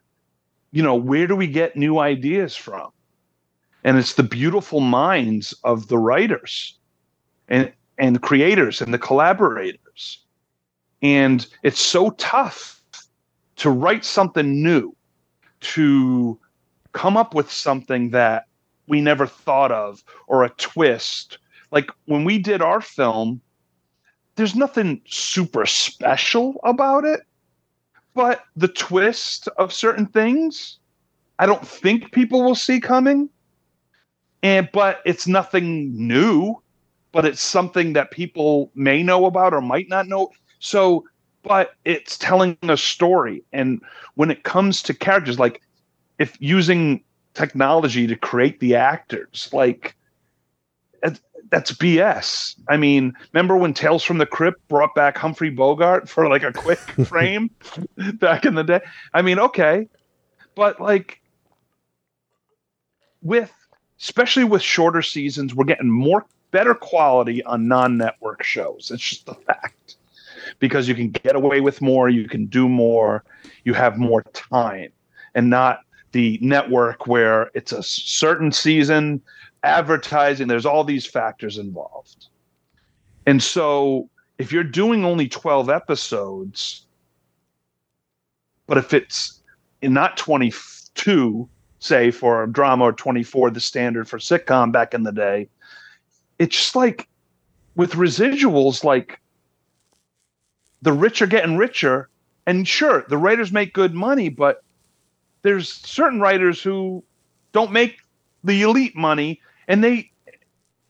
you 0.71 0.81
know 0.81 0.95
where 0.95 1.27
do 1.27 1.35
we 1.35 1.47
get 1.47 1.75
new 1.75 1.99
ideas 1.99 2.55
from? 2.55 2.91
And 3.83 3.97
it's 3.97 4.15
the 4.15 4.23
beautiful 4.23 4.79
minds 4.79 5.53
of 5.63 5.87
the 5.87 5.97
writers 5.97 6.77
and 7.47 7.71
and 7.97 8.21
creators 8.21 8.81
and 8.81 8.93
the 8.93 8.99
collaborators. 8.99 10.25
And 11.01 11.45
it's 11.63 11.79
so 11.79 12.11
tough 12.11 12.81
to 13.57 13.69
write 13.69 14.03
something 14.03 14.63
new 14.63 14.95
to 15.73 16.39
come 16.93 17.15
up 17.15 17.35
with 17.35 17.51
something 17.51 18.09
that 18.09 18.45
we 18.87 19.01
never 19.01 19.27
thought 19.27 19.71
of 19.71 20.03
or 20.27 20.43
a 20.43 20.49
twist. 20.57 21.37
Like 21.71 21.91
when 22.05 22.23
we 22.23 22.39
did 22.39 22.61
our 22.61 22.81
film, 22.81 23.41
there's 24.35 24.55
nothing 24.55 25.01
super 25.05 25.65
special 25.65 26.59
about 26.63 27.05
it, 27.05 27.21
but 28.13 28.43
the 28.55 28.67
twist 28.67 29.47
of 29.57 29.73
certain 29.73 30.05
things, 30.05 30.79
I 31.39 31.45
don't 31.45 31.65
think 31.67 32.11
people 32.11 32.43
will 32.43 32.55
see 32.55 32.79
coming. 32.79 33.29
And 34.43 34.69
but 34.73 35.01
it's 35.05 35.27
nothing 35.27 35.95
new, 35.95 36.55
but 37.11 37.25
it's 37.25 37.41
something 37.41 37.93
that 37.93 38.11
people 38.11 38.71
may 38.73 39.03
know 39.03 39.25
about 39.25 39.53
or 39.53 39.61
might 39.61 39.87
not 39.87 40.07
know. 40.07 40.31
So, 40.59 41.05
but 41.43 41.75
it's 41.85 42.17
telling 42.17 42.57
a 42.63 42.77
story. 42.77 43.43
And 43.53 43.81
when 44.15 44.31
it 44.31 44.43
comes 44.43 44.81
to 44.83 44.93
characters, 44.93 45.37
like 45.39 45.61
if 46.17 46.35
using 46.39 47.03
technology 47.33 48.07
to 48.07 48.15
create 48.15 48.59
the 48.59 48.75
actors. 48.75 49.49
Like 49.51 49.95
that's 51.49 51.71
BS. 51.71 52.55
I 52.69 52.77
mean, 52.77 53.13
remember 53.33 53.57
when 53.57 53.73
Tales 53.73 54.03
from 54.03 54.17
the 54.17 54.25
Crypt 54.25 54.67
brought 54.67 54.95
back 54.95 55.17
Humphrey 55.17 55.49
Bogart 55.49 56.07
for 56.07 56.29
like 56.29 56.43
a 56.43 56.53
quick 56.53 56.79
frame 57.05 57.49
back 58.15 58.45
in 58.45 58.55
the 58.55 58.63
day? 58.63 58.81
I 59.13 59.21
mean, 59.21 59.39
okay. 59.39 59.87
But 60.55 60.79
like 60.79 61.21
with 63.21 63.51
especially 63.99 64.43
with 64.43 64.61
shorter 64.61 65.01
seasons, 65.01 65.53
we're 65.53 65.65
getting 65.65 65.89
more 65.89 66.25
better 66.51 66.73
quality 66.73 67.43
on 67.43 67.67
non-network 67.67 68.43
shows. 68.43 68.91
It's 68.93 69.03
just 69.03 69.29
a 69.29 69.35
fact. 69.35 69.95
Because 70.59 70.87
you 70.87 70.95
can 70.95 71.11
get 71.11 71.35
away 71.35 71.61
with 71.61 71.81
more, 71.81 72.09
you 72.09 72.27
can 72.27 72.45
do 72.47 72.67
more, 72.67 73.23
you 73.63 73.73
have 73.73 73.97
more 73.97 74.23
time 74.33 74.91
and 75.33 75.49
not 75.49 75.81
the 76.11 76.37
network 76.41 77.07
where 77.07 77.51
it's 77.53 77.71
a 77.71 77.81
certain 77.81 78.51
season, 78.51 79.21
advertising, 79.63 80.47
there's 80.47 80.65
all 80.65 80.83
these 80.83 81.05
factors 81.05 81.57
involved. 81.57 82.27
And 83.25 83.41
so 83.41 84.09
if 84.37 84.51
you're 84.51 84.63
doing 84.63 85.05
only 85.05 85.27
12 85.27 85.69
episodes, 85.69 86.85
but 88.67 88.77
if 88.77 88.93
it's 88.93 89.41
in 89.81 89.93
not 89.93 90.17
22, 90.17 91.47
say 91.79 92.11
for 92.11 92.43
a 92.43 92.51
drama 92.51 92.85
or 92.85 92.93
24, 92.93 93.51
the 93.51 93.59
standard 93.59 94.07
for 94.07 94.17
sitcom 94.17 94.71
back 94.71 94.93
in 94.93 95.03
the 95.03 95.11
day, 95.11 95.47
it's 96.39 96.55
just 96.55 96.75
like 96.75 97.07
with 97.75 97.93
residuals, 97.93 98.83
like 98.83 99.19
the 100.81 100.93
rich 100.93 101.21
are 101.21 101.27
getting 101.27 101.57
richer. 101.57 102.09
And 102.47 102.67
sure, 102.67 103.05
the 103.07 103.17
writers 103.17 103.51
make 103.51 103.73
good 103.73 103.93
money, 103.93 104.29
but 104.29 104.63
there's 105.43 105.71
certain 105.71 106.19
writers 106.19 106.61
who 106.61 107.03
don't 107.51 107.71
make 107.71 107.97
the 108.43 108.63
elite 108.63 108.95
money 108.95 109.39
and 109.67 109.83
they 109.83 110.11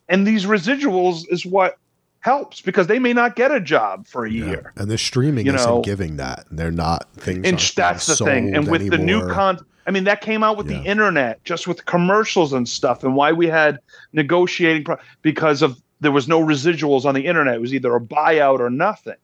and 0.10 0.28
these 0.28 0.46
residuals 0.46 1.24
is 1.30 1.46
what 1.46 1.78
helps 2.20 2.62
because 2.62 2.88
they 2.88 3.00
may 3.00 3.14
not 3.14 3.36
get 3.36 3.52
a 3.52 3.60
job 3.60 4.08
for 4.08 4.26
a 4.26 4.32
yeah. 4.32 4.46
year. 4.46 4.74
And 4.76 4.90
the 4.90 4.98
streaming 4.98 5.46
you 5.48 5.54
isn't 5.54 5.70
know, 5.70 5.82
giving 5.82 6.18
that. 6.18 6.46
They're 6.52 6.72
not 6.72 7.12
things. 7.14 7.46
And 7.46 7.60
that's 7.60 8.06
the 8.06 8.16
thing. 8.16 8.56
And 8.56 8.70
with 8.70 8.82
anymore. 8.82 8.98
the 8.98 9.04
new 9.04 9.28
content, 9.30 9.68
I 9.88 9.92
mean, 9.92 10.04
that 10.04 10.22
came 10.22 10.44
out 10.44 10.58
with 10.58 10.70
yeah. 10.70 10.80
the 10.80 10.86
internet, 10.86 11.44
just 11.44 11.68
with 11.68 11.86
commercials 11.86 12.54
and 12.54 12.70
stuff, 12.70 13.04
and 13.04 13.16
why 13.16 13.32
we 13.32 13.48
had 13.48 13.80
negotiating 14.14 14.84
pro- 14.84 14.98
because 15.22 15.62
of 15.62 15.82
there 16.02 16.12
was 16.12 16.28
no 16.28 16.44
residuals 16.44 17.06
on 17.06 17.16
the 17.16 17.26
internet. 17.26 17.56
It 17.56 17.62
was 17.62 17.74
either 17.74 17.96
a 17.96 18.00
buyout 18.00 18.60
or 18.60 18.70
nothing. 18.70 19.16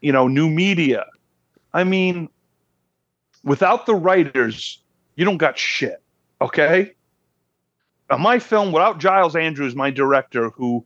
You 0.00 0.12
know, 0.12 0.28
new 0.28 0.48
media. 0.48 1.06
I 1.72 1.84
mean, 1.84 2.28
without 3.44 3.86
the 3.86 3.94
writers, 3.94 4.80
you 5.16 5.24
don't 5.24 5.38
got 5.38 5.58
shit. 5.58 6.02
Okay. 6.40 6.92
My 8.18 8.38
film, 8.38 8.72
without 8.72 8.98
Giles 8.98 9.36
Andrews, 9.36 9.74
my 9.76 9.90
director, 9.90 10.50
who 10.50 10.84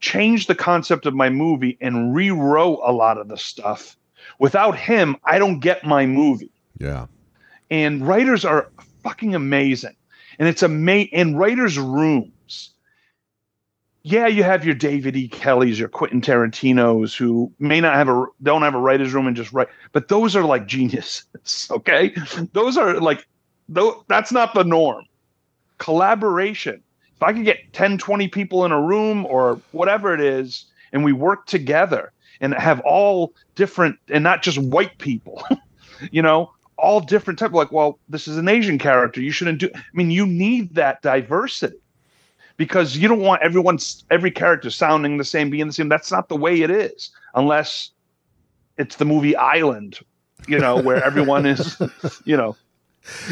changed 0.00 0.48
the 0.48 0.54
concept 0.54 1.06
of 1.06 1.14
my 1.14 1.30
movie 1.30 1.78
and 1.80 2.14
rewrote 2.14 2.80
a 2.84 2.92
lot 2.92 3.18
of 3.18 3.28
the 3.28 3.38
stuff, 3.38 3.96
without 4.38 4.76
him, 4.78 5.16
I 5.24 5.38
don't 5.38 5.60
get 5.60 5.84
my 5.84 6.04
movie. 6.06 6.52
Yeah. 6.78 7.06
And 7.70 8.06
writers 8.06 8.44
are 8.44 8.70
fucking 9.02 9.34
amazing. 9.34 9.96
And 10.38 10.48
it's 10.48 10.62
a 10.62 10.68
ma- 10.68 10.92
in 11.12 11.36
writers' 11.36 11.78
rooms. 11.78 12.72
yeah, 14.02 14.26
you 14.26 14.42
have 14.44 14.64
your 14.64 14.74
David 14.74 15.16
E. 15.16 15.26
Kellys, 15.28 15.78
your 15.80 15.88
Quentin 15.88 16.20
Tarantino's, 16.20 17.14
who 17.16 17.50
may 17.58 17.80
not 17.80 17.94
have 17.94 18.08
a 18.08 18.26
don't 18.42 18.62
have 18.62 18.74
a 18.74 18.78
writer's 18.78 19.12
room 19.14 19.26
and 19.26 19.34
just 19.36 19.52
write, 19.52 19.68
but 19.92 20.08
those 20.08 20.36
are 20.36 20.44
like 20.44 20.66
geniuses. 20.66 21.24
Okay, 21.70 22.14
those 22.52 22.76
are 22.76 23.00
like, 23.00 23.26
though 23.68 24.04
that's 24.08 24.30
not 24.30 24.52
the 24.54 24.62
norm. 24.62 25.04
Collaboration. 25.78 26.82
If 27.14 27.22
I 27.22 27.32
could 27.32 27.44
get 27.44 27.72
10, 27.72 27.98
20 27.98 28.28
people 28.28 28.64
in 28.64 28.72
a 28.72 28.80
room 28.80 29.26
or 29.26 29.60
whatever 29.72 30.12
it 30.14 30.20
is, 30.20 30.66
and 30.92 31.04
we 31.04 31.12
work 31.12 31.46
together 31.46 32.12
and 32.40 32.54
have 32.54 32.80
all 32.80 33.32
different 33.54 33.98
and 34.08 34.22
not 34.22 34.42
just 34.42 34.58
white 34.58 34.98
people, 34.98 35.42
you 36.10 36.22
know, 36.22 36.52
all 36.78 37.00
different 37.00 37.38
type. 37.38 37.52
Like, 37.52 37.72
well, 37.72 37.98
this 38.08 38.28
is 38.28 38.36
an 38.36 38.48
Asian 38.48 38.78
character. 38.78 39.20
You 39.20 39.30
shouldn't 39.30 39.60
do. 39.60 39.70
I 39.74 39.80
mean, 39.94 40.10
you 40.10 40.26
need 40.26 40.74
that 40.74 41.02
diversity 41.02 41.78
because 42.56 42.96
you 42.96 43.08
don't 43.08 43.20
want 43.20 43.42
everyone's 43.42 44.04
every 44.10 44.30
character 44.30 44.70
sounding 44.70 45.16
the 45.16 45.24
same, 45.24 45.50
being 45.50 45.66
the 45.66 45.72
same. 45.72 45.88
That's 45.88 46.10
not 46.10 46.28
the 46.28 46.36
way 46.36 46.62
it 46.62 46.70
is, 46.70 47.10
unless 47.34 47.90
it's 48.78 48.96
the 48.96 49.04
movie 49.04 49.36
Island, 49.36 49.98
you 50.46 50.58
know, 50.58 50.80
where 50.80 51.02
everyone 51.02 51.46
is, 51.46 51.80
you 52.24 52.36
know. 52.36 52.56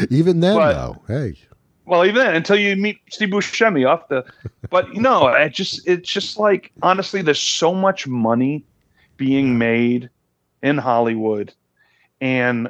Even 0.09 0.39
then, 0.39 0.55
but, 0.55 0.73
though, 0.73 1.03
hey. 1.07 1.37
Well, 1.85 2.03
even 2.03 2.15
then, 2.15 2.35
until 2.35 2.57
you 2.57 2.75
meet 2.75 2.99
Steve 3.11 3.29
Buscemi 3.29 3.87
off 3.87 4.07
the, 4.07 4.25
but 4.69 4.93
no, 4.95 5.27
it 5.27 5.53
just 5.53 5.87
it's 5.87 6.09
just 6.09 6.37
like 6.37 6.71
honestly, 6.81 7.21
there's 7.21 7.39
so 7.39 7.73
much 7.73 8.07
money 8.07 8.63
being 9.17 9.57
made 9.57 10.09
in 10.63 10.77
Hollywood, 10.77 11.53
and 12.19 12.69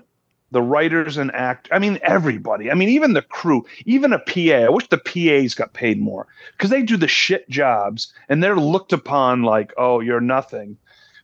the 0.51 0.61
writers 0.61 1.18
and 1.18 1.32
act 1.34 1.70
I 1.72 1.80
mean 1.80 1.99
everybody. 2.01 2.70
I 2.72 2.76
mean 2.76 2.89
even 2.89 3.13
the 3.13 3.22
crew, 3.22 3.66
even 3.86 4.13
a 4.13 4.20
PA. 4.20 4.66
I 4.66 4.70
wish 4.70 4.88
the 4.89 4.97
PAs 4.97 5.53
got 5.53 5.74
paid 5.74 5.99
more 5.99 6.28
because 6.51 6.70
they 6.70 6.82
do 6.82 6.97
the 6.97 7.07
shit 7.07 7.49
jobs 7.49 8.13
and 8.30 8.43
they're 8.43 8.55
looked 8.55 8.93
upon 8.93 9.43
like, 9.43 9.74
"Oh, 9.78 9.99
you're 10.01 10.22
nothing." 10.22 10.78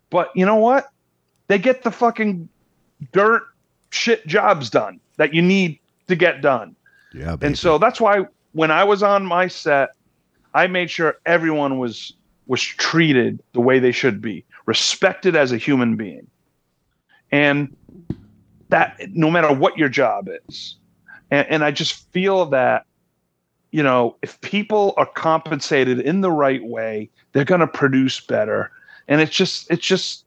But 0.10 0.32
you 0.36 0.46
know 0.46 0.56
what? 0.56 0.92
They 1.48 1.60
get 1.60 1.84
the 1.84 1.92
fucking 1.92 2.50
dirt 3.12 3.44
shit 3.92 4.26
jobs 4.28 4.70
done 4.70 5.00
that 5.18 5.34
you 5.34 5.42
need 5.42 5.80
to 6.08 6.16
get 6.16 6.42
done. 6.42 6.76
Yeah. 7.14 7.36
Baby. 7.36 7.48
And 7.48 7.58
so 7.58 7.78
that's 7.78 8.00
why 8.00 8.26
when 8.54 8.72
I 8.72 8.84
was 8.84 9.04
on 9.04 9.26
my 9.26 9.48
set, 9.48 9.90
I 10.54 10.68
made 10.68 10.90
sure 10.90 11.18
everyone 11.26 11.80
was 11.80 12.14
was 12.48 12.62
treated 12.62 13.42
the 13.54 13.62
way 13.62 13.80
they 13.80 13.92
should 13.92 14.22
be, 14.22 14.44
respected 14.66 15.36
as 15.36 15.52
a 15.52 15.58
human 15.58 15.96
being. 15.96 16.28
And 17.32 17.76
that 18.70 18.98
no 19.14 19.32
matter 19.32 19.54
what 19.54 19.78
your 19.78 19.90
job 19.90 20.28
is. 20.48 20.76
And, 21.30 21.48
and 21.50 21.64
I 21.64 21.72
just 21.72 22.12
feel 22.12 22.48
that, 22.48 22.86
you 23.72 23.84
know, 23.84 24.18
if 24.22 24.40
people 24.42 24.94
are 24.98 25.06
compensated 25.06 26.00
in 26.00 26.22
the 26.22 26.32
right 26.32 26.64
way, 26.64 27.10
they're 27.32 27.46
going 27.46 27.62
to 27.62 27.68
produce 27.68 28.20
better. 28.20 28.72
And 29.08 29.22
it's 29.22 29.32
just, 29.32 29.70
it's 29.72 29.86
just, 29.86 30.26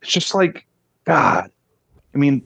it's 0.00 0.12
just 0.12 0.34
like, 0.34 0.66
God, 1.04 1.50
I 2.14 2.18
mean, 2.18 2.42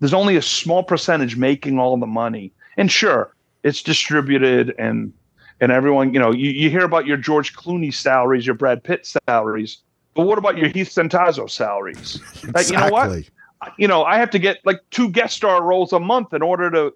there's 0.00 0.14
only 0.14 0.36
a 0.36 0.42
small 0.42 0.82
percentage 0.82 1.36
making 1.36 1.78
all 1.78 1.96
the 1.96 2.06
money. 2.06 2.52
And 2.76 2.90
sure, 2.90 3.34
it's 3.62 3.82
distributed 3.82 4.74
and, 4.78 5.12
and 5.60 5.72
everyone, 5.72 6.12
you 6.12 6.20
know, 6.20 6.32
you, 6.32 6.50
you 6.50 6.70
hear 6.70 6.84
about 6.84 7.06
your 7.06 7.16
George 7.16 7.54
Clooney 7.54 7.92
salaries, 7.92 8.46
your 8.46 8.54
Brad 8.54 8.84
Pitt 8.84 9.08
salaries, 9.26 9.78
but 10.16 10.26
what 10.26 10.38
about 10.38 10.56
your 10.56 10.68
Heath 10.68 10.88
Santazo 10.88 11.48
salaries? 11.48 12.16
Exactly. 12.16 12.52
Like, 12.52 12.68
you 12.68 12.76
know 12.76 12.88
what? 12.90 13.30
you 13.76 13.86
know, 13.86 14.04
I 14.04 14.18
have 14.18 14.30
to 14.30 14.38
get 14.38 14.58
like 14.64 14.80
two 14.90 15.10
guest 15.10 15.36
star 15.36 15.62
roles 15.62 15.92
a 15.92 16.00
month 16.00 16.32
in 16.32 16.42
order 16.42 16.70
to 16.70 16.94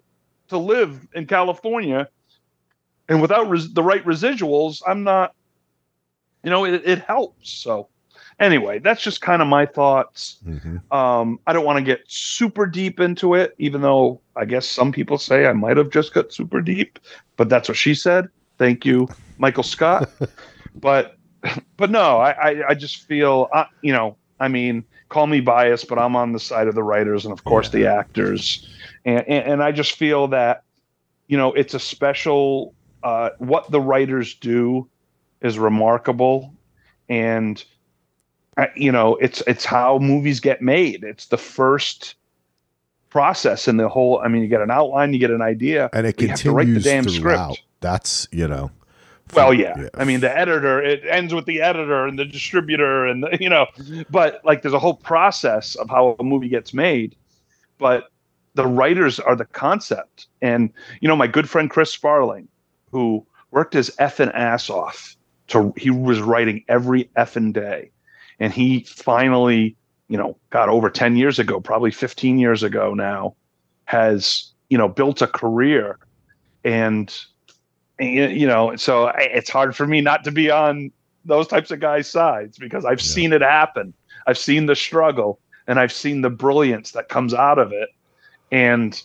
to 0.49 0.57
live 0.57 1.07
in 1.13 1.27
California, 1.27 2.09
and 3.07 3.21
without 3.21 3.49
res- 3.49 3.73
the 3.73 3.83
right 3.83 4.03
residuals, 4.05 4.81
I'm 4.85 5.03
not. 5.03 5.33
You 6.43 6.49
know, 6.49 6.65
it, 6.65 6.81
it 6.85 6.99
helps. 6.99 7.51
So, 7.51 7.87
anyway, 8.41 8.79
that's 8.79 9.01
just 9.01 9.21
kind 9.21 9.41
of 9.41 9.47
my 9.47 9.65
thoughts. 9.65 10.39
Mm-hmm. 10.45 10.93
Um, 10.93 11.39
I 11.47 11.53
don't 11.53 11.63
want 11.63 11.77
to 11.77 11.83
get 11.83 12.01
super 12.07 12.65
deep 12.65 12.99
into 12.99 13.35
it, 13.35 13.55
even 13.57 13.81
though 13.81 14.19
I 14.35 14.43
guess 14.45 14.67
some 14.67 14.91
people 14.91 15.17
say 15.17 15.45
I 15.45 15.53
might 15.53 15.77
have 15.77 15.91
just 15.91 16.13
got 16.13 16.33
super 16.33 16.59
deep, 16.61 16.99
but 17.37 17.47
that's 17.47 17.69
what 17.69 17.77
she 17.77 17.95
said. 17.95 18.27
Thank 18.57 18.85
you, 18.85 19.07
Michael 19.37 19.63
Scott. 19.63 20.09
but, 20.75 21.17
but 21.77 21.89
no, 21.89 22.17
I, 22.17 22.31
I, 22.31 22.63
I 22.69 22.73
just 22.73 23.07
feel, 23.07 23.47
uh, 23.53 23.65
you 23.81 23.93
know, 23.93 24.17
I 24.39 24.47
mean, 24.47 24.83
call 25.09 25.27
me 25.27 25.39
biased, 25.39 25.87
but 25.87 25.99
I'm 25.99 26.15
on 26.15 26.31
the 26.31 26.39
side 26.39 26.67
of 26.67 26.73
the 26.73 26.83
writers 26.83 27.25
and 27.25 27.31
of 27.31 27.43
course 27.43 27.67
yeah. 27.67 27.79
the 27.79 27.87
actors, 27.87 28.67
and, 29.05 29.27
and, 29.27 29.53
and 29.53 29.63
I 29.63 29.71
just 29.71 29.93
feel 29.93 30.27
that 30.29 30.63
you 31.27 31.37
know 31.37 31.53
it's 31.53 31.75
a 31.75 31.79
special. 31.79 32.73
Uh, 33.03 33.31
what 33.39 33.69
the 33.71 33.81
writers 33.81 34.35
do 34.35 34.87
is 35.41 35.57
remarkable, 35.57 36.53
and 37.09 37.63
you 38.75 38.91
know 38.91 39.15
it's 39.17 39.41
it's 39.47 39.65
how 39.65 39.97
movies 39.99 40.39
get 40.39 40.61
made. 40.61 41.03
It's 41.03 41.27
the 41.27 41.37
first 41.37 42.15
process 43.09 43.67
in 43.67 43.77
the 43.77 43.89
whole. 43.89 44.19
I 44.19 44.27
mean, 44.27 44.41
you 44.41 44.47
get 44.47 44.61
an 44.61 44.71
outline, 44.71 45.13
you 45.13 45.19
get 45.19 45.31
an 45.31 45.41
idea, 45.41 45.89
and 45.93 46.05
it 46.05 46.17
continues 46.17 46.41
to 46.41 46.51
write 46.51 46.67
the 46.67 46.79
damn 46.79 47.03
throughout. 47.03 47.53
script. 47.53 47.67
That's 47.79 48.27
you 48.31 48.47
know 48.47 48.71
well, 49.33 49.53
yeah. 49.53 49.79
yeah. 49.79 49.89
I 49.93 50.03
mean, 50.03 50.19
the 50.19 50.35
editor, 50.37 50.81
it 50.81 51.03
ends 51.07 51.33
with 51.33 51.45
the 51.45 51.61
editor 51.61 52.05
and 52.05 52.17
the 52.17 52.25
distributor, 52.25 53.05
and 53.05 53.23
the, 53.23 53.37
you 53.39 53.49
know, 53.49 53.67
but 54.09 54.41
like 54.43 54.61
there's 54.61 54.73
a 54.73 54.79
whole 54.79 54.95
process 54.95 55.75
of 55.75 55.89
how 55.89 56.15
a 56.19 56.23
movie 56.23 56.49
gets 56.49 56.73
made. 56.73 57.15
But 57.77 58.11
the 58.53 58.67
writers 58.67 59.19
are 59.19 59.35
the 59.35 59.45
concept. 59.45 60.27
And, 60.41 60.71
you 60.99 61.07
know, 61.07 61.15
my 61.15 61.27
good 61.27 61.49
friend 61.49 61.69
Chris 61.69 61.91
Sparling, 61.91 62.47
who 62.91 63.25
worked 63.51 63.73
his 63.73 63.89
effing 63.99 64.33
ass 64.33 64.69
off 64.69 65.15
to, 65.47 65.73
he 65.77 65.89
was 65.89 66.21
writing 66.21 66.63
every 66.67 67.05
effing 67.17 67.53
day. 67.53 67.90
And 68.41 68.51
he 68.51 68.81
finally, 68.81 69.77
you 70.09 70.17
know, 70.17 70.35
got 70.49 70.67
over 70.67 70.89
10 70.89 71.15
years 71.15 71.39
ago, 71.39 71.61
probably 71.61 71.91
15 71.91 72.39
years 72.39 72.63
ago 72.63 72.93
now, 72.95 73.35
has, 73.85 74.51
you 74.69 74.77
know, 74.77 74.89
built 74.89 75.21
a 75.21 75.27
career 75.27 75.97
and 76.65 77.15
you 77.99 78.47
know, 78.47 78.75
so 78.77 79.11
it's 79.15 79.49
hard 79.49 79.75
for 79.75 79.85
me 79.85 80.01
not 80.01 80.23
to 80.23 80.31
be 80.31 80.49
on 80.49 80.91
those 81.23 81.47
types 81.47 81.69
of 81.69 81.79
guys' 81.79 82.09
sides 82.09 82.57
because 82.57 82.83
I've 82.83 82.99
yeah. 82.99 83.05
seen 83.05 83.31
it 83.31 83.41
happen. 83.41 83.93
I've 84.25 84.39
seen 84.39 84.65
the 84.65 84.75
struggle 84.75 85.39
and 85.67 85.79
I've 85.79 85.91
seen 85.91 86.21
the 86.21 86.31
brilliance 86.31 86.91
that 86.91 87.09
comes 87.09 87.31
out 87.31 87.59
of 87.59 87.71
it. 87.71 87.89
And, 88.51 88.99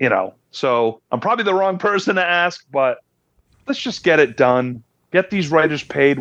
you 0.00 0.08
know, 0.08 0.32
so 0.50 1.02
I'm 1.12 1.20
probably 1.20 1.44
the 1.44 1.52
wrong 1.52 1.76
person 1.76 2.16
to 2.16 2.24
ask, 2.24 2.64
but 2.72 3.04
let's 3.66 3.80
just 3.80 4.02
get 4.02 4.18
it 4.18 4.38
done. 4.38 4.82
Get 5.12 5.28
these 5.28 5.50
writers 5.50 5.84
paid, 5.84 6.18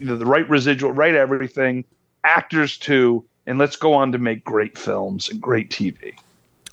the 0.00 0.26
right 0.26 0.48
residual, 0.48 0.92
right 0.92 1.14
everything, 1.14 1.84
actors 2.24 2.78
too, 2.78 3.24
and 3.46 3.58
let's 3.58 3.76
go 3.76 3.92
on 3.94 4.12
to 4.12 4.18
make 4.18 4.44
great 4.44 4.76
films 4.76 5.28
and 5.28 5.40
great 5.40 5.70
TV. 5.70 6.14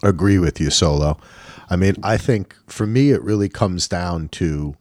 Agree 0.04 0.40
with 0.40 0.60
you, 0.60 0.70
Solo. 0.70 1.20
I 1.70 1.76
mean, 1.76 1.96
I 2.04 2.18
think 2.18 2.56
for 2.68 2.86
me, 2.86 3.12
it 3.12 3.22
really 3.24 3.50
comes 3.50 3.88
down 3.88 4.30
to 4.30 4.76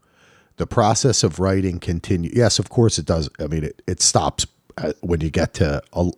the 0.57 0.67
process 0.67 1.23
of 1.23 1.39
writing 1.39 1.79
continue. 1.79 2.31
Yes, 2.33 2.59
of 2.59 2.69
course 2.69 2.99
it 2.99 3.07
does. 3.07 3.29
I 3.39 3.47
mean, 3.47 3.65
it, 3.65 3.83
it 3.87 4.01
stops 4.01 4.47
uh, 4.79 4.93
when 5.01 5.21
you 5.21 5.31
get 5.31 5.55
to 5.55 5.83
a 5.93 6.11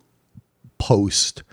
post, 0.77 1.43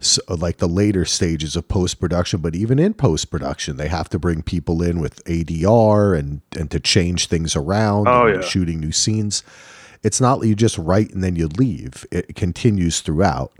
so 0.00 0.22
like 0.28 0.58
the 0.58 0.68
later 0.68 1.04
stages 1.04 1.56
of 1.56 1.68
post 1.68 2.00
production. 2.00 2.40
But 2.40 2.54
even 2.54 2.78
in 2.78 2.94
post 2.94 3.30
production, 3.30 3.76
they 3.76 3.88
have 3.88 4.08
to 4.10 4.18
bring 4.18 4.42
people 4.42 4.82
in 4.82 5.00
with 5.00 5.24
ADR 5.24 6.18
and 6.18 6.40
and 6.58 6.70
to 6.70 6.80
change 6.80 7.28
things 7.28 7.56
around. 7.56 8.08
Oh, 8.08 8.26
yeah. 8.26 8.40
shooting 8.40 8.80
new 8.80 8.92
scenes. 8.92 9.42
It's 10.02 10.20
not 10.20 10.44
you 10.44 10.54
just 10.54 10.78
write 10.78 11.12
and 11.12 11.22
then 11.22 11.36
you 11.36 11.48
leave. 11.48 12.06
It 12.10 12.34
continues 12.36 13.00
throughout, 13.00 13.52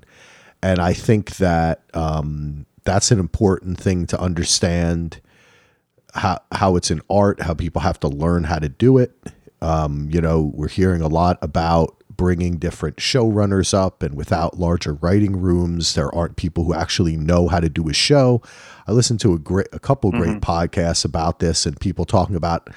and 0.63 0.81
I 0.81 0.93
think 0.93 1.37
that 1.37 1.83
um, 1.95 2.67
that's 2.85 3.11
an 3.11 3.19
important 3.19 3.79
thing 3.79 4.07
to 4.07 4.21
understand 4.21 5.21
how 6.15 6.41
how 6.53 6.77
it's 6.77 6.91
an 6.91 7.03
art, 7.11 7.43
how 7.43 7.55
people 7.55 7.83
have 7.83 8.01
to 8.01 8.09
learn 8.09 8.45
how 8.45 8.59
to 8.59 8.69
do 8.69 8.99
it. 8.99 9.13
Um, 9.61 10.09
you 10.11 10.21
know, 10.21 10.51
we're 10.55 10.69
hearing 10.69 11.03
a 11.03 11.09
lot 11.09 11.39
about 11.43 11.97
bringing 12.17 12.57
different 12.57 12.97
showrunners 12.97 13.75
up, 13.75 14.03
and 14.03 14.17
without 14.17 14.59
larger 14.59 14.95
writing 14.95 15.41
rooms, 15.41 15.95
there 15.95 16.15
aren't 16.15 16.37
people 16.37 16.65
who 16.65 16.75
actually 16.75 17.17
know 17.17 17.49
how 17.49 17.61
to 17.61 17.69
do 17.69 17.89
a 17.89 17.93
show. 17.93 18.43
I 18.87 18.93
listened 18.93 19.21
to 19.21 19.35
a 19.35 19.39
great, 19.39 19.69
a 19.73 19.79
couple 19.79 20.11
mm-hmm. 20.11 20.23
great 20.23 20.41
podcasts 20.41 21.05
about 21.05 21.39
this, 21.39 21.67
and 21.67 21.79
people 21.79 22.05
talking 22.05 22.37
about 22.37 22.71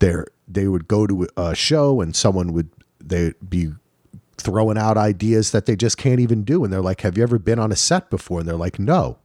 their 0.00 0.26
they 0.46 0.68
would 0.68 0.88
go 0.88 1.06
to 1.06 1.28
a 1.36 1.54
show, 1.54 2.00
and 2.00 2.14
someone 2.14 2.52
would 2.52 2.68
they'd 3.06 3.34
be 3.48 3.72
throwing 4.36 4.76
out 4.76 4.96
ideas 4.96 5.52
that 5.52 5.66
they 5.66 5.76
just 5.76 5.96
can't 5.96 6.20
even 6.20 6.42
do, 6.42 6.64
and 6.64 6.72
they're 6.72 6.82
like, 6.82 7.02
"Have 7.02 7.16
you 7.16 7.22
ever 7.22 7.38
been 7.38 7.58
on 7.58 7.72
a 7.72 7.76
set 7.76 8.10
before?" 8.10 8.40
And 8.40 8.48
they're 8.48 8.56
like, 8.56 8.78
"No." 8.78 9.18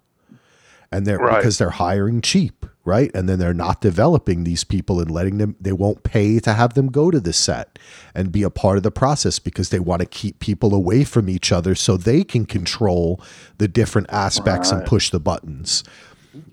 and 0.92 1.06
they're 1.06 1.18
right. 1.18 1.38
because 1.38 1.58
they're 1.58 1.70
hiring 1.70 2.22
cheap, 2.22 2.66
right? 2.84 3.12
And 3.14 3.30
then 3.30 3.40
they're 3.40 3.54
not 3.54 3.82
developing 3.82 4.44
these 4.44 4.64
people 4.64 5.00
and 5.00 5.10
letting 5.12 5.38
them 5.38 5.56
they 5.60 5.72
won't 5.72 6.04
pay 6.04 6.40
to 6.40 6.54
have 6.54 6.74
them 6.74 6.88
go 6.88 7.12
to 7.12 7.20
the 7.20 7.34
set 7.34 7.78
and 8.16 8.32
be 8.32 8.44
a 8.44 8.50
part 8.50 8.78
of 8.78 8.84
the 8.84 8.92
process 8.92 9.40
because 9.40 9.70
they 9.70 9.80
want 9.80 10.02
to 10.02 10.08
keep 10.08 10.40
people 10.40 10.74
away 10.74 11.04
from 11.04 11.30
each 11.30 11.52
other 11.52 11.76
so 11.76 11.96
they 11.96 12.24
can 12.24 12.46
control 12.46 13.22
the 13.58 13.68
different 13.68 14.08
aspects 14.10 14.72
right. 14.72 14.80
and 14.80 14.88
push 14.88 15.10
the 15.10 15.20
buttons. 15.20 15.84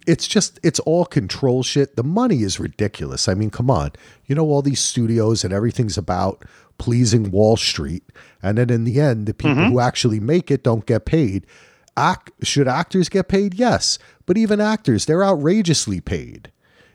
It's 0.07 0.27
just 0.27 0.59
it's 0.63 0.81
all 0.81 1.05
control 1.05 1.63
shit. 1.63 1.97
The 1.97 2.05
money 2.05 2.43
is 2.43 2.61
ridiculous. 2.61 3.29
I 3.29 3.35
mean, 3.35 3.51
come 3.51 3.71
on. 3.71 3.93
You 4.27 4.35
know 4.35 4.45
all 4.45 4.63
these 4.63 4.81
studios 4.81 5.45
and 5.45 5.53
everything's 5.53 5.99
about 5.99 6.45
pleasing 6.79 7.31
Wall 7.31 7.57
Street 7.57 8.05
and 8.43 8.59
then 8.59 8.71
in 8.71 8.85
the 8.85 9.01
end 9.01 9.27
the 9.27 9.35
people 9.35 9.57
mm-hmm. 9.57 9.73
who 9.73 9.81
actually 9.81 10.21
make 10.21 10.51
it 10.51 10.63
don't 10.63 10.87
get 10.87 11.05
paid 11.05 11.47
act 11.97 12.31
should 12.43 12.69
actors 12.69 13.09
get 13.09 13.29
paid? 13.29 13.55
Yes, 13.55 13.99
but 14.27 14.37
even 14.37 14.61
actors, 14.61 15.07
they're 15.07 15.25
outrageously 15.25 16.01
paid. 16.01 16.53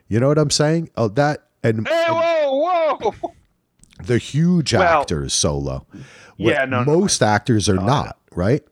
You 0.08 0.20
know 0.20 0.28
what 0.28 0.38
I'm 0.38 0.52
saying? 0.52 0.90
Oh, 0.96 1.08
that 1.10 1.48
and, 1.64 1.88
hey, 1.88 2.06
whoa, 2.10 2.98
whoa. 2.98 3.34
The 4.04 4.18
huge 4.18 4.74
well, 4.74 5.02
actors 5.02 5.34
solo. 5.34 5.86
Yeah, 6.38 6.66
no, 6.66 6.84
most 6.84 7.22
no, 7.22 7.28
actors 7.28 7.70
are 7.70 7.76
no, 7.76 7.86
not 7.86 8.18
right, 8.34 8.64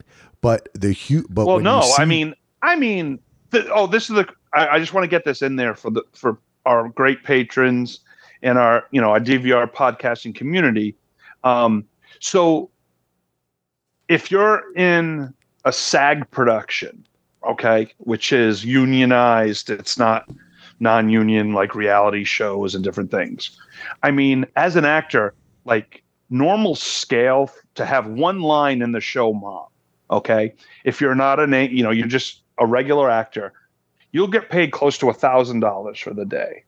but 0.42 0.70
the 0.74 0.92
huge. 0.92 1.28
But 1.30 1.46
well, 1.46 1.60
no, 1.60 1.82
see, 1.82 2.02
I 2.02 2.06
mean, 2.06 2.34
I 2.64 2.76
mean, 2.76 3.20
the, 3.52 3.72
oh, 3.72 3.88
this 3.88 4.10
is 4.10 4.16
the. 4.16 4.28
I, 4.54 4.68
I 4.68 4.80
just 4.80 4.94
want 4.94 5.04
to 5.04 5.08
get 5.08 5.26
this 5.26 5.42
in 5.44 5.56
there 5.56 5.76
for 5.76 5.92
the 5.92 6.04
for 6.14 6.40
our 6.66 6.90
great 6.90 7.24
patrons 7.24 8.00
and 8.42 8.58
our 8.58 8.86
you 8.92 9.02
know 9.02 9.12
our 9.12 9.20
DVR 9.20 9.72
podcasting 9.72 10.36
community. 10.36 10.96
Um, 11.44 11.86
so 12.20 12.70
if 14.08 14.32
you're 14.32 14.64
in 14.76 15.34
a 15.66 15.72
SAG 15.72 16.30
production, 16.32 17.06
okay, 17.48 17.94
which 17.98 18.34
is 18.34 18.66
unionized, 18.66 19.70
it's 19.70 19.98
not 19.98 20.30
non-union 20.80 21.54
like 21.54 21.76
reality 21.76 22.24
shows 22.24 22.74
and 22.74 22.84
different 22.84 23.12
things. 23.12 23.58
I 24.04 24.12
mean, 24.12 24.46
as 24.56 24.76
an 24.76 24.86
actor, 24.86 25.34
like 25.66 26.04
normal 26.30 26.76
scale 26.76 27.52
to 27.76 27.86
have 27.86 28.08
one 28.08 28.42
line 28.42 28.82
in 28.82 28.92
the 28.92 29.02
show 29.02 29.34
mom, 29.34 29.68
okay? 30.10 30.54
If 30.84 31.02
you're 31.02 31.16
not 31.16 31.40
a 31.40 31.68
you 31.68 31.84
know, 31.84 31.92
you're 31.92 32.08
just 32.08 32.42
a 32.58 32.66
regular 32.66 33.10
actor, 33.10 33.54
you'll 34.12 34.28
get 34.28 34.50
paid 34.50 34.72
close 34.72 34.98
to 35.00 35.10
a 35.10 35.14
thousand 35.14 35.60
dollars 35.60 36.00
for 36.00 36.14
the 36.14 36.26
day. 36.26 36.64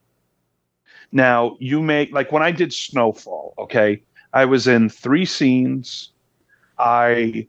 Now 1.12 1.56
you 1.60 1.82
make 1.82 2.12
like 2.12 2.32
when 2.32 2.42
I 2.42 2.50
did 2.50 2.72
Snowfall, 2.72 3.54
okay, 3.58 4.02
I 4.32 4.46
was 4.46 4.66
in 4.66 4.88
three 4.88 5.26
scenes. 5.26 6.10
I 6.78 7.46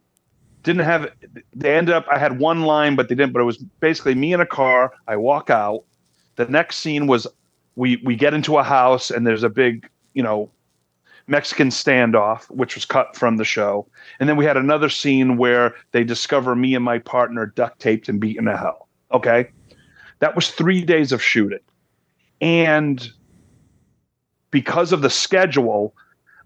didn't 0.63 0.83
have 0.83 1.09
they 1.55 1.75
ended 1.75 1.95
up 1.95 2.05
I 2.11 2.17
had 2.17 2.39
one 2.39 2.63
line, 2.63 2.95
but 2.95 3.07
they 3.07 3.15
didn't, 3.15 3.31
but 3.31 3.41
it 3.41 3.45
was 3.45 3.57
basically 3.57 4.15
me 4.15 4.33
in 4.33 4.41
a 4.41 4.45
car. 4.45 4.93
I 5.07 5.15
walk 5.15 5.49
out. 5.49 5.83
The 6.35 6.45
next 6.45 6.77
scene 6.77 7.07
was 7.07 7.25
we 7.75 8.01
we 8.03 8.15
get 8.15 8.33
into 8.33 8.57
a 8.57 8.63
house 8.63 9.09
and 9.09 9.25
there's 9.25 9.43
a 9.43 9.49
big, 9.49 9.89
you 10.13 10.21
know, 10.21 10.51
Mexican 11.27 11.69
standoff, 11.69 12.49
which 12.51 12.75
was 12.75 12.85
cut 12.85 13.15
from 13.15 13.37
the 13.37 13.45
show. 13.45 13.87
And 14.19 14.27
then 14.27 14.35
we 14.35 14.45
had 14.45 14.57
another 14.57 14.89
scene 14.89 15.37
where 15.37 15.73
they 15.91 16.03
discover 16.03 16.55
me 16.55 16.75
and 16.75 16.83
my 16.83 16.99
partner 16.99 17.45
duct 17.45 17.79
taped 17.79 18.09
and 18.09 18.19
beaten 18.19 18.45
to 18.45 18.57
hell. 18.57 18.89
Okay. 19.13 19.49
That 20.19 20.35
was 20.35 20.51
three 20.51 20.83
days 20.83 21.11
of 21.11 21.21
shooting. 21.21 21.59
And 22.41 23.09
because 24.53 24.93
of 24.93 25.01
the 25.01 25.09
schedule, 25.09 25.95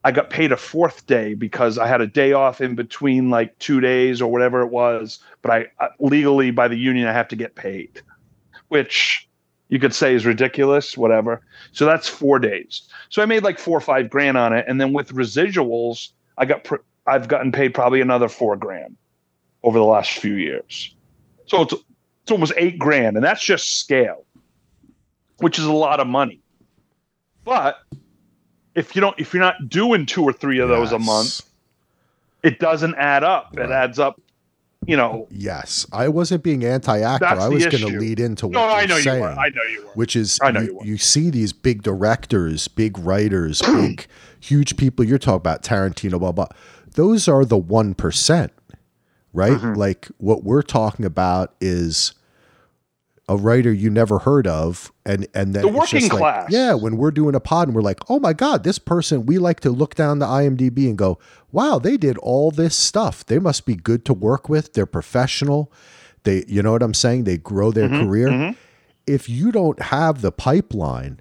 I 0.06 0.14
got 0.14 0.30
paid 0.30 0.54
a 0.54 0.58
fourth 0.58 1.06
day 1.08 1.34
because 1.34 1.78
I 1.78 1.88
had 1.88 2.00
a 2.00 2.08
day 2.08 2.32
off 2.32 2.62
in 2.62 2.74
between 2.74 3.30
like 3.30 3.60
two 3.60 3.82
days 3.82 4.22
or 4.22 4.32
whatever 4.32 4.62
it 4.62 4.68
was. 4.68 5.20
But 5.42 5.52
I 5.52 5.66
uh, 5.82 5.90
legally 6.00 6.50
by 6.50 6.70
the 6.70 6.78
union, 6.78 7.06
I 7.06 7.12
have 7.12 7.28
to 7.28 7.36
get 7.36 7.56
paid, 7.56 8.02
which 8.70 9.28
you 9.68 9.78
could 9.78 9.94
say 9.94 10.16
is 10.16 10.26
ridiculous, 10.26 10.98
whatever. 10.98 11.42
So 11.74 11.86
that's 11.86 12.08
four 12.08 12.40
days. 12.40 12.88
So 13.10 13.22
I 13.22 13.26
made 13.26 13.44
like 13.44 13.60
four 13.60 13.78
or 13.78 13.82
five 13.82 14.10
grand 14.10 14.38
on 14.38 14.54
it. 14.54 14.64
And 14.70 14.80
then 14.80 14.94
with 14.94 15.14
residuals, 15.14 16.12
I 16.38 16.46
got, 16.46 16.64
pr- 16.64 16.86
I've 17.08 17.28
gotten 17.28 17.52
paid 17.52 17.74
probably 17.74 18.00
another 18.00 18.30
four 18.30 18.56
grand 18.56 18.96
over 19.64 19.78
the 19.78 19.84
last 19.84 20.12
few 20.12 20.36
years. 20.36 20.96
So 21.48 21.64
it's, 21.64 21.74
it's 22.24 22.32
almost 22.32 22.54
eight 22.56 22.80
grand. 22.80 23.18
And 23.18 23.26
that's 23.26 23.44
just 23.44 23.82
scale, 23.82 24.26
which 25.40 25.60
is 25.60 25.66
a 25.66 25.74
lot 25.74 26.00
of 26.00 26.08
money. 26.08 26.42
But 27.48 27.82
if 28.76 28.94
you 28.94 29.00
don't, 29.00 29.18
if 29.18 29.34
you're 29.34 29.42
not 29.42 29.70
doing 29.70 30.06
two 30.06 30.22
or 30.24 30.34
three 30.34 30.60
of 30.60 30.68
those 30.68 30.92
yes. 30.92 31.02
a 31.02 31.06
month, 31.06 31.42
it 32.44 32.60
doesn't 32.60 32.96
add 32.96 33.24
up. 33.24 33.54
Right. 33.56 33.70
It 33.70 33.72
adds 33.72 34.00
up 34.00 34.20
you 34.86 34.96
know. 34.96 35.28
Yes, 35.30 35.86
I 35.92 36.08
wasn't 36.08 36.44
being 36.44 36.64
anti-actor. 36.64 37.26
I 37.26 37.48
was 37.48 37.66
going 37.66 37.84
to 37.84 38.00
lead 38.00 38.20
into 38.20 38.48
what 38.48 38.54
no, 38.54 38.68
I 38.68 38.86
know 38.86 39.00
saying, 39.00 39.18
you 39.18 39.22
were. 39.22 39.30
I 39.30 39.50
know 39.50 39.64
you 39.64 39.86
were. 39.86 39.92
Which 39.94 40.16
is, 40.16 40.40
I 40.42 40.52
know 40.52 40.62
you, 40.62 40.80
you, 40.82 40.92
you 40.92 40.98
see 40.98 41.30
these 41.30 41.54
big 41.54 41.84
directors, 41.84 42.68
big 42.68 42.98
writers, 43.00 43.62
big, 43.62 44.08
huge 44.40 44.78
people. 44.78 45.06
You're 45.06 45.18
talking 45.18 45.38
about 45.38 45.64
Tarantino, 45.64 46.20
blah 46.20 46.32
blah. 46.32 46.48
Those 46.94 47.28
are 47.28 47.46
the 47.46 47.58
one 47.58 47.96
percent, 47.96 48.54
right? 49.34 49.54
Mm-hmm. 49.54 49.74
Like 49.74 50.08
what 50.18 50.44
we're 50.44 50.62
talking 50.62 51.06
about 51.06 51.56
is 51.60 52.14
a 53.30 53.36
writer 53.36 53.74
you 53.74 53.90
never 53.90 54.20
heard 54.20 54.48
of 54.48 54.92
and 55.06 55.28
and 55.34 55.54
then 55.54 55.62
the 55.62 55.68
working 55.68 56.08
class. 56.08 56.44
like, 56.44 56.52
yeah 56.52 56.74
when 56.74 56.96
we're 56.96 57.12
doing 57.12 57.36
a 57.36 57.40
pod 57.40 57.68
and 57.68 57.76
we're 57.76 57.82
like 57.82 58.00
oh 58.10 58.20
my 58.20 58.32
god 58.32 58.64
this 58.64 58.80
person 58.80 59.26
we 59.26 59.38
like 59.38 59.60
to 59.60 59.70
look 59.70 59.96
down 59.96 60.20
the 60.20 60.26
imdb 60.26 60.88
and 60.88 60.98
go 60.98 61.20
wow 61.52 61.78
they 61.78 61.98
did 61.98 62.18
all 62.20 62.52
this 62.52 62.76
stuff. 62.76 63.26
They 63.26 63.40
must 63.40 63.66
be 63.66 63.76
good 63.76 64.06
to 64.06 64.14
work 64.14 64.50
with. 64.50 64.74
They're 64.74 64.86
professional. 64.86 65.72
They 66.24 66.44
you 66.48 66.62
know 66.62 66.72
what 66.72 66.84
i'm 66.84 66.94
saying? 66.94 67.24
They 67.24 67.38
grow 67.38 67.72
their 67.72 67.90
mm-hmm, 67.90 68.06
career. 68.06 68.28
mm-hmm. 68.28 68.58
if 69.06 69.30
you 69.30 69.52
don't 69.52 69.82
have 69.82 70.22
the 70.22 70.32
pipeline 70.32 71.20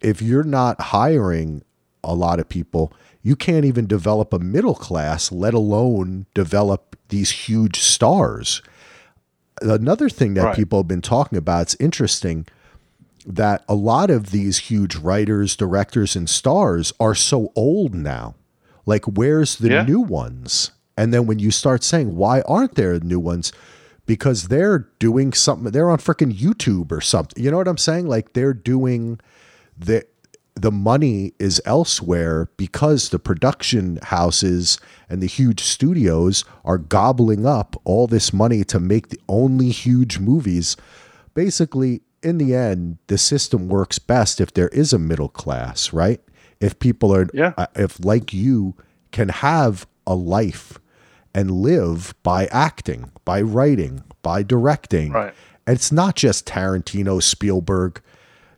if 0.00 0.22
you're 0.22 0.44
not 0.44 0.80
hiring 0.80 1.64
a 2.04 2.14
lot 2.14 2.38
of 2.38 2.48
people 2.48 2.92
you 3.22 3.34
can't 3.34 3.64
even 3.64 3.86
develop 3.86 4.32
a 4.32 4.38
middle 4.38 4.74
class 4.74 5.32
let 5.32 5.54
alone 5.54 6.26
develop 6.34 6.96
these 7.08 7.30
huge 7.30 7.80
stars 7.80 8.62
another 9.62 10.08
thing 10.08 10.34
that 10.34 10.44
right. 10.44 10.56
people 10.56 10.80
have 10.80 10.88
been 10.88 11.02
talking 11.02 11.38
about, 11.38 11.62
it's 11.62 11.76
interesting 11.80 12.46
that 13.26 13.62
a 13.68 13.74
lot 13.74 14.10
of 14.10 14.30
these 14.30 14.58
huge 14.58 14.96
writers, 14.96 15.54
directors, 15.54 16.16
and 16.16 16.28
stars 16.28 16.92
are 16.98 17.14
so 17.14 17.52
old 17.54 17.94
now. 17.94 18.34
Like, 18.86 19.04
where's 19.04 19.56
the 19.56 19.70
yeah. 19.70 19.82
new 19.82 20.00
ones? 20.00 20.70
And 20.96 21.12
then 21.12 21.26
when 21.26 21.38
you 21.38 21.50
start 21.50 21.84
saying, 21.84 22.16
why 22.16 22.40
aren't 22.42 22.74
there 22.74 22.98
new 23.00 23.20
ones? 23.20 23.52
Because 24.06 24.48
they're 24.48 24.88
doing 24.98 25.32
something, 25.34 25.70
they're 25.70 25.90
on 25.90 25.98
freaking 25.98 26.32
YouTube 26.32 26.90
or 26.90 27.02
something. 27.02 27.42
You 27.42 27.50
know 27.50 27.58
what 27.58 27.68
I'm 27.68 27.76
saying? 27.76 28.08
Like, 28.08 28.32
they're 28.32 28.54
doing 28.54 29.20
the 29.76 30.06
the 30.62 30.72
money 30.72 31.32
is 31.38 31.62
elsewhere 31.64 32.50
because 32.56 33.10
the 33.10 33.18
production 33.18 33.98
houses 34.02 34.78
and 35.08 35.22
the 35.22 35.26
huge 35.26 35.60
studios 35.60 36.44
are 36.64 36.78
gobbling 36.78 37.46
up 37.46 37.80
all 37.84 38.06
this 38.06 38.32
money 38.32 38.64
to 38.64 38.80
make 38.80 39.08
the 39.08 39.20
only 39.28 39.70
huge 39.70 40.18
movies. 40.18 40.76
Basically, 41.34 42.02
in 42.22 42.38
the 42.38 42.54
end, 42.54 42.98
the 43.06 43.18
system 43.18 43.68
works 43.68 43.98
best 43.98 44.40
if 44.40 44.52
there 44.52 44.68
is 44.68 44.92
a 44.92 44.98
middle 44.98 45.28
class, 45.28 45.92
right? 45.92 46.20
If 46.60 46.78
people 46.80 47.14
are, 47.14 47.28
yeah. 47.32 47.52
Uh, 47.56 47.66
if 47.76 48.04
like 48.04 48.32
you 48.32 48.74
can 49.12 49.28
have 49.28 49.86
a 50.06 50.14
life 50.14 50.78
and 51.34 51.50
live 51.50 52.14
by 52.22 52.46
acting, 52.46 53.12
by 53.24 53.40
writing, 53.40 54.02
by 54.22 54.42
directing. 54.42 55.12
Right. 55.12 55.34
And 55.66 55.76
it's 55.76 55.92
not 55.92 56.16
just 56.16 56.46
Tarantino, 56.46 57.22
Spielberg 57.22 58.02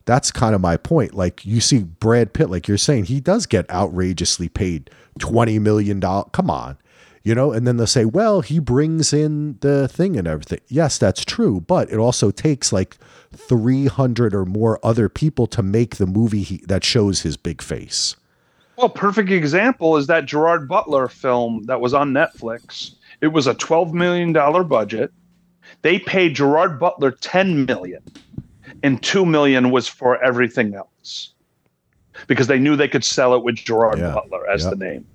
that's 0.05 0.31
kind 0.31 0.55
of 0.55 0.61
my 0.61 0.77
point. 0.77 1.15
Like 1.15 1.45
you 1.45 1.61
see 1.61 1.81
Brad 1.81 2.33
Pitt, 2.33 2.51
like 2.51 2.69
you're 2.69 2.79
saying, 2.79 3.05
he 3.05 3.21
does 3.21 3.47
get 3.47 3.71
outrageously 3.71 4.49
paid 4.49 4.91
$20 5.19 5.61
million. 5.61 6.01
Come 6.01 6.51
on. 6.51 6.79
You 7.23 7.35
know, 7.35 7.53
and 7.53 7.67
then 7.67 7.77
they'll 7.77 7.87
say, 7.87 8.07
well, 8.07 8.41
he 8.41 8.59
brings 8.59 9.13
in 9.13 9.59
the 9.61 9.89
thing 9.89 10.17
and 10.17 10.27
everything. 10.27 10.61
Yes, 10.69 10.97
that's 10.97 11.23
true. 11.25 11.61
But 11.61 11.91
it 11.91 11.99
also 11.99 12.31
takes 12.31 12.73
like 12.73 12.97
300 13.35 14.35
or 14.35 14.47
more 14.47 14.81
other 14.83 15.11
people 15.11 15.47
to 15.49 15.63
make 15.63 15.97
the 15.97 16.07
movie 16.07 16.43
he, 16.43 16.57
that 16.67 16.83
shows 16.83 17.21
his 17.21 17.37
big 17.37 17.61
face. 17.61 18.17
Well, 18.77 18.89
perfect 18.89 19.31
example 19.31 19.99
is 19.99 20.07
that 20.07 20.25
Gerard 20.25 20.67
Butler 20.67 21.09
film 21.09 21.65
that 21.65 21.83
was 21.83 21.93
on 21.93 22.13
Netflix. 22.13 22.95
It 23.21 23.29
was 23.29 23.47
a 23.47 23.55
$12 23.55 23.93
million 23.93 24.33
budget. 24.33 25.13
They 25.83 25.99
paid 25.99 26.35
Gerard 26.35 26.81
Butler 26.81 27.13
$10 27.13 27.67
million 27.67 28.03
and 28.83 29.03
two 29.03 29.27
million 29.27 29.71
was 29.71 29.89
for 29.89 30.23
everything 30.23 30.75
else 30.75 31.33
because 32.27 32.47
they 32.47 32.59
knew 32.59 32.77
they 32.77 32.89
could 32.89 33.05
sell 33.05 33.35
it 33.35 33.43
with 33.43 33.57
Gerard 33.57 33.99
yeah. 33.99 34.13
Butler 34.13 34.49
as 34.49 34.65
the 34.65 34.77
name. 34.77 35.07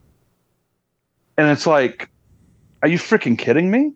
And 1.38 1.50
it's 1.50 1.68
like, 1.68 2.10
are 2.82 2.88
you 2.88 2.98
freaking 2.98 3.38
kidding 3.38 3.70
me? 3.70 3.94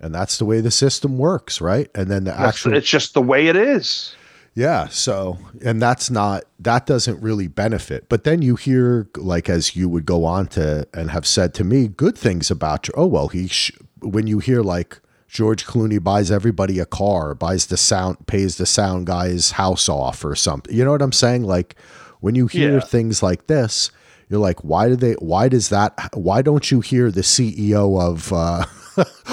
And 0.00 0.14
that's 0.14 0.38
the 0.38 0.44
way 0.44 0.60
the 0.60 0.70
system 0.70 1.18
works, 1.18 1.60
right? 1.60 1.90
And 1.94 2.10
then 2.10 2.24
the 2.24 2.30
that's, 2.30 2.58
actual 2.58 2.74
it's 2.74 2.88
just 2.88 3.14
the 3.14 3.22
way 3.22 3.48
it 3.48 3.56
is. 3.56 4.14
Yeah. 4.54 4.88
So, 4.88 5.38
and 5.64 5.82
that's 5.82 6.10
not, 6.10 6.44
that 6.60 6.86
doesn't 6.86 7.20
really 7.20 7.46
benefit. 7.46 8.08
But 8.08 8.24
then 8.24 8.40
you 8.40 8.56
hear, 8.56 9.08
like, 9.16 9.48
as 9.50 9.76
you 9.76 9.88
would 9.88 10.06
go 10.06 10.24
on 10.24 10.46
to 10.48 10.86
and 10.94 11.10
have 11.10 11.26
said 11.26 11.52
to 11.54 11.64
me, 11.64 11.88
good 11.88 12.16
things 12.16 12.50
about 12.50 12.88
you. 12.88 12.94
Oh, 12.96 13.06
well, 13.06 13.28
he, 13.28 13.48
sh- 13.48 13.72
when 14.00 14.26
you 14.26 14.38
hear, 14.38 14.62
like, 14.62 15.00
George 15.36 15.66
Clooney 15.66 16.02
buys 16.02 16.30
everybody 16.30 16.78
a 16.78 16.86
car, 16.86 17.34
buys 17.34 17.66
the 17.66 17.76
sound, 17.76 18.26
pays 18.26 18.56
the 18.56 18.64
sound 18.64 19.06
guy's 19.06 19.50
house 19.50 19.86
off 19.86 20.24
or 20.24 20.34
something. 20.34 20.74
You 20.74 20.82
know 20.82 20.92
what 20.92 21.02
I'm 21.02 21.12
saying? 21.12 21.42
Like 21.42 21.76
when 22.20 22.34
you 22.34 22.46
hear 22.46 22.76
yeah. 22.76 22.80
things 22.80 23.22
like 23.22 23.46
this, 23.46 23.90
you're 24.30 24.40
like, 24.40 24.64
why 24.64 24.88
do 24.88 24.96
they? 24.96 25.12
Why 25.12 25.50
does 25.50 25.68
that? 25.68 25.92
Why 26.14 26.40
don't 26.40 26.70
you 26.70 26.80
hear 26.80 27.10
the 27.10 27.20
CEO 27.20 28.00
of 28.00 28.32
uh, 28.32 28.64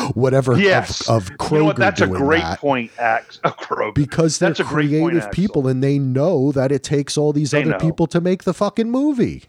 whatever 0.13 0.59
yes. 0.59 1.07
of, 1.07 1.29
of 1.29 1.37
Kroger? 1.37 1.51
You 1.51 1.57
know 1.59 1.65
what, 1.67 1.75
that's 1.77 2.01
a 2.01 2.07
great 2.07 2.41
that? 2.41 2.59
point. 2.59 2.91
Act 2.99 3.41
Kroger 3.43 3.95
because 3.95 4.39
they're 4.39 4.49
that's 4.49 4.69
creative 4.69 5.31
people 5.31 5.69
and 5.69 5.81
they 5.81 5.99
know 5.99 6.51
that 6.51 6.73
it 6.73 6.83
takes 6.83 7.17
all 7.17 7.31
these 7.31 7.51
they 7.51 7.61
other 7.61 7.71
know. 7.71 7.77
people 7.77 8.07
to 8.07 8.19
make 8.19 8.43
the 8.43 8.53
fucking 8.53 8.91
movie. 8.91 9.45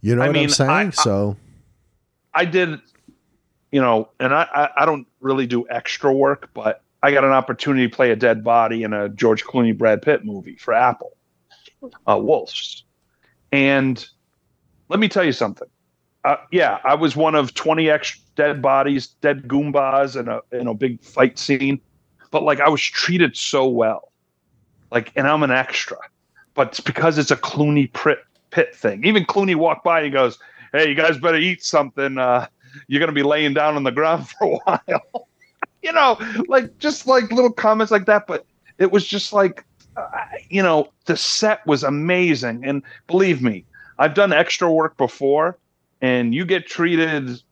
You 0.00 0.16
know 0.16 0.22
I 0.22 0.26
what 0.26 0.32
mean, 0.34 0.44
I'm 0.46 0.50
saying? 0.50 0.70
I, 0.70 0.90
so 0.90 1.36
I 2.34 2.46
did 2.46 2.80
you 3.70 3.80
know, 3.80 4.08
and 4.18 4.34
I, 4.34 4.48
I, 4.54 4.82
I 4.82 4.86
don't 4.86 5.06
really 5.20 5.46
do 5.46 5.66
extra 5.68 6.12
work, 6.12 6.50
but 6.54 6.82
I 7.02 7.12
got 7.12 7.24
an 7.24 7.30
opportunity 7.30 7.88
to 7.88 7.94
play 7.94 8.10
a 8.10 8.16
dead 8.16 8.42
body 8.42 8.82
in 8.82 8.92
a 8.92 9.08
George 9.08 9.44
Clooney 9.44 9.76
Brad 9.76 10.02
Pitt 10.02 10.24
movie 10.24 10.56
for 10.56 10.74
Apple. 10.74 11.16
uh, 12.08 12.18
wolves. 12.18 12.84
And 13.52 14.06
let 14.88 15.00
me 15.00 15.08
tell 15.08 15.24
you 15.24 15.32
something. 15.32 15.68
Uh, 16.24 16.36
yeah, 16.50 16.78
I 16.84 16.94
was 16.94 17.14
one 17.16 17.34
of 17.34 17.54
20 17.54 17.88
extra 17.88 18.20
dead 18.34 18.60
bodies, 18.60 19.06
dead 19.06 19.44
goombas 19.44 20.18
in 20.18 20.28
a 20.28 20.40
in 20.52 20.66
a 20.66 20.74
big 20.74 21.00
fight 21.00 21.38
scene, 21.38 21.80
but 22.30 22.42
like 22.42 22.60
I 22.60 22.68
was 22.68 22.82
treated 22.82 23.36
so 23.36 23.66
well. 23.68 24.12
Like, 24.90 25.12
and 25.16 25.26
I'm 25.26 25.42
an 25.42 25.50
extra, 25.50 25.98
but 26.54 26.68
it's 26.68 26.80
because 26.80 27.18
it's 27.18 27.30
a 27.30 27.36
Clooney 27.36 27.92
Pitt, 27.92 28.18
Pitt 28.50 28.74
thing. 28.74 29.04
Even 29.04 29.24
Clooney 29.24 29.54
walked 29.54 29.84
by 29.84 29.98
and 29.98 30.06
he 30.06 30.10
goes, 30.10 30.38
"Hey, 30.72 30.88
you 30.88 30.94
guys 30.94 31.18
better 31.18 31.36
eat 31.36 31.62
something. 31.62 32.18
Uh, 32.18 32.48
you're 32.86 33.00
gonna 33.00 33.12
be 33.12 33.22
laying 33.22 33.54
down 33.54 33.76
on 33.76 33.84
the 33.84 33.92
ground 33.92 34.28
for 34.38 34.44
a 34.44 34.58
while." 34.58 35.28
you 35.82 35.92
know, 35.92 36.18
like 36.48 36.78
just 36.78 37.06
like 37.06 37.30
little 37.30 37.52
comments 37.52 37.90
like 37.90 38.06
that. 38.06 38.26
But 38.26 38.44
it 38.78 38.92
was 38.92 39.06
just 39.06 39.32
like, 39.32 39.64
uh, 39.96 40.06
you 40.48 40.62
know, 40.62 40.88
the 41.06 41.16
set 41.16 41.66
was 41.66 41.82
amazing, 41.82 42.64
and 42.64 42.82
believe 43.06 43.42
me, 43.42 43.64
I've 43.98 44.14
done 44.14 44.32
extra 44.32 44.70
work 44.70 44.96
before, 44.96 45.58
and 46.00 46.34
you 46.34 46.44
get 46.44 46.66
treated. 46.66 47.42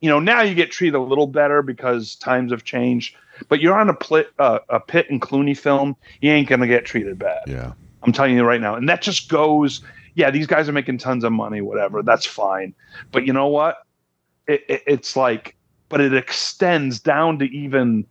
You 0.00 0.08
know, 0.08 0.20
now 0.20 0.42
you 0.42 0.54
get 0.54 0.70
treated 0.70 0.96
a 0.96 1.02
little 1.02 1.26
better 1.26 1.60
because 1.60 2.14
times 2.16 2.52
have 2.52 2.62
changed. 2.62 3.16
But 3.48 3.60
you're 3.60 3.76
on 3.78 3.88
a, 3.88 3.94
pl- 3.94 4.24
uh, 4.38 4.60
a 4.68 4.80
Pitt 4.80 5.10
and 5.10 5.20
Clooney 5.20 5.56
film, 5.56 5.96
you 6.20 6.30
ain't 6.30 6.48
gonna 6.48 6.66
get 6.66 6.84
treated 6.84 7.18
bad. 7.18 7.42
Yeah, 7.46 7.72
I'm 8.02 8.12
telling 8.12 8.36
you 8.36 8.44
right 8.44 8.60
now, 8.60 8.74
and 8.74 8.88
that 8.88 9.02
just 9.02 9.28
goes. 9.28 9.82
Yeah, 10.14 10.32
these 10.32 10.48
guys 10.48 10.68
are 10.68 10.72
making 10.72 10.98
tons 10.98 11.22
of 11.22 11.30
money, 11.30 11.60
whatever. 11.60 12.02
That's 12.02 12.26
fine. 12.26 12.74
But 13.12 13.24
you 13.24 13.32
know 13.32 13.46
what? 13.46 13.86
It, 14.48 14.64
it, 14.68 14.82
it's 14.86 15.14
like, 15.14 15.54
but 15.88 16.00
it 16.00 16.14
extends 16.14 16.98
down 16.98 17.38
to 17.38 17.44
even 17.44 18.06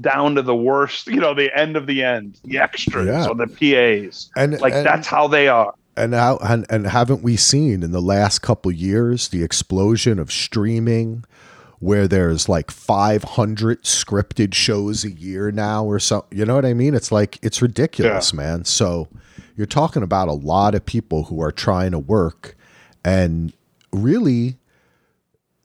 down 0.00 0.34
to 0.34 0.42
the 0.42 0.54
worst, 0.54 1.06
you 1.06 1.20
know, 1.20 1.34
the 1.34 1.56
end 1.58 1.76
of 1.76 1.86
the 1.86 2.02
end, 2.02 2.38
the 2.44 2.58
extras 2.58 3.06
yeah. 3.06 3.28
or 3.28 3.34
the 3.34 3.46
PAs. 3.46 4.30
And 4.36 4.60
like 4.60 4.74
and, 4.74 4.84
that's 4.84 5.06
how 5.06 5.26
they 5.26 5.48
are. 5.48 5.74
And 5.96 6.14
how 6.14 6.36
and, 6.38 6.66
and 6.68 6.86
haven't 6.86 7.22
we 7.22 7.36
seen 7.36 7.82
in 7.82 7.92
the 7.92 8.02
last 8.02 8.40
couple 8.40 8.70
years 8.70 9.28
the 9.28 9.42
explosion 9.42 10.18
of 10.18 10.30
streaming 10.30 11.24
where 11.78 12.08
there's 12.08 12.48
like 12.48 12.70
500 12.70 13.82
scripted 13.82 14.54
shows 14.54 15.04
a 15.04 15.10
year 15.10 15.50
now 15.50 15.84
or 15.84 15.98
so 15.98 16.24
you 16.30 16.46
know 16.46 16.54
what 16.54 16.64
i 16.64 16.72
mean 16.72 16.94
it's 16.94 17.12
like 17.12 17.38
it's 17.42 17.60
ridiculous 17.60 18.32
yeah. 18.32 18.36
man 18.36 18.64
so 18.64 19.08
you're 19.56 19.66
talking 19.66 20.02
about 20.02 20.28
a 20.28 20.32
lot 20.32 20.74
of 20.74 20.86
people 20.86 21.24
who 21.24 21.40
are 21.42 21.52
trying 21.52 21.90
to 21.90 21.98
work 21.98 22.56
and 23.04 23.52
really 23.92 24.56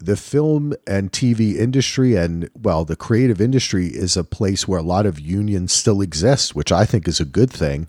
the 0.05 0.17
film 0.17 0.73
and 0.87 1.11
TV 1.11 1.55
industry 1.55 2.15
and 2.15 2.49
well 2.53 2.85
the 2.85 2.95
creative 2.95 3.39
industry 3.39 3.87
is 3.87 4.17
a 4.17 4.23
place 4.23 4.67
where 4.67 4.79
a 4.79 4.83
lot 4.83 5.05
of 5.05 5.19
unions 5.19 5.71
still 5.71 6.01
exist 6.01 6.55
which 6.55 6.71
I 6.71 6.85
think 6.85 7.07
is 7.07 7.19
a 7.19 7.25
good 7.25 7.49
thing. 7.49 7.87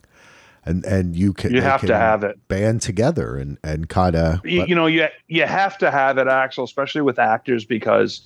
And 0.65 0.85
and 0.85 1.17
you 1.17 1.33
can 1.33 1.53
you 1.53 1.61
have 1.61 1.81
can 1.81 1.89
to 1.89 1.97
have 1.97 2.23
it. 2.23 2.39
band 2.47 2.83
together 2.83 3.37
and 3.37 3.59
and 3.65 3.89
kind 3.89 4.15
of 4.15 4.41
you, 4.45 4.65
you, 4.65 4.75
know 4.77 4.87
you 4.87 5.09
you 5.27 5.45
have 5.45 5.77
to 5.79 5.91
have 5.91 6.19
it 6.19 6.29
Axel 6.29 6.63
especially 6.63 7.03
with 7.03 7.19
actors 7.19 7.65
because 7.65 8.21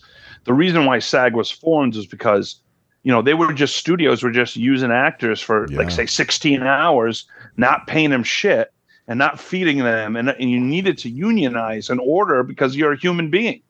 the 0.44 0.52
reason 0.52 0.84
why 0.84 0.98
SAG 0.98 1.34
was 1.34 1.50
formed 1.50 1.96
is 1.96 2.06
because 2.06 2.56
you 3.04 3.12
know 3.12 3.22
they 3.22 3.32
were 3.32 3.54
just 3.54 3.76
studios 3.76 4.22
were 4.22 4.30
just 4.30 4.54
using 4.54 4.90
actors 4.90 5.40
for 5.40 5.66
yeah. 5.70 5.78
like 5.78 5.90
say 5.90 6.04
16 6.04 6.62
hours 6.62 7.24
not 7.56 7.86
paying 7.86 8.10
them 8.10 8.22
shit 8.22 8.70
and 9.08 9.18
not 9.18 9.40
feeding 9.40 9.78
them. 9.78 10.16
And, 10.16 10.30
and 10.30 10.50
you 10.50 10.60
needed 10.60 10.98
to 10.98 11.08
unionize 11.08 11.90
in 11.90 11.98
order 11.98 12.42
because 12.42 12.76
you're 12.76 12.92
a 12.92 12.98
human 12.98 13.30
being 13.30 13.62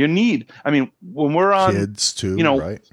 you 0.00 0.08
need 0.08 0.46
i 0.64 0.70
mean 0.70 0.90
when 1.12 1.34
we're 1.34 1.52
on 1.52 1.72
kids 1.72 2.12
too 2.12 2.36
you 2.36 2.42
know 2.42 2.58
right? 2.58 2.90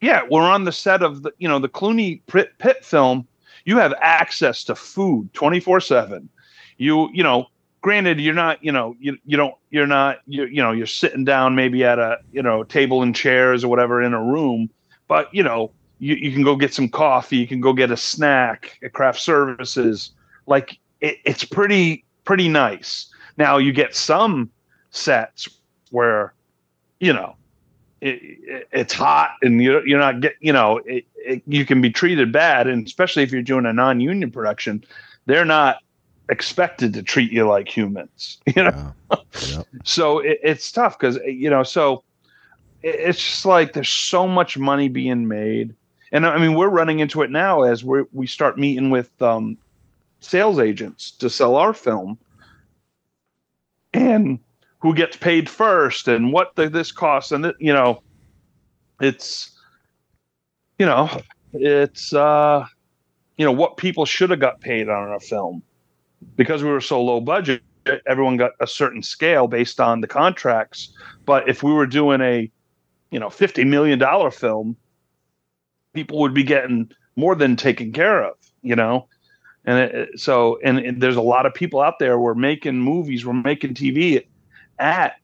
yeah 0.00 0.22
we're 0.30 0.42
on 0.42 0.64
the 0.64 0.72
set 0.72 1.02
of 1.02 1.22
the 1.22 1.32
you 1.38 1.48
know 1.48 1.58
the 1.58 1.68
clooney 1.68 2.20
Pitt 2.26 2.84
film 2.84 3.26
you 3.64 3.76
have 3.76 3.94
access 4.00 4.64
to 4.64 4.74
food 4.74 5.32
24 5.34 5.80
7 5.80 6.28
you 6.78 7.10
you 7.12 7.22
know 7.22 7.46
granted 7.82 8.20
you're 8.20 8.34
not 8.34 8.62
you 8.64 8.72
know 8.72 8.96
you, 8.98 9.16
you 9.24 9.36
don't 9.36 9.54
you're 9.70 9.86
not 9.86 10.18
you, 10.26 10.44
you 10.46 10.62
know 10.62 10.72
you're 10.72 10.86
sitting 10.86 11.24
down 11.24 11.54
maybe 11.54 11.84
at 11.84 11.98
a 11.98 12.18
you 12.32 12.42
know 12.42 12.64
table 12.64 13.02
and 13.02 13.14
chairs 13.14 13.62
or 13.62 13.68
whatever 13.68 14.02
in 14.02 14.14
a 14.14 14.22
room 14.22 14.68
but 15.08 15.32
you 15.34 15.42
know 15.42 15.70
you, 16.00 16.14
you 16.14 16.32
can 16.32 16.42
go 16.42 16.56
get 16.56 16.74
some 16.74 16.88
coffee 16.88 17.36
you 17.36 17.46
can 17.46 17.60
go 17.60 17.72
get 17.72 17.90
a 17.90 17.96
snack 17.96 18.78
at 18.82 18.92
craft 18.92 19.20
services. 19.20 20.10
Like 20.46 20.78
it, 21.00 21.18
it's 21.24 21.44
pretty 21.44 22.04
pretty 22.24 22.48
nice. 22.48 23.06
Now 23.36 23.58
you 23.58 23.72
get 23.72 23.94
some 23.94 24.50
sets 24.90 25.48
where 25.90 26.32
you 26.98 27.12
know 27.12 27.36
it, 28.00 28.20
it, 28.22 28.68
it's 28.72 28.94
hot 28.94 29.32
and 29.42 29.62
you're, 29.62 29.86
you're 29.86 29.98
not 29.98 30.20
get 30.20 30.36
you 30.40 30.52
know 30.52 30.80
it, 30.84 31.04
you 31.46 31.66
can 31.66 31.80
be 31.80 31.90
treated 31.90 32.32
bad 32.32 32.66
and 32.66 32.86
especially 32.86 33.22
if 33.22 33.30
you're 33.30 33.42
doing 33.42 33.66
a 33.66 33.72
non-union 33.72 34.30
production 34.30 34.82
they're 35.26 35.44
not 35.44 35.78
expected 36.30 36.92
to 36.94 37.02
treat 37.02 37.30
you 37.32 37.46
like 37.46 37.68
humans 37.68 38.38
you 38.56 38.62
know 38.62 38.94
yeah. 39.10 39.56
Yep. 39.56 39.66
so 39.84 40.20
it's 40.24 40.70
tough 40.70 40.98
because 40.98 41.18
you 41.26 41.50
know 41.50 41.62
so 41.62 42.02
it's 42.82 43.18
just 43.18 43.44
like 43.44 43.72
there's 43.72 43.88
so 43.88 44.26
much 44.26 44.56
money 44.56 44.88
being 44.88 45.28
made 45.28 45.74
and 46.12 46.26
i 46.26 46.38
mean 46.38 46.54
we're 46.54 46.68
running 46.68 47.00
into 47.00 47.22
it 47.22 47.30
now 47.30 47.62
as 47.62 47.84
we 47.84 48.04
we 48.12 48.26
start 48.26 48.58
meeting 48.58 48.90
with 48.90 49.10
um, 49.20 49.58
sales 50.20 50.58
agents 50.58 51.10
to 51.10 51.28
sell 51.28 51.56
our 51.56 51.74
film 51.74 52.16
and 53.92 54.38
who 54.80 54.94
gets 54.94 55.16
paid 55.16 55.48
first 55.48 56.08
and 56.08 56.32
what 56.32 56.54
the, 56.56 56.68
this 56.68 56.90
costs 56.92 57.32
and 57.32 57.52
you 57.58 57.72
know 57.72 58.02
it's 59.00 59.50
you 60.78 60.86
know 60.86 61.08
it's 61.52 62.12
uh 62.12 62.64
you 63.36 63.44
know 63.44 63.52
what 63.52 63.76
people 63.76 64.04
should 64.04 64.30
have 64.30 64.40
got 64.40 64.60
paid 64.60 64.88
on 64.88 65.12
a 65.12 65.20
film. 65.20 65.62
Because 66.36 66.62
we 66.62 66.68
were 66.68 66.82
so 66.82 67.02
low 67.02 67.20
budget 67.20 67.62
everyone 68.06 68.36
got 68.36 68.52
a 68.60 68.66
certain 68.66 69.02
scale 69.02 69.48
based 69.48 69.80
on 69.80 70.02
the 70.02 70.06
contracts. 70.06 70.92
But 71.24 71.48
if 71.48 71.62
we 71.62 71.72
were 71.72 71.86
doing 71.86 72.20
a 72.20 72.50
you 73.10 73.18
know 73.18 73.30
50 73.30 73.64
million 73.64 73.98
dollar 73.98 74.30
film 74.30 74.76
people 75.92 76.18
would 76.20 76.34
be 76.34 76.44
getting 76.44 76.90
more 77.16 77.34
than 77.34 77.56
taken 77.56 77.92
care 77.92 78.22
of 78.22 78.36
you 78.62 78.76
know? 78.76 79.08
And 79.64 79.78
it, 79.78 80.20
so 80.20 80.58
and, 80.64 80.78
and, 80.78 81.02
there's 81.02 81.16
a 81.16 81.22
lot 81.22 81.44
of 81.44 81.52
people 81.52 81.80
out 81.80 81.98
there 81.98 82.18
we're 82.18 82.34
making 82.34 82.78
movies 82.78 83.26
we're 83.26 83.32
making 83.32 83.74
tv 83.74 84.24
at 84.80 85.16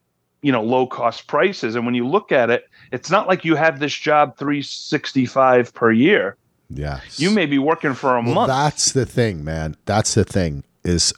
you 0.43 0.53
know 0.53 0.63
low 0.63 0.87
cost 0.87 1.27
prices. 1.27 1.75
And 1.75 1.85
when 1.85 1.95
you 1.95 2.07
look 2.07 2.33
at 2.33 2.51
it 2.51 2.69
it's 2.93 3.11
not 3.11 3.27
like 3.27 3.45
you 3.45 3.57
have 3.57 3.81
this 3.81 3.95
job 3.95 4.37
365 4.37 5.75
per 5.75 5.91
year. 5.91 6.37
Yeah 6.71 7.01
you 7.17 7.31
may 7.31 7.47
be 7.47 7.59
working 7.59 7.95
for 7.95 8.17
a 8.17 8.23
well, 8.23 8.35
month. 8.35 8.49
that's 8.49 8.93
the 8.93 9.07
thing 9.07 9.45
man. 9.45 9.77
That's 9.87 10.15
the 10.15 10.25
thing 10.25 10.65
is 10.85 11.13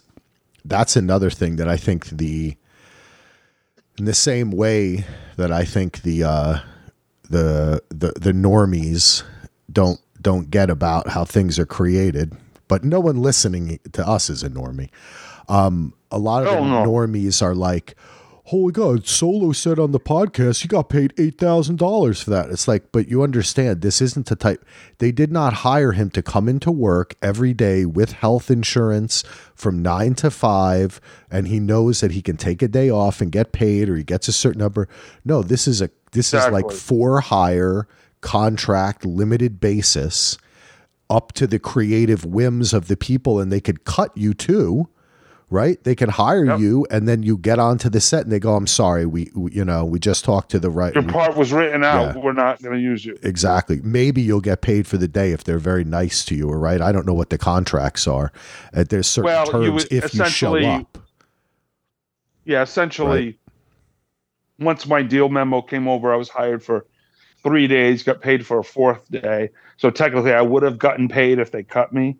that's 0.64 0.96
another 0.96 1.30
thing 1.30 1.56
that 1.56 1.68
i 1.68 1.76
think 1.76 2.06
the 2.06 2.56
in 3.98 4.04
the 4.04 4.14
same 4.14 4.50
way 4.50 5.04
that 5.36 5.52
i 5.52 5.64
think 5.64 6.02
the 6.02 6.22
uh 6.22 6.58
the 7.30 7.82
the 7.88 8.12
the 8.18 8.32
normies 8.32 9.22
don't 9.72 10.00
don't 10.20 10.50
get 10.50 10.68
about 10.68 11.08
how 11.08 11.24
things 11.24 11.58
are 11.58 11.66
created 11.66 12.36
but 12.68 12.84
no 12.84 13.00
one 13.00 13.20
listening 13.22 13.80
to 13.92 14.06
us 14.06 14.28
is 14.30 14.42
a 14.42 14.50
normie. 14.50 14.90
Um 15.48 15.94
a 16.10 16.18
lot 16.18 16.46
of 16.46 16.52
oh, 16.54 16.64
no. 16.64 16.84
normies 16.84 17.42
are 17.42 17.54
like 17.54 17.96
holy 18.48 18.72
God, 18.72 19.06
Solo 19.06 19.52
said 19.52 19.78
on 19.78 19.92
the 19.92 20.00
podcast 20.00 20.62
he 20.62 20.68
got 20.68 20.88
paid 20.88 21.14
$8,000 21.16 22.22
for 22.22 22.30
that. 22.30 22.48
It's 22.48 22.66
like, 22.66 22.90
but 22.92 23.06
you 23.06 23.22
understand, 23.22 23.82
this 23.82 24.00
isn't 24.00 24.26
the 24.26 24.36
type, 24.36 24.64
they 24.98 25.12
did 25.12 25.30
not 25.30 25.52
hire 25.52 25.92
him 25.92 26.08
to 26.10 26.22
come 26.22 26.48
into 26.48 26.70
work 26.70 27.14
every 27.20 27.52
day 27.52 27.84
with 27.84 28.12
health 28.12 28.50
insurance 28.50 29.22
from 29.54 29.82
nine 29.82 30.14
to 30.14 30.30
five, 30.30 30.98
and 31.30 31.46
he 31.46 31.60
knows 31.60 32.00
that 32.00 32.12
he 32.12 32.22
can 32.22 32.38
take 32.38 32.62
a 32.62 32.68
day 32.68 32.88
off 32.88 33.20
and 33.20 33.32
get 33.32 33.52
paid 33.52 33.90
or 33.90 33.96
he 33.96 34.02
gets 34.02 34.28
a 34.28 34.32
certain 34.32 34.60
number. 34.60 34.88
No, 35.26 35.42
this 35.42 35.68
is 35.68 35.82
a, 35.82 35.90
this 36.12 36.32
exactly. 36.32 36.60
is 36.60 36.64
like 36.64 36.74
for 36.74 37.20
hire 37.20 37.86
contract 38.22 39.04
limited 39.04 39.60
basis 39.60 40.38
up 41.10 41.32
to 41.32 41.46
the 41.46 41.58
creative 41.58 42.24
whims 42.24 42.72
of 42.72 42.88
the 42.88 42.96
people 42.96 43.40
and 43.40 43.52
they 43.52 43.60
could 43.60 43.84
cut 43.84 44.16
you 44.16 44.32
too 44.32 44.88
right? 45.50 45.82
They 45.84 45.94
can 45.94 46.10
hire 46.10 46.44
yep. 46.44 46.60
you, 46.60 46.86
and 46.90 47.08
then 47.08 47.22
you 47.22 47.38
get 47.38 47.58
onto 47.58 47.88
the 47.88 48.00
set, 48.00 48.24
and 48.24 48.32
they 48.32 48.38
go, 48.38 48.54
"I'm 48.54 48.66
sorry, 48.66 49.06
we, 49.06 49.30
we 49.34 49.52
you 49.52 49.64
know, 49.64 49.84
we 49.84 49.98
just 49.98 50.24
talked 50.24 50.50
to 50.50 50.58
the 50.58 50.70
right. 50.70 50.94
Your 50.94 51.04
part 51.04 51.36
was 51.36 51.52
written 51.52 51.84
out. 51.84 52.16
Yeah. 52.16 52.22
We're 52.22 52.32
not 52.32 52.62
going 52.62 52.74
to 52.74 52.80
use 52.80 53.04
you. 53.04 53.18
Exactly. 53.22 53.80
Maybe 53.82 54.20
you'll 54.20 54.40
get 54.40 54.60
paid 54.60 54.86
for 54.86 54.98
the 54.98 55.08
day 55.08 55.32
if 55.32 55.44
they're 55.44 55.58
very 55.58 55.84
nice 55.84 56.24
to 56.26 56.34
you, 56.34 56.48
or 56.48 56.58
right? 56.58 56.80
I 56.80 56.92
don't 56.92 57.06
know 57.06 57.14
what 57.14 57.30
the 57.30 57.38
contracts 57.38 58.06
are. 58.06 58.32
Uh, 58.74 58.84
there's 58.88 59.06
certain 59.06 59.26
well, 59.26 59.46
terms 59.46 59.86
you 59.90 59.98
if 59.98 60.14
you 60.14 60.24
show 60.26 60.56
up. 60.56 60.98
Yeah, 62.44 62.62
essentially. 62.62 63.24
Right? 63.26 63.38
Once 64.60 64.86
my 64.88 65.02
deal 65.02 65.28
memo 65.28 65.62
came 65.62 65.86
over, 65.86 66.12
I 66.12 66.16
was 66.16 66.28
hired 66.28 66.64
for 66.64 66.84
three 67.44 67.68
days, 67.68 68.02
got 68.02 68.20
paid 68.20 68.44
for 68.44 68.58
a 68.58 68.64
fourth 68.64 69.08
day. 69.08 69.50
So 69.76 69.90
technically, 69.90 70.32
I 70.32 70.42
would 70.42 70.64
have 70.64 70.78
gotten 70.78 71.08
paid 71.08 71.38
if 71.38 71.52
they 71.52 71.62
cut 71.62 71.92
me, 71.92 72.16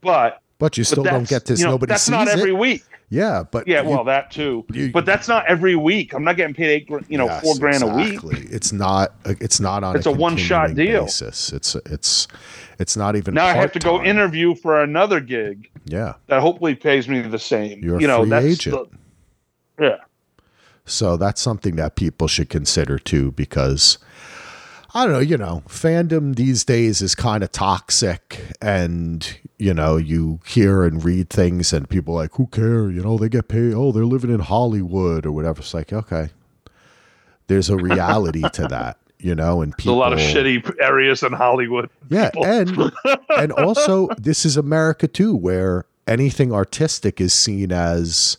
but 0.00 0.42
but 0.58 0.76
you 0.76 0.84
still 0.84 1.04
but 1.04 1.10
don't 1.10 1.28
get 1.28 1.46
this. 1.46 1.60
You 1.60 1.66
know, 1.66 1.72
nobody 1.72 1.90
that's 1.90 2.08
not 2.08 2.28
every 2.28 2.50
it. 2.50 2.58
week. 2.58 2.84
Yeah, 3.10 3.44
but 3.50 3.66
yeah, 3.66 3.82
you, 3.82 3.88
well, 3.88 4.04
that 4.04 4.30
too. 4.30 4.66
You, 4.70 4.92
but 4.92 5.06
that's 5.06 5.28
not 5.28 5.46
every 5.46 5.74
week. 5.74 6.12
I'm 6.12 6.24
not 6.24 6.36
getting 6.36 6.54
paid 6.54 6.68
eight, 6.68 6.90
you 7.08 7.16
know, 7.16 7.24
yes, 7.24 7.42
four 7.42 7.56
grand 7.56 7.82
exactly. 7.82 8.36
a 8.36 8.40
week. 8.40 8.48
It's 8.50 8.70
not. 8.70 9.14
Uh, 9.24 9.34
it's 9.40 9.60
not 9.60 9.82
on. 9.82 9.96
It's 9.96 10.04
a, 10.04 10.10
a 10.10 10.12
one 10.12 10.36
shot 10.36 10.74
deal. 10.74 11.04
Basis. 11.04 11.52
It's 11.52 11.74
it's 11.86 12.28
it's 12.78 12.96
not 12.98 13.16
even. 13.16 13.32
Now 13.32 13.46
I 13.46 13.54
have 13.54 13.72
to 13.72 13.78
go 13.78 14.02
interview 14.02 14.54
for 14.54 14.82
another 14.82 15.20
gig. 15.20 15.70
Yeah. 15.86 16.14
That 16.26 16.42
hopefully 16.42 16.74
pays 16.74 17.08
me 17.08 17.22
the 17.22 17.38
same. 17.38 17.82
You're 17.82 17.98
you 17.98 18.06
know, 18.06 18.20
free 18.20 18.30
that's 18.30 18.46
agent. 18.46 18.90
The, 19.78 19.84
yeah. 19.84 19.96
So 20.84 21.16
that's 21.16 21.40
something 21.40 21.76
that 21.76 21.96
people 21.96 22.28
should 22.28 22.50
consider 22.50 22.98
too, 22.98 23.32
because 23.32 23.96
I 24.98 25.04
don't 25.04 25.12
know, 25.12 25.18
you 25.20 25.36
know, 25.36 25.62
fandom 25.68 26.34
these 26.34 26.64
days 26.64 27.00
is 27.00 27.14
kind 27.14 27.44
of 27.44 27.52
toxic 27.52 28.40
and, 28.60 29.38
you 29.56 29.72
know, 29.72 29.96
you 29.96 30.40
hear 30.44 30.82
and 30.82 31.04
read 31.04 31.30
things 31.30 31.72
and 31.72 31.88
people 31.88 32.14
like, 32.14 32.34
who 32.34 32.48
care? 32.48 32.90
You 32.90 33.04
know, 33.04 33.16
they 33.16 33.28
get 33.28 33.46
paid. 33.46 33.74
Oh, 33.74 33.92
they're 33.92 34.04
living 34.04 34.34
in 34.34 34.40
Hollywood 34.40 35.24
or 35.24 35.30
whatever. 35.30 35.60
It's 35.60 35.72
like, 35.72 35.92
okay, 35.92 36.30
there's 37.46 37.70
a 37.70 37.76
reality 37.76 38.42
to 38.54 38.66
that, 38.70 38.98
you 39.20 39.36
know, 39.36 39.62
and 39.62 39.72
people, 39.78 40.00
There's 40.00 40.10
a 40.10 40.10
lot 40.10 40.12
of 40.14 40.18
shitty 40.18 40.80
areas 40.80 41.22
in 41.22 41.32
Hollywood. 41.32 41.90
yeah. 42.08 42.30
people. 42.30 42.46
And, 42.46 42.92
and 43.38 43.52
also 43.52 44.08
this 44.18 44.44
is 44.44 44.56
America 44.56 45.06
too, 45.06 45.32
where 45.32 45.86
anything 46.08 46.52
artistic 46.52 47.20
is 47.20 47.32
seen 47.32 47.70
as 47.70 48.36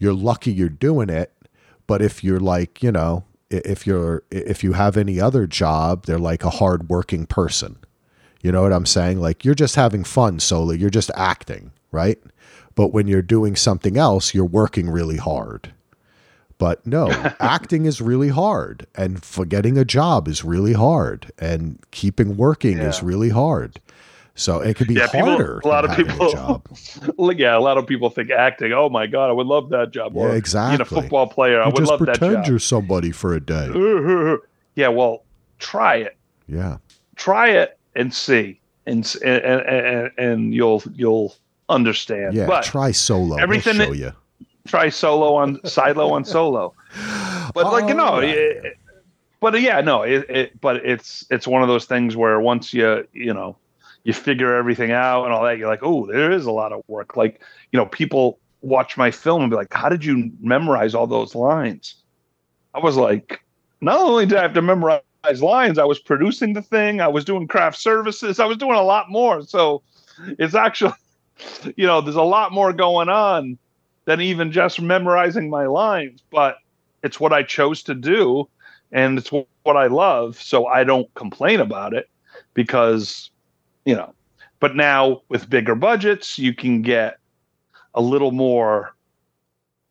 you're 0.00 0.14
lucky 0.14 0.52
you're 0.52 0.68
doing 0.68 1.10
it. 1.10 1.32
But 1.86 2.02
if 2.02 2.24
you're 2.24 2.40
like, 2.40 2.82
you 2.82 2.90
know, 2.90 3.22
if 3.52 3.86
you're 3.86 4.22
if 4.30 4.64
you 4.64 4.72
have 4.72 4.96
any 4.96 5.20
other 5.20 5.46
job, 5.46 6.06
they're 6.06 6.18
like 6.18 6.44
a 6.44 6.50
hardworking 6.50 7.26
person. 7.26 7.76
You 8.42 8.50
know 8.50 8.62
what 8.62 8.72
I'm 8.72 8.86
saying? 8.86 9.20
Like 9.20 9.44
you're 9.44 9.54
just 9.54 9.76
having 9.76 10.04
fun 10.04 10.40
solely. 10.40 10.78
You're 10.78 10.90
just 10.90 11.10
acting, 11.14 11.72
right? 11.92 12.18
But 12.74 12.88
when 12.88 13.06
you're 13.06 13.22
doing 13.22 13.54
something 13.54 13.96
else, 13.96 14.34
you're 14.34 14.44
working 14.44 14.90
really 14.90 15.18
hard. 15.18 15.72
But 16.58 16.86
no, 16.86 17.08
acting 17.40 17.86
is 17.86 18.00
really 18.00 18.28
hard, 18.28 18.86
and 18.94 19.22
for 19.22 19.44
getting 19.44 19.76
a 19.76 19.84
job 19.84 20.28
is 20.28 20.44
really 20.44 20.74
hard, 20.74 21.32
and 21.38 21.78
keeping 21.90 22.36
working 22.36 22.78
is 22.78 23.02
really 23.02 23.30
hard. 23.30 23.80
So 24.34 24.60
it 24.60 24.76
could 24.76 24.88
be 24.88 24.94
Yeah, 24.94 25.08
people- 25.08 25.28
harder. 25.30 25.60
a 25.62 25.68
lot 25.68 25.84
of 25.84 25.94
people-. 25.96 26.62
Yeah, 27.36 27.56
a 27.56 27.60
lot 27.60 27.76
of 27.78 27.86
people 27.86 28.08
think 28.10 28.30
acting. 28.30 28.72
Oh 28.72 28.88
my 28.88 29.06
god, 29.06 29.28
I 29.28 29.32
would 29.32 29.46
love 29.46 29.68
that 29.70 29.90
job. 29.90 30.14
Yeah, 30.14 30.20
Or 30.22 30.26
Being 30.28 30.38
exactly. 30.38 30.82
a 30.82 30.84
football 30.86 31.26
player, 31.26 31.60
I 31.62 31.68
would 31.68 31.78
love 31.86 32.00
that 32.00 32.06
job. 32.06 32.18
pretend 32.18 32.46
you're 32.46 32.58
somebody 32.58 33.10
for 33.12 33.34
a 33.34 33.40
day. 33.40 33.68
yeah, 34.74 34.88
well, 34.88 35.24
try 35.58 35.96
it. 35.96 36.16
Yeah. 36.48 36.78
Try 37.16 37.50
it 37.50 37.78
and 37.94 38.12
see, 38.12 38.58
and 38.86 39.04
and 39.24 39.42
and, 39.44 40.10
and 40.18 40.54
you'll 40.54 40.82
you'll 40.94 41.34
understand. 41.68 42.34
Yeah. 42.34 42.46
but 42.46 42.64
try 42.64 42.90
solo. 42.92 43.36
everything 43.36 43.78
that- 43.78 43.88
show 43.88 43.92
you. 43.94 44.12
try 44.66 44.88
solo 44.88 45.34
on 45.34 45.60
silo 45.66 46.10
on 46.12 46.24
solo. 46.24 46.74
But 47.54 47.70
like 47.72 47.86
you 47.88 47.94
know, 47.94 48.14
Oh, 48.14 48.20
it- 48.20 48.78
but 49.40 49.60
yeah, 49.60 49.80
no, 49.82 50.02
it, 50.02 50.24
it 50.30 50.60
but 50.60 50.76
it's 50.86 51.26
it's 51.30 51.46
one 51.46 51.60
of 51.62 51.68
those 51.68 51.84
things 51.84 52.16
where 52.16 52.40
once 52.40 52.72
you 52.72 53.06
you 53.12 53.34
know 53.34 53.56
you 54.04 54.12
figure 54.12 54.54
everything 54.54 54.90
out 54.90 55.24
and 55.24 55.32
all 55.32 55.44
that, 55.44 55.58
you're 55.58 55.68
like, 55.68 55.82
oh, 55.82 56.06
there 56.06 56.32
is 56.32 56.46
a 56.46 56.50
lot 56.50 56.72
of 56.72 56.82
work. 56.88 57.16
Like 57.16 57.40
you 57.70 57.78
know, 57.78 57.86
people 57.86 58.38
watch 58.62 58.96
my 58.96 59.10
film 59.10 59.42
and 59.42 59.50
be 59.50 59.56
like, 59.56 59.72
how 59.72 59.88
did 59.88 60.04
you 60.04 60.30
memorize 60.40 60.94
all 60.94 61.06
those 61.06 61.34
lines? 61.34 61.96
I 62.74 62.78
was 62.78 62.96
like, 62.96 63.42
not 63.80 64.00
only 64.00 64.26
did 64.26 64.38
I 64.38 64.42
have 64.42 64.54
to 64.54 64.62
memorize 64.62 65.02
lines, 65.40 65.78
I 65.78 65.84
was 65.84 65.98
producing 65.98 66.54
the 66.54 66.62
thing, 66.62 67.00
I 67.00 67.08
was 67.08 67.24
doing 67.24 67.46
craft 67.48 67.78
services, 67.78 68.40
I 68.40 68.46
was 68.46 68.56
doing 68.56 68.76
a 68.76 68.82
lot 68.82 69.10
more. 69.10 69.42
So 69.42 69.82
it's 70.38 70.54
actually, 70.54 70.94
you 71.76 71.86
know, 71.86 72.00
there's 72.00 72.16
a 72.16 72.22
lot 72.22 72.52
more 72.52 72.72
going 72.72 73.08
on 73.08 73.58
than 74.04 74.20
even 74.20 74.50
just 74.50 74.80
memorizing 74.80 75.50
my 75.50 75.66
lines, 75.66 76.22
but 76.30 76.56
it's 77.02 77.20
what 77.20 77.32
I 77.32 77.42
chose 77.42 77.82
to 77.84 77.94
do 77.94 78.48
and 78.90 79.18
it's 79.18 79.30
what 79.30 79.76
I 79.76 79.86
love. 79.86 80.40
So 80.40 80.66
I 80.66 80.84
don't 80.84 81.12
complain 81.14 81.60
about 81.60 81.94
it 81.94 82.08
because, 82.54 83.30
you 83.84 83.94
know, 83.94 84.14
but 84.60 84.76
now 84.76 85.22
with 85.28 85.50
bigger 85.50 85.74
budgets, 85.74 86.38
you 86.38 86.54
can 86.54 86.82
get 86.82 87.18
a 87.94 88.00
little 88.00 88.30
more 88.30 88.94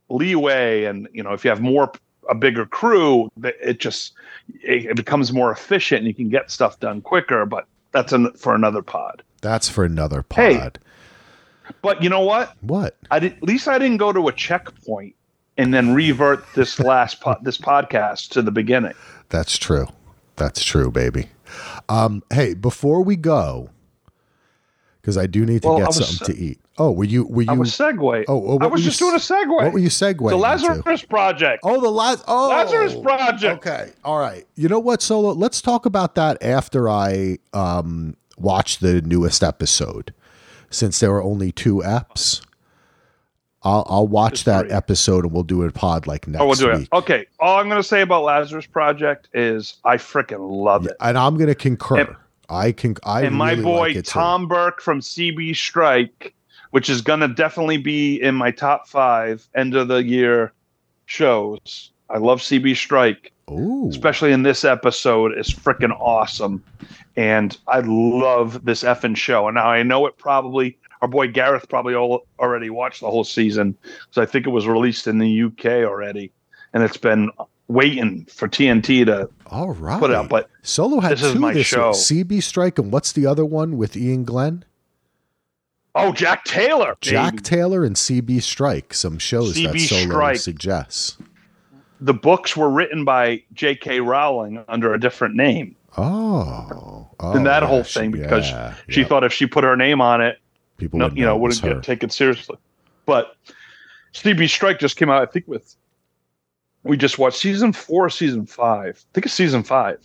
leeway. 0.09 0.85
And, 0.85 1.07
you 1.13 1.23
know, 1.23 1.33
if 1.33 1.43
you 1.43 1.49
have 1.49 1.61
more, 1.61 1.91
a 2.29 2.35
bigger 2.35 2.65
crew, 2.65 3.29
it 3.43 3.79
just, 3.79 4.13
it, 4.61 4.95
becomes 4.95 5.33
more 5.33 5.51
efficient 5.51 5.99
and 5.99 6.07
you 6.07 6.13
can 6.13 6.29
get 6.29 6.49
stuff 6.51 6.79
done 6.79 7.01
quicker. 7.01 7.45
But 7.45 7.65
that's 7.91 8.13
an, 8.13 8.31
for 8.33 8.55
another 8.55 8.81
pod. 8.81 9.23
That's 9.41 9.67
for 9.67 9.83
another 9.83 10.23
pod. 10.23 10.79
Hey. 10.83 11.73
But 11.81 12.01
you 12.03 12.09
know 12.09 12.21
what? 12.21 12.55
What? 12.61 12.97
I 13.09 13.19
did, 13.19 13.33
at 13.33 13.43
least 13.43 13.67
I 13.67 13.77
didn't 13.79 13.97
go 13.97 14.13
to 14.13 14.27
a 14.27 14.33
checkpoint 14.33 15.15
and 15.57 15.73
then 15.73 15.93
revert 15.93 16.45
this 16.55 16.79
last 16.79 17.21
po- 17.21 17.37
this 17.41 17.57
podcast 17.57 18.29
to 18.29 18.41
the 18.41 18.51
beginning. 18.51 18.93
That's 19.29 19.57
true. 19.57 19.87
That's 20.35 20.63
true, 20.63 20.91
baby. 20.91 21.27
Um, 21.89 22.23
hey, 22.31 22.53
before 22.53 23.03
we 23.03 23.15
go, 23.15 23.69
because 25.02 25.18
I 25.18 25.26
do 25.26 25.45
need 25.45 25.64
to 25.64 25.68
Well, 25.70 25.80
get 25.80 25.93
something 25.93 26.34
to 26.36 26.39
eat. 26.39 26.60
Oh, 26.78 26.91
were 26.91 27.04
you? 27.04 27.26
Were 27.26 27.41
you? 27.41 27.49
I 27.49 27.54
was 27.54 27.72
segue. 27.72 28.26
oh, 28.28 28.43
oh, 28.47 28.60
I 28.60 28.68
was 28.68 28.84
just 28.84 28.99
doing 28.99 29.16
a 29.16 29.18
segue. 29.18 29.47
What 29.49 29.74
were 29.74 29.80
you 29.80 29.89
segueing? 29.89 30.30
the? 30.30 30.38
Lazarus 30.38 31.04
Project. 31.04 31.62
Oh, 31.64 31.82
the 31.82 31.89
Laz. 31.89 32.24
Oh, 32.28 32.49
Lazarus 32.49 32.95
Project. 32.95 33.66
Okay, 33.66 33.91
all 34.04 34.20
right. 34.20 34.45
You 34.56 34.70
know 34.70 34.80
what, 34.80 35.02
Solo? 35.02 35.34
Let's 35.34 35.62
talk 35.62 35.86
about 35.86 36.16
that 36.16 36.41
after 36.43 36.88
I 36.88 37.38
um 37.54 38.16
watch 38.38 38.80
the 38.80 39.02
newest 39.02 39.43
episode, 39.43 40.14
since 40.70 40.99
there 40.99 41.12
are 41.12 41.24
only 41.24 41.52
two 41.52 41.78
eps. 41.78 42.41
I'll 43.64 43.86
I'll 43.88 44.08
watch 44.08 44.43
There's 44.43 44.43
that 44.45 44.66
three. 44.68 44.76
do 45.43 45.62
a 45.64 45.72
pod 45.72 46.08
like 46.08 46.28
next. 46.28 46.41
Oh, 46.41 46.45
we'll 46.47 46.56
do 46.56 46.72
it. 46.72 46.88
Okay. 46.91 47.28
All 47.39 47.60
I'm 47.60 47.70
going 47.70 47.80
to 47.82 47.88
say 47.88 48.02
about 48.02 48.24
Lazarus 48.24 48.66
Project 48.66 49.28
is 49.34 49.76
I 49.86 49.97
freaking 49.97 50.49
love 50.49 50.88
it. 50.88 50.95
and 50.99 51.18
I'm 51.18 51.36
going 51.36 51.47
to 51.47 51.56
concur. 51.56 51.99
And- 51.99 52.16
I 52.52 52.74
can. 52.74 52.97
I 53.04 53.22
and 53.22 53.36
my 53.36 53.52
really 53.52 53.64
boy 53.64 53.88
like 53.88 53.95
it 53.95 54.06
too. 54.06 54.12
Tom 54.12 54.47
Burke 54.47 54.82
from 54.82 54.99
CB 54.99 55.56
Strike, 55.56 56.34
which 56.72 56.89
is 56.89 57.02
going 57.02 57.22
to 57.22 57.30
definitely 57.30 57.78
be 57.78 58.22
in 58.22 58.36
my 58.36 58.52
top 58.52 58.88
five 58.88 59.47
end 59.56 59.74
of 59.74 59.88
the 59.88 60.04
year 60.04 60.52
shows. 61.06 61.91
I 62.10 62.18
love 62.18 62.41
CB 62.41 62.76
Strike. 62.76 63.32
Ooh, 63.49 63.88
especially 63.89 64.34
in 64.34 64.43
this 64.43 64.66
episode, 64.66 65.38
is 65.38 65.49
freaking 65.49 65.97
awesome. 65.99 66.64
And 67.16 67.58
I 67.68 67.80
love 67.86 68.66
this 68.66 68.84
effing 68.84 69.16
show. 69.16 69.47
And 69.47 69.56
now 69.56 69.68
I 69.68 69.84
know 69.84 70.06
it 70.06 70.18
probably, 70.18 70.78
our 71.02 71.08
boy 71.08 71.28
Gareth 71.28 71.68
probably 71.70 71.93
all, 71.95 72.26
already 72.39 72.70
watched 72.70 73.02
the 73.02 73.12
whole 73.12 73.24
season. 73.24 73.78
So 74.12 74.22
I 74.22 74.26
think 74.26 74.45
it 74.45 74.52
was 74.52 74.68
released 74.68 75.08
in 75.08 75.18
the 75.18 75.43
UK 75.43 75.66
already. 75.86 76.32
And 76.74 76.84
it's 76.84 76.97
been 76.97 77.30
waiting 77.72 78.26
for 78.26 78.47
TNT 78.47 79.05
to 79.05 79.30
all 79.47 79.74
right. 79.74 79.99
put 79.99 80.11
it 80.11 80.15
out. 80.15 80.30
But 80.30 80.49
Solo 80.61 80.99
had 80.99 81.13
this 81.13 81.24
is 81.24 81.34
two 81.34 81.39
my 81.39 81.53
this 81.53 81.67
show. 81.67 81.88
week. 81.89 81.97
CB 81.97 82.43
Strike 82.43 82.80
and 82.80 82.91
what's 82.91 83.11
the 83.11 83.26
other 83.26 83.45
one 83.45 83.78
with 83.78 83.95
Iain 83.95 84.24
Glen? 84.24 84.65
oh, 85.95 86.11
Jack 86.13 86.45
Taylor. 86.45 86.97
Jack 87.01 87.34
baby. 87.34 87.43
Taylor 87.43 87.84
and 87.84 87.95
CB 87.95 88.41
Strike. 88.41 88.93
Some 88.93 89.17
shows 89.17 89.55
that 89.55 89.74
CB 89.74 89.80
Solo 89.80 90.01
Strike. 90.03 90.38
suggests. 90.38 91.17
the 91.99 92.13
books 92.13 92.55
were 92.55 92.69
written 92.69 93.05
by 93.05 93.43
J.K. 93.53 93.99
Rowling 93.99 94.63
under 94.67 94.93
a 94.93 94.99
different 94.99 95.36
name. 95.36 95.76
Oh, 95.97 97.09
oh 97.19 97.32
and 97.34 97.45
that 97.45 97.63
yeah, 97.63 97.67
whole 97.67 97.84
thing 97.84 98.11
because 98.11 98.49
yeah, 98.49 98.76
she 98.88 99.01
yeah. 99.01 99.07
thought 99.07 99.26
if 99.26 99.34
she 99.34 99.45
put 99.45 99.65
her 99.65 99.76
name 99.76 99.99
on 99.99 100.22
it, 100.22 100.39
people 100.78 100.99
no, 100.99 101.07
would 101.07 101.17
you 101.17 101.26
know, 101.26 101.38
wouldn't 101.38 101.61
get 101.61 101.84
taken 101.84 102.09
seriously. 102.09 102.57
But 103.05 103.36
CB 104.13 104.49
Strike 104.49 104.80
just 104.80 104.95
came 104.95 105.09
out, 105.09 105.22
I 105.22 105.26
think, 105.26 105.47
with 105.47 105.76
we 106.84 106.97
just 106.97 107.19
watched 107.19 107.38
season 107.39 107.73
four, 107.73 108.09
season 108.09 108.45
five. 108.45 108.97
I 108.97 109.13
think 109.13 109.25
it's 109.25 109.36
season 109.36 109.63
five, 109.63 109.99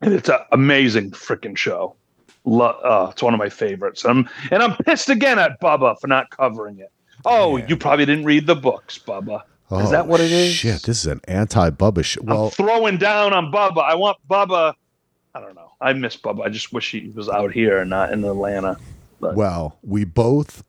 and 0.00 0.12
it's 0.14 0.28
an 0.28 0.38
amazing 0.52 1.10
freaking 1.12 1.56
show. 1.56 1.96
Lo- 2.44 2.66
uh, 2.84 3.08
it's 3.10 3.22
one 3.22 3.34
of 3.34 3.38
my 3.38 3.48
favorites. 3.48 4.04
And 4.04 4.10
I'm 4.26 4.28
and 4.52 4.62
I'm 4.62 4.76
pissed 4.84 5.08
again 5.08 5.38
at 5.38 5.60
Bubba 5.60 5.98
for 6.00 6.06
not 6.06 6.30
covering 6.30 6.78
it. 6.78 6.92
Oh, 7.24 7.56
Yeah. 7.56 7.66
you 7.68 7.76
probably 7.76 8.06
didn't 8.06 8.24
read 8.24 8.46
the 8.46 8.54
books, 8.54 8.98
Bubba. 8.98 9.42
Is 9.72 9.90
that 9.90 10.06
what 10.06 10.20
it 10.20 10.30
is? 10.30 10.50
Oh, 10.50 10.52
Shit, 10.52 10.82
this 10.82 11.00
is 11.00 11.06
an 11.06 11.20
anti-Bubba 11.26 12.04
show. 12.04 12.20
I'm 12.28 12.50
throwing 12.50 12.98
down 12.98 13.32
on 13.32 13.50
Bubba. 13.50 13.82
I 13.82 13.96
want 13.96 14.16
Bubba. 14.30 14.74
I 15.34 15.40
don't 15.40 15.56
know. 15.56 15.72
I 15.80 15.92
miss 15.92 16.16
Bubba. 16.16 16.44
I 16.44 16.50
just 16.50 16.72
wish 16.72 16.92
he 16.92 17.08
was 17.16 17.28
out 17.28 17.50
here 17.50 17.78
and 17.78 17.90
not 17.90 18.12
in 18.12 18.22
Atlanta. 18.24 18.76
But 19.20 19.34
well, 19.34 19.76
we 19.82 20.04
both 20.04 20.62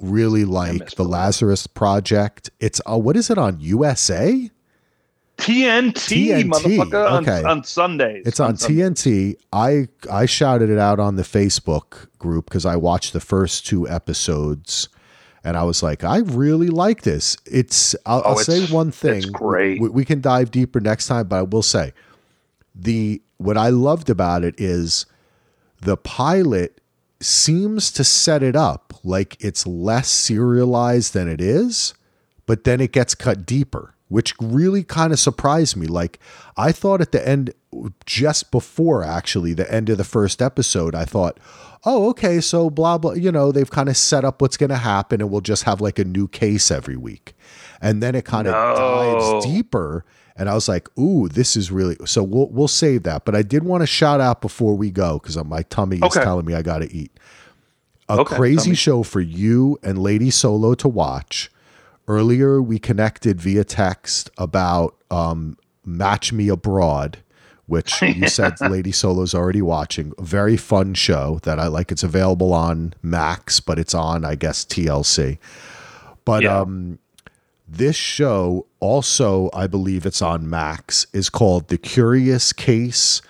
really 0.00 0.44
like 0.44 0.90
the. 0.92 1.04
Lazarus 1.04 1.66
Project. 1.66 2.50
It's 2.60 2.80
uh, 2.88 2.98
what 2.98 3.16
is 3.16 3.30
it 3.30 3.38
on 3.38 3.60
USA? 3.60 4.50
TNT, 5.38 5.92
TNT, 5.94 6.50
motherfucker, 6.50 7.10
on, 7.10 7.22
okay. 7.28 7.42
on 7.48 7.64
Sundays. 7.64 8.24
It's 8.26 8.40
on 8.40 8.56
Sundays. 8.58 8.78
TNT. 8.92 9.36
I 9.52 9.88
I 10.10 10.26
shouted 10.26 10.68
it 10.68 10.78
out 10.78 11.00
on 11.00 11.16
the 11.16 11.22
Facebook 11.22 12.08
group 12.18 12.44
because 12.46 12.66
I 12.66 12.76
watched 12.76 13.14
the 13.14 13.20
first 13.20 13.66
two 13.66 13.88
episodes, 13.88 14.90
and 15.42 15.56
I 15.56 15.62
was 15.62 15.82
like, 15.82 16.04
I 16.04 16.18
really 16.18 16.68
like 16.68 17.02
this. 17.02 17.38
It's 17.46 17.96
I'll, 18.04 18.18
Oh, 18.24 18.30
I'll 18.30 18.36
say 18.36 18.56
it's- 18.56 18.70
one 18.70 18.90
thing. 18.90 19.16
it's 19.18 19.26
great. 19.26 19.80
We, 19.80 19.88
we 19.88 20.04
can 20.04 20.20
dive 20.20 20.50
deeper 20.50 20.78
next 20.78 21.06
time, 21.06 21.26
but 21.28 21.36
I 21.36 21.42
will 21.42 21.62
say 21.62 21.94
the 22.74 23.22
what 23.38 23.56
I 23.56 23.70
loved 23.70 24.10
about 24.10 24.44
it 24.44 24.54
is 24.60 25.06
the 25.80 25.96
pilot 25.96 26.79
seems 27.20 27.90
to 27.92 28.04
set 28.04 28.42
it 28.42 28.56
up 28.56 28.94
like 29.04 29.36
it's 29.40 29.66
less 29.66 30.08
serialized 30.08 31.14
than 31.14 31.28
it 31.28 31.40
is, 31.40 31.94
but 32.46 32.64
then 32.64 32.80
it 32.80 32.92
gets 32.92 33.14
cut 33.14 33.46
deeper. 33.46 33.94
which 34.10 34.34
really 34.40 34.82
kind 34.82 35.12
of 35.12 35.18
surprised 35.20 35.76
me. 35.76 35.86
Like 35.86 36.18
I 36.56 36.72
thought 36.72 37.00
at 37.00 37.12
the 37.12 37.26
end, 37.26 37.54
just 38.04 38.50
before 38.50 39.02
actually 39.04 39.54
the 39.54 39.72
end 39.72 39.88
of 39.88 39.96
the 39.98 40.04
first 40.04 40.42
episode, 40.42 40.94
I 40.96 41.04
thought, 41.04 41.38
oh, 41.84 42.10
okay, 42.10 42.40
so 42.40 42.68
blah 42.68 42.98
blah. 42.98 43.12
You 43.12 43.32
know, 43.32 43.52
they've 43.52 43.70
kind 43.70 43.88
of 43.88 43.96
set 43.96 44.24
up 44.24 44.42
what's 44.42 44.56
going 44.56 44.70
to 44.70 44.76
happen, 44.76 45.20
and 45.20 45.30
we'll 45.30 45.40
just 45.40 45.62
have 45.62 45.80
like 45.80 45.98
a 45.98 46.04
new 46.04 46.26
case 46.28 46.70
every 46.72 46.96
week, 46.96 47.34
and 47.80 48.02
then 48.02 48.14
it 48.16 48.24
kind 48.24 48.48
of 48.48 48.52
no. 48.52 48.74
dives 48.74 49.46
deeper. 49.46 50.04
And 50.40 50.48
I 50.48 50.54
was 50.54 50.68
like, 50.68 50.88
"Ooh, 50.98 51.28
this 51.28 51.54
is 51.54 51.70
really." 51.70 51.98
So 52.06 52.22
we'll 52.22 52.48
we'll 52.48 52.66
save 52.66 53.02
that. 53.02 53.26
But 53.26 53.36
I 53.36 53.42
did 53.42 53.62
want 53.62 53.82
to 53.82 53.86
shout 53.86 54.22
out 54.22 54.40
before 54.40 54.74
we 54.74 54.90
go 54.90 55.18
because 55.18 55.36
my 55.44 55.62
tummy 55.64 55.96
is 55.96 56.02
okay. 56.04 56.24
telling 56.24 56.46
me 56.46 56.54
I 56.54 56.62
got 56.62 56.78
to 56.78 56.90
eat. 56.90 57.12
A 58.08 58.20
okay, 58.20 58.36
crazy 58.36 58.74
show 58.74 59.02
for 59.02 59.20
you 59.20 59.78
and 59.82 60.02
Lady 60.02 60.30
Solo 60.30 60.72
to 60.76 60.88
watch. 60.88 61.50
Earlier, 62.08 62.62
we 62.62 62.78
connected 62.78 63.38
via 63.38 63.64
text 63.64 64.30
about 64.38 64.96
um, 65.10 65.58
Match 65.84 66.32
Me 66.32 66.48
Abroad, 66.48 67.18
which 67.66 68.00
you 68.02 68.26
said 68.26 68.58
Lady 68.62 68.92
Solo's 68.92 69.34
already 69.34 69.60
watching. 69.60 70.14
A 70.16 70.22
very 70.22 70.56
fun 70.56 70.94
show 70.94 71.38
that 71.42 71.60
I 71.60 71.66
like. 71.66 71.92
It's 71.92 72.02
available 72.02 72.54
on 72.54 72.94
Max, 73.02 73.60
but 73.60 73.78
it's 73.78 73.94
on, 73.94 74.24
I 74.24 74.36
guess, 74.36 74.64
TLC. 74.64 75.36
But 76.24 76.44
yeah. 76.44 76.60
um, 76.60 76.98
this 77.70 77.94
show 77.94 78.66
also, 78.80 79.48
I 79.54 79.68
believe 79.68 80.04
it's 80.04 80.20
on 80.20 80.50
Max, 80.50 81.06
is 81.12 81.30
called 81.30 81.68
The 81.68 81.78
Curious 81.78 82.52
Case 82.52 83.22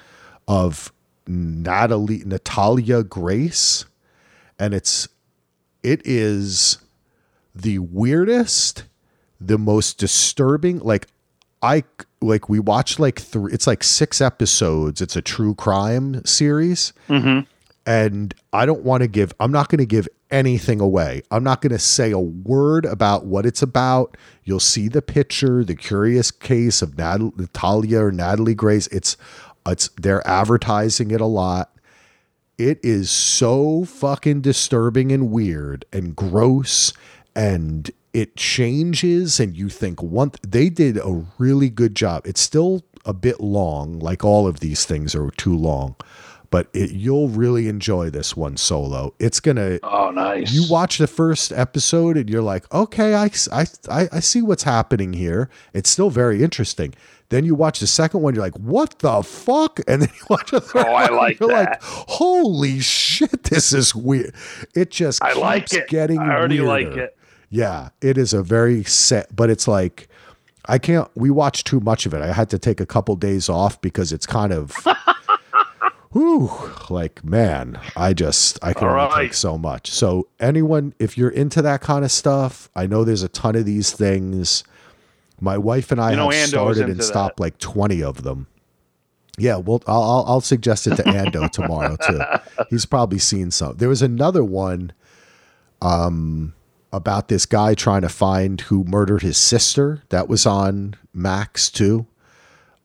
of 0.49 0.93
Natalie 1.27 2.23
Natalia 2.25 3.03
Grace. 3.03 3.85
And 4.59 4.73
it's 4.73 5.09
it 5.83 6.01
is 6.07 6.79
the 7.55 7.79
weirdest, 7.81 8.85
the 9.41 9.59
most 9.59 9.99
disturbing. 9.99 10.79
Like 10.79 11.09
I 11.63 11.85
like 12.23 12.49
we 12.49 12.61
watched 12.61 12.99
like 12.99 13.21
three. 13.21 13.53
It's 13.53 13.67
like 13.67 13.85
six 13.85 14.23
episodes. 14.23 15.03
It's 15.03 15.17
a 15.17 15.23
true 15.23 15.55
crime 15.55 16.25
series, 16.25 16.95
mm-hmm. 17.09 17.41
And 17.87 18.35
I 18.53 18.67
don't 18.67 18.83
want 18.83 19.03
to 19.03 19.09
give. 19.09 19.33
I'm 19.41 19.53
not 19.53 19.69
going 19.69 19.79
to 19.79 19.87
give 19.87 20.09
anything 20.31 20.81
away. 20.81 21.23
I'm 21.31 21.43
not 21.43 21.61
going 21.61 21.73
to 21.73 21.79
say 21.79 22.11
a 22.11 22.19
word 22.19 22.85
about 22.85 23.27
what 23.27 23.47
it's 23.47 23.63
about. 23.63 24.17
You'll 24.45 24.61
see 24.61 24.89
the 24.89 25.03
picture, 25.03 25.65
the 25.65 25.75
curious 25.75 26.31
case 26.31 26.83
of 26.83 26.97
Nat- 26.99 27.37
Natalia 27.37 28.01
or 28.05 28.13
Natalie 28.13 28.55
Grace. 28.55 28.87
It's 28.89 29.17
it's 29.67 29.89
they're 30.01 30.27
advertising 30.27 31.11
it 31.11 31.21
a 31.21 31.27
lot. 31.27 31.75
It 32.59 32.79
is 32.83 33.11
so 33.11 33.85
fucking 33.85 34.43
disturbing 34.43 35.13
and 35.13 35.31
weird 35.31 35.85
and 35.93 36.15
gross 36.15 36.93
and 37.35 37.91
it 38.13 38.37
changes 38.37 39.39
and 39.39 39.57
you 39.57 39.69
think 39.69 40.03
one 40.03 40.33
they 40.47 40.69
did 40.69 40.99
a 40.99 41.25
really 41.39 41.71
good 41.71 41.95
job 41.95 42.27
it's 42.27 42.41
still 42.41 42.83
a 43.05 43.13
bit 43.15 43.41
long 43.41 43.99
like 44.01 44.25
all 44.25 44.47
of 44.47 44.61
these 44.61 44.85
things 44.85 45.15
are 45.15 45.31
too 45.33 45.57
long 45.57 45.95
but 46.51 46.69
it, 46.73 46.91
you'll 46.93 47.29
really 47.29 47.69
enjoy 47.69 48.11
this 48.11 48.37
one 48.37 48.57
solo 48.57 49.15
it's 49.19 49.41
gonna 49.41 49.79
oh 49.83 50.11
nice 50.11 50.53
you 50.53 50.65
watch 50.69 50.99
the 50.99 51.07
first 51.07 51.53
episode 51.53 52.17
and 52.17 52.29
you're 52.29 52.43
like 52.43 52.73
okay 52.75 53.15
I, 53.15 53.31
I 53.53 53.67
i 53.89 54.09
i 54.13 54.21
see 54.21 54.43
what's 54.43 54.65
happening 54.65 55.13
here 55.13 55.49
it's 55.73 55.89
still 55.91 56.11
very 56.11 56.43
interesting 56.43 56.95
then 57.31 57.45
you 57.45 57.55
watch 57.55 57.79
the 57.79 57.87
second 57.87 58.23
one, 58.23 58.35
you're 58.35 58.43
like, 58.43 58.59
"What 58.59 58.99
the 58.99 59.23
fuck?" 59.23 59.79
And 59.87 60.03
then 60.03 60.09
you 60.13 60.27
watch 60.29 60.53
a 60.53 60.61
third 60.61 60.85
oh, 60.89 60.93
I 60.93 61.09
like 61.11 61.39
you're 61.39 61.49
that. 61.49 61.71
like, 61.71 61.83
"Holy 61.83 62.81
shit, 62.81 63.45
this 63.45 63.73
is 63.73 63.95
weird." 63.95 64.35
It 64.75 64.91
just 64.91 65.23
I 65.23 65.35
like 65.35 65.73
it. 65.73 65.89
getting. 65.89 66.19
I 66.19 66.35
already 66.35 66.61
weirder. 66.61 66.89
like 66.89 66.97
it. 66.99 67.17
Yeah, 67.49 67.91
it 68.01 68.19
is 68.19 68.35
a 68.35 68.43
very 68.43 68.83
set, 68.83 69.35
but 69.35 69.49
it's 69.49 69.69
like 69.69 70.09
I 70.67 70.79
can't. 70.79 71.09
We 71.15 71.31
watched 71.31 71.67
too 71.69 71.81
much 71.81 72.05
of 72.05 72.15
it. 72.15 72.21
I 72.21 72.33
had 72.33 72.51
to 72.51 72.59
take 72.59 72.81
a 72.81 72.87
couple 72.87 73.15
days 73.17 73.49
off 73.49 73.81
because 73.81 74.13
it's 74.13 74.27
kind 74.27 74.53
of. 74.53 74.77
whew, 76.13 76.51
like 76.89 77.25
man, 77.25 77.79
I 77.97 78.13
just 78.13 78.59
I 78.63 78.73
can 78.73 78.89
right. 78.89 79.15
take 79.15 79.35
so 79.35 79.57
much. 79.57 79.91
So 79.91 80.29
anyone, 80.39 80.95
if 80.99 81.17
you're 81.17 81.31
into 81.31 81.63
that 81.63 81.81
kind 81.81 82.05
of 82.05 82.13
stuff, 82.13 82.69
I 82.75 82.87
know 82.87 83.05
there's 83.05 83.23
a 83.23 83.29
ton 83.29 83.57
of 83.57 83.65
these 83.65 83.93
things. 83.93 84.65
My 85.41 85.57
wife 85.57 85.91
and 85.91 86.01
I 86.01 86.11
you 86.11 86.17
know, 86.17 86.31
have 86.31 86.49
started 86.49 86.89
and 86.89 87.03
stopped 87.03 87.37
that. 87.37 87.43
like 87.43 87.59
twenty 87.59 88.03
of 88.03 88.23
them. 88.23 88.47
Yeah, 89.39 89.57
well, 89.57 89.83
I'll 89.87 90.25
I'll 90.27 90.41
suggest 90.41 90.87
it 90.87 90.97
to 90.97 91.03
Ando 91.05 91.51
tomorrow 91.53 91.97
too. 91.97 92.21
He's 92.69 92.85
probably 92.87 93.19
seen 93.19 93.51
some. 93.51 93.77
There 93.77 93.89
was 93.89 94.03
another 94.03 94.45
one. 94.45 94.93
Um, 95.83 96.53
about 96.93 97.29
this 97.29 97.47
guy 97.47 97.75
trying 97.75 98.03
to 98.03 98.09
find 98.09 98.61
who 98.63 98.85
murdered 98.85 99.23
his 99.23 99.37
sister. 99.37 100.03
That 100.09 100.29
was 100.29 100.47
on 100.47 100.97
Max 101.13 101.71
too. 101.71 102.07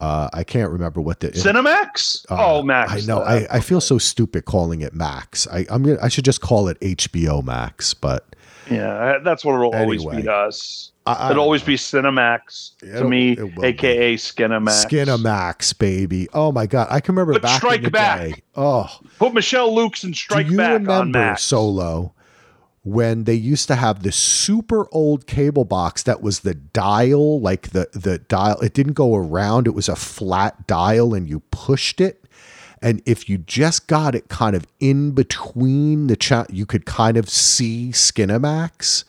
Uh, 0.01 0.29
I 0.33 0.43
can't 0.43 0.71
remember 0.71 0.99
what 1.01 1.21
the 1.21 1.29
Cinemax. 1.29 2.25
Uh, 2.29 2.37
oh, 2.39 2.63
Max. 2.63 2.91
I 2.91 2.99
know. 3.01 3.21
I, 3.21 3.47
I 3.49 3.59
feel 3.61 3.79
so 3.79 3.97
stupid 3.97 4.45
calling 4.45 4.81
it 4.81 4.93
Max. 4.93 5.47
I 5.47 5.65
I'm 5.69 5.83
gonna, 5.83 5.97
I 6.01 6.09
should 6.09 6.25
just 6.25 6.41
call 6.41 6.67
it 6.67 6.79
HBO 6.81 7.43
Max. 7.43 7.93
But 7.93 8.35
yeah, 8.69 9.19
that's 9.23 9.45
what 9.45 9.53
it'll 9.55 9.73
anyway, 9.73 9.97
always 9.97 10.17
be 10.17 10.23
to 10.23 10.33
us. 10.33 10.91
I, 11.07 11.29
It'll 11.29 11.43
always 11.43 11.61
be 11.61 11.75
Cinemax 11.75 12.79
to 12.79 13.03
me, 13.07 13.37
aka 13.63 14.11
be. 14.13 14.17
Skinamax. 14.17 14.85
Skinamax, 14.87 15.77
baby. 15.77 16.27
Oh 16.33 16.51
my 16.51 16.65
god, 16.65 16.87
I 16.89 16.99
can 16.99 17.13
remember 17.13 17.33
Put 17.33 17.43
back 17.43 17.57
Strike 17.57 17.77
in 17.77 17.83
the 17.83 17.91
Back. 17.91 18.21
day. 18.21 18.41
Oh, 18.55 18.89
put 19.19 19.35
Michelle 19.35 19.69
Lukes 19.71 20.03
and 20.03 20.15
Strike 20.15 20.47
Do 20.47 20.53
you 20.53 20.57
Back 20.57 20.71
remember 20.73 20.91
on 20.93 21.11
Max. 21.11 21.43
Solo 21.43 22.14
when 22.85 23.23
they 23.23 23.33
used 23.33 23.67
to 23.67 23.75
have 23.75 24.03
this 24.03 24.15
super 24.15 24.87
old 24.91 25.25
cable 25.25 25.65
box 25.65 26.03
that 26.03 26.21
was 26.21 26.41
the 26.41 26.53
dial, 26.53 27.41
like 27.41 27.71
the 27.71 27.89
the 27.91 28.19
dial. 28.19 28.59
It 28.61 28.73
didn't 28.73 28.93
go 28.93 29.15
around; 29.15 29.67
it 29.67 29.71
was 29.71 29.89
a 29.89 29.95
flat 29.95 30.67
dial, 30.67 31.13
and 31.13 31.27
you 31.27 31.41
pushed 31.51 31.99
it. 31.99 32.23
And 32.81 33.01
if 33.05 33.27
you 33.27 33.39
just 33.39 33.87
got 33.87 34.13
it 34.13 34.29
kind 34.29 34.55
of 34.55 34.67
in 34.79 35.11
between 35.11 36.07
the 36.07 36.15
chat, 36.15 36.51
you 36.51 36.67
could 36.67 36.85
kind 36.85 37.17
of 37.17 37.27
see 37.27 37.89
Skinamax. 37.89 39.03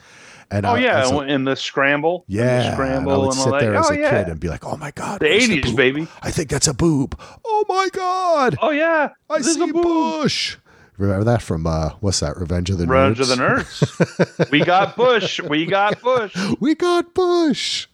And 0.50 0.64
oh 0.64 0.70
I, 0.70 0.78
yeah, 0.78 1.10
a, 1.10 1.20
in 1.22 1.44
the 1.44 1.56
scramble, 1.56 2.24
yeah, 2.28 2.70
the 2.70 2.72
scramble, 2.72 3.12
and 3.12 3.22
I 3.22 3.26
would 3.26 3.34
and 3.34 3.42
sit 3.42 3.60
there 3.60 3.74
as 3.74 3.90
oh, 3.90 3.94
a 3.94 3.98
yeah. 3.98 4.10
kid 4.10 4.28
and 4.28 4.40
be 4.40 4.48
like, 4.48 4.64
"Oh 4.64 4.78
my 4.78 4.92
god, 4.92 5.20
the 5.20 5.30
eighties, 5.30 5.74
baby! 5.74 6.08
I 6.22 6.30
think 6.30 6.48
that's 6.48 6.68
a 6.68 6.74
boob. 6.74 7.20
Oh 7.44 7.64
my 7.68 7.90
god! 7.92 8.56
Oh 8.62 8.70
yeah, 8.70 9.10
I 9.28 9.42
see 9.42 9.60
a 9.60 9.72
Bush." 9.72 10.56
Remember 10.98 11.24
that 11.24 11.42
from 11.42 11.66
uh, 11.66 11.90
what's 12.00 12.20
that? 12.20 12.36
Revenge 12.38 12.70
of 12.70 12.78
the 12.78 12.86
Revenge 12.86 13.18
Nerds. 13.18 13.20
of 13.20 13.28
the 13.28 13.36
Nerds. 13.36 14.50
we 14.50 14.64
got 14.64 14.96
Bush. 14.96 15.40
We 15.40 15.66
got 15.66 16.00
Bush. 16.00 16.34
we 16.58 16.74
got 16.74 17.12
Bush. 17.12 17.86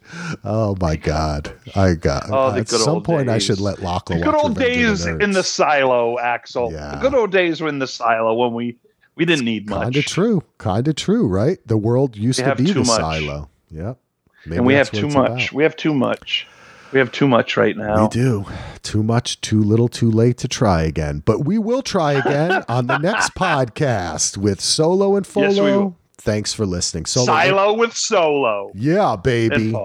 Oh 0.43 0.77
my 0.79 0.95
God! 0.95 1.53
I 1.75 1.95
got. 1.95 2.27
Oh, 2.29 2.51
the 2.51 2.59
at 2.59 2.69
some 2.69 3.03
point, 3.03 3.27
days. 3.27 3.35
I 3.35 3.37
should 3.39 3.59
let 3.59 3.81
Lachlan. 3.81 4.19
The 4.19 4.25
good 4.25 4.35
old 4.35 4.57
days 4.57 5.03
the 5.03 5.17
in 5.17 5.31
the 5.31 5.43
silo, 5.43 6.17
Axel. 6.17 6.71
Yeah. 6.71 6.95
The 6.95 7.01
good 7.01 7.15
old 7.15 7.31
days 7.31 7.59
were 7.59 7.69
in 7.69 7.79
the 7.79 7.87
silo 7.87 8.33
when 8.33 8.53
we 8.53 8.77
we 9.15 9.25
didn't 9.25 9.45
need 9.45 9.69
much. 9.69 9.83
Kind 9.83 9.95
of 9.97 10.05
true. 10.05 10.43
Kind 10.57 10.87
of 10.87 10.95
true, 10.95 11.27
right? 11.27 11.59
The 11.67 11.77
world 11.77 12.15
used 12.15 12.39
we 12.39 12.45
to 12.45 12.55
be 12.55 12.71
the 12.71 12.79
much. 12.79 12.87
silo. 12.87 13.49
Yep. 13.71 13.97
Maybe 14.45 14.57
and 14.57 14.65
we 14.65 14.73
have 14.73 14.91
too 14.91 15.07
much. 15.07 15.47
About. 15.47 15.51
We 15.53 15.63
have 15.63 15.75
too 15.75 15.93
much. 15.93 16.47
We 16.93 16.99
have 16.99 17.11
too 17.11 17.27
much 17.27 17.57
right 17.57 17.75
now. 17.75 18.03
We 18.03 18.09
do. 18.09 18.45
Too 18.83 19.01
much, 19.01 19.41
too 19.41 19.61
little, 19.63 19.87
too 19.87 20.11
late 20.11 20.37
to 20.37 20.47
try 20.47 20.83
again. 20.83 21.23
But 21.25 21.43
we 21.43 21.57
will 21.57 21.81
try 21.81 22.13
again 22.13 22.63
on 22.69 22.85
the 22.85 22.99
next 22.99 23.33
podcast 23.33 24.37
with 24.37 24.61
Solo 24.61 25.15
and 25.15 25.25
Folo. 25.25 25.49
Yes, 25.49 25.93
Thanks 26.17 26.53
for 26.53 26.67
listening. 26.67 27.07
Solo 27.07 27.25
Silo 27.25 27.73
with 27.73 27.95
Solo. 27.95 28.71
Yeah, 28.75 29.15
baby. 29.15 29.75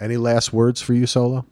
Any 0.00 0.16
last 0.16 0.52
words 0.52 0.80
for 0.80 0.94
you, 0.94 1.06
Solo? 1.06 1.44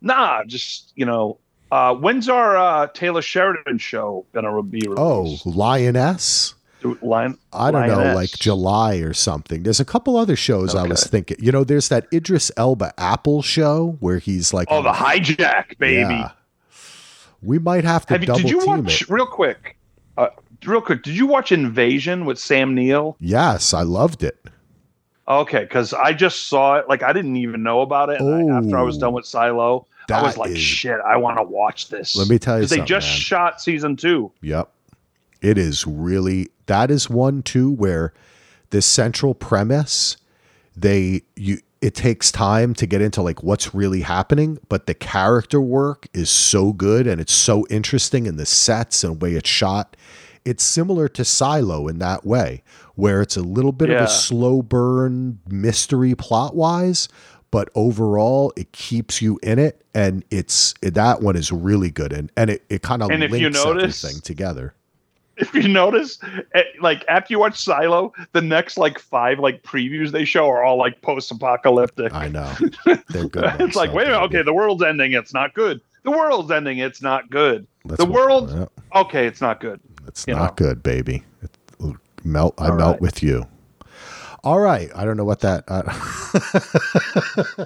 Nah, 0.00 0.44
just, 0.44 0.92
you 0.96 1.04
know, 1.04 1.38
uh, 1.70 1.94
when's 1.94 2.28
our 2.28 2.56
uh, 2.56 2.86
Taylor 2.88 3.22
Sheridan 3.22 3.76
show 3.78 4.24
gonna 4.32 4.62
be 4.62 4.80
released? 4.80 4.98
Oh, 4.98 5.36
Lioness. 5.44 6.54
Lion, 7.02 7.38
I 7.52 7.70
don't 7.70 7.88
know, 7.88 8.14
like 8.14 8.30
July 8.30 8.96
or 8.96 9.12
something. 9.12 9.62
There's 9.62 9.80
a 9.80 9.84
couple 9.84 10.16
other 10.16 10.36
shows 10.36 10.74
okay. 10.74 10.84
I 10.84 10.88
was 10.88 11.04
thinking. 11.04 11.36
You 11.40 11.52
know, 11.52 11.64
there's 11.64 11.88
that 11.88 12.06
Idris 12.12 12.50
Elba 12.56 12.94
Apple 12.98 13.42
show 13.42 13.96
where 14.00 14.18
he's 14.18 14.52
like, 14.52 14.68
oh, 14.70 14.82
the 14.82 14.92
hijack, 14.92 15.78
baby. 15.78 16.14
Yeah. 16.14 16.30
We 17.42 17.58
might 17.58 17.84
have 17.84 18.04
to 18.06 18.14
have 18.14 18.26
double 18.26 18.40
did 18.40 18.50
you 18.50 18.60
team 18.60 18.84
watch, 18.84 19.02
it. 19.02 19.08
Real 19.08 19.26
quick, 19.26 19.76
uh, 20.18 20.28
real 20.64 20.82
quick. 20.82 21.02
Did 21.02 21.16
you 21.16 21.26
watch 21.26 21.52
Invasion 21.52 22.24
with 22.24 22.38
Sam 22.38 22.74
Neill? 22.74 23.16
Yes, 23.18 23.72
I 23.72 23.82
loved 23.82 24.22
it. 24.22 24.36
Okay, 25.26 25.60
because 25.60 25.94
I 25.94 26.12
just 26.12 26.48
saw 26.48 26.76
it. 26.76 26.88
Like 26.88 27.02
I 27.02 27.12
didn't 27.12 27.36
even 27.36 27.62
know 27.62 27.82
about 27.82 28.10
it 28.10 28.20
oh, 28.20 28.48
I, 28.48 28.58
after 28.58 28.76
I 28.76 28.82
was 28.82 28.98
done 28.98 29.12
with 29.12 29.24
Silo. 29.24 29.86
I 30.10 30.22
was 30.22 30.36
like, 30.36 30.50
is, 30.50 30.58
shit, 30.58 30.98
I 31.06 31.16
want 31.16 31.38
to 31.38 31.44
watch 31.44 31.88
this. 31.88 32.16
Let 32.16 32.28
me 32.28 32.38
tell 32.38 32.60
you, 32.60 32.66
they 32.66 32.80
just 32.80 33.06
man. 33.06 33.16
shot 33.16 33.62
season 33.62 33.96
two. 33.96 34.32
Yep, 34.42 34.68
it 35.40 35.56
is 35.56 35.86
really 35.86 36.48
that 36.70 36.88
is 36.88 37.10
one 37.10 37.42
too 37.42 37.68
where 37.68 38.12
the 38.70 38.80
central 38.80 39.34
premise 39.34 40.16
they 40.76 41.20
you 41.34 41.58
it 41.82 41.96
takes 41.96 42.30
time 42.30 42.74
to 42.74 42.86
get 42.86 43.02
into 43.02 43.20
like 43.20 43.42
what's 43.42 43.74
really 43.74 44.02
happening 44.02 44.56
but 44.68 44.86
the 44.86 44.94
character 44.94 45.60
work 45.60 46.06
is 46.14 46.30
so 46.30 46.72
good 46.72 47.08
and 47.08 47.20
it's 47.20 47.32
so 47.32 47.66
interesting 47.70 48.24
in 48.26 48.36
the 48.36 48.46
sets 48.46 49.02
and 49.02 49.20
the 49.20 49.24
way 49.24 49.32
it's 49.32 49.48
shot 49.48 49.96
it's 50.44 50.62
similar 50.62 51.08
to 51.08 51.24
silo 51.24 51.88
in 51.88 51.98
that 51.98 52.24
way 52.24 52.62
where 52.94 53.20
it's 53.20 53.36
a 53.36 53.42
little 53.42 53.72
bit 53.72 53.88
yeah. 53.88 53.96
of 53.96 54.02
a 54.02 54.08
slow 54.08 54.62
burn 54.62 55.40
mystery 55.48 56.14
plot 56.14 56.54
wise 56.54 57.08
but 57.50 57.68
overall 57.74 58.52
it 58.56 58.70
keeps 58.70 59.20
you 59.20 59.40
in 59.42 59.58
it 59.58 59.84
and 59.92 60.24
it's 60.30 60.72
that 60.82 61.20
one 61.20 61.34
is 61.34 61.50
really 61.50 61.90
good 61.90 62.12
and 62.12 62.30
and 62.36 62.48
it, 62.48 62.64
it 62.70 62.80
kind 62.80 63.02
of 63.02 63.08
links 63.08 63.36
you 63.38 63.50
notice, 63.50 64.04
everything 64.04 64.20
together 64.22 64.72
if 65.40 65.54
you 65.54 65.68
notice 65.68 66.18
eh, 66.54 66.62
like 66.80 67.04
after 67.08 67.32
you 67.32 67.38
watch 67.38 67.58
silo 67.58 68.12
the 68.32 68.40
next 68.40 68.78
like 68.78 68.98
five 68.98 69.38
like 69.38 69.62
previews 69.62 70.12
they 70.12 70.24
show 70.24 70.48
are 70.48 70.62
all 70.62 70.76
like 70.76 71.00
post-apocalyptic 71.02 72.12
i 72.14 72.28
know 72.28 72.52
they're 73.08 73.28
good 73.28 73.52
it's 73.60 73.76
like 73.76 73.92
wait 73.92 74.06
a 74.06 74.10
minute 74.10 74.22
okay 74.22 74.42
the 74.42 74.54
world's 74.54 74.82
ending 74.82 75.12
it's 75.12 75.34
not 75.34 75.52
good 75.54 75.80
the 76.04 76.10
world's 76.10 76.50
ending 76.50 76.78
it's 76.78 77.02
not 77.02 77.28
good 77.30 77.66
That's 77.84 77.98
the 77.98 78.10
world 78.10 78.50
yeah. 78.50 79.00
okay 79.00 79.26
it's 79.26 79.40
not 79.40 79.60
good 79.60 79.80
it's 80.06 80.26
not 80.26 80.60
know? 80.60 80.66
good 80.66 80.82
baby 80.82 81.24
it, 81.42 81.96
melt 82.24 82.54
i 82.58 82.68
all 82.68 82.76
melt 82.76 82.92
right. 82.92 83.00
with 83.00 83.22
you 83.22 83.46
all 84.42 84.60
right. 84.60 84.90
I 84.94 85.04
don't 85.04 85.18
know 85.18 85.24
what 85.24 85.40
that. 85.40 85.64
Uh, 85.68 85.82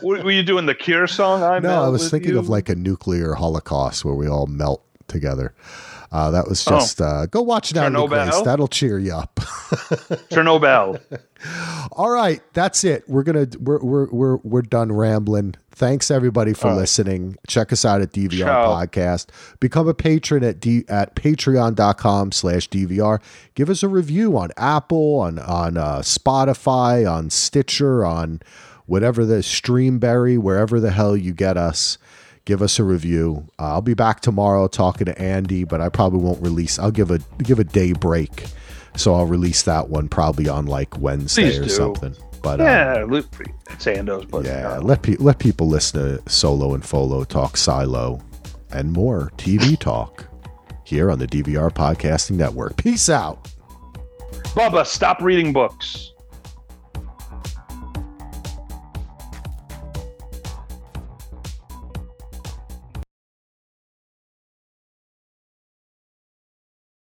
were 0.03 0.31
you 0.31 0.43
doing 0.43 0.67
the 0.67 0.75
Cure 0.75 1.07
song? 1.07 1.45
I 1.45 1.61
no, 1.61 1.85
I 1.85 1.89
was 1.89 2.11
thinking 2.11 2.33
you? 2.33 2.39
of 2.39 2.49
like 2.49 2.69
a 2.69 2.75
nuclear 2.75 3.35
holocaust 3.35 4.05
where 4.05 4.15
we 4.15 4.27
all 4.27 4.49
melt 4.49 4.85
together. 5.07 5.55
Uh, 6.13 6.31
that 6.31 6.49
was 6.49 6.67
oh. 6.69 6.71
just 6.73 7.01
oh. 7.01 7.05
uh, 7.05 7.27
go 7.27 7.43
watch 7.43 7.71
it 7.71 7.75
Grace. 7.75 8.41
That'll 8.43 8.69
cheer 8.69 8.99
you 8.99 9.15
up. 9.15 9.35
Chernobyl. 10.31 11.01
All 11.93 12.11
right, 12.11 12.41
that's 12.53 12.85
it. 12.85 13.09
We're 13.09 13.23
gonna 13.23 13.47
we're 13.59 13.83
we're 13.83 14.07
we're 14.11 14.37
we're 14.39 14.63
done 14.63 14.93
rambling. 14.93 15.55
Thanks 15.73 16.11
everybody 16.11 16.55
for 16.55 16.73
listening. 16.73 17.37
Check 17.49 17.73
us 17.73 17.85
out 17.85 18.01
at 18.01 18.13
DVR 18.13 18.39
Ciao. 18.39 18.69
Podcast. 18.69 19.27
Become 19.59 19.89
a 19.89 19.95
patron 19.95 20.45
at 20.45 20.61
D 20.61 20.85
at 20.89 21.17
patreon.com 21.17 22.33
slash 22.33 22.69
DVR. 22.69 23.21
Give 23.55 23.69
us 23.69 23.83
a 23.83 23.89
review 23.89 24.39
on 24.39 24.51
Apple, 24.57 25.21
on 25.21 25.39
on 25.39 25.77
uh, 25.77 25.99
Spotify, 25.99 27.11
on 27.11 27.29
Stitcher, 27.29 28.05
on 28.05 28.41
whatever 28.87 29.25
the 29.25 29.37
Streamberry, 29.43 30.39
wherever 30.39 30.79
the 30.79 30.93
hell 30.93 31.17
you 31.17 31.33
get 31.33 31.57
us 31.57 31.99
give 32.45 32.63
us 32.63 32.79
a 32.79 32.85
review. 32.85 33.47
Uh, 33.59 33.75
I'll 33.75 33.81
be 33.81 33.95
back 33.95 34.21
tomorrow 34.21 34.69
talking 34.69 35.07
to 35.07 35.19
Andy, 35.21 35.65
but 35.65 35.81
I 35.81 35.89
probably 35.89 36.21
won't 36.21 36.43
release. 36.43 36.79
I'll 36.79 36.91
give 36.91 37.11
a 37.11 37.19
give 37.43 37.59
a 37.59 37.65
day 37.65 37.93
break, 37.93 38.45
so 38.97 39.15
I'll 39.15 39.27
release 39.27 39.63
that 39.63 39.89
one 39.89 40.09
probably 40.09 40.49
on 40.49 40.67
like 40.67 40.99
Wednesday 40.99 41.51
Please 41.51 41.59
or 41.59 41.63
do. 41.65 41.69
something. 41.69 42.17
But 42.43 42.61
yeah, 42.61 43.05
um, 43.05 43.25
Sandoz, 43.79 44.27
but 44.27 44.45
yeah, 44.45 44.79
let 44.79 45.03
pe- 45.03 45.17
let 45.17 45.39
people 45.39 45.67
listen 45.67 46.01
to 46.19 46.31
Solo 46.31 46.75
and 46.75 46.85
Folo 46.85 47.25
talk 47.25 47.57
Silo 47.57 48.21
and 48.71 48.93
more 48.93 49.33
TV 49.39 49.79
talk 49.81 50.27
here 50.85 51.11
on 51.11 51.19
the 51.19 51.27
DVR 51.27 51.71
Podcasting 51.73 52.37
Network. 52.37 52.77
Peace 52.77 53.09
out. 53.09 53.49
Bubba, 54.55 54.87
stop 54.87 55.23
reading 55.23 55.53
books. 55.53 56.13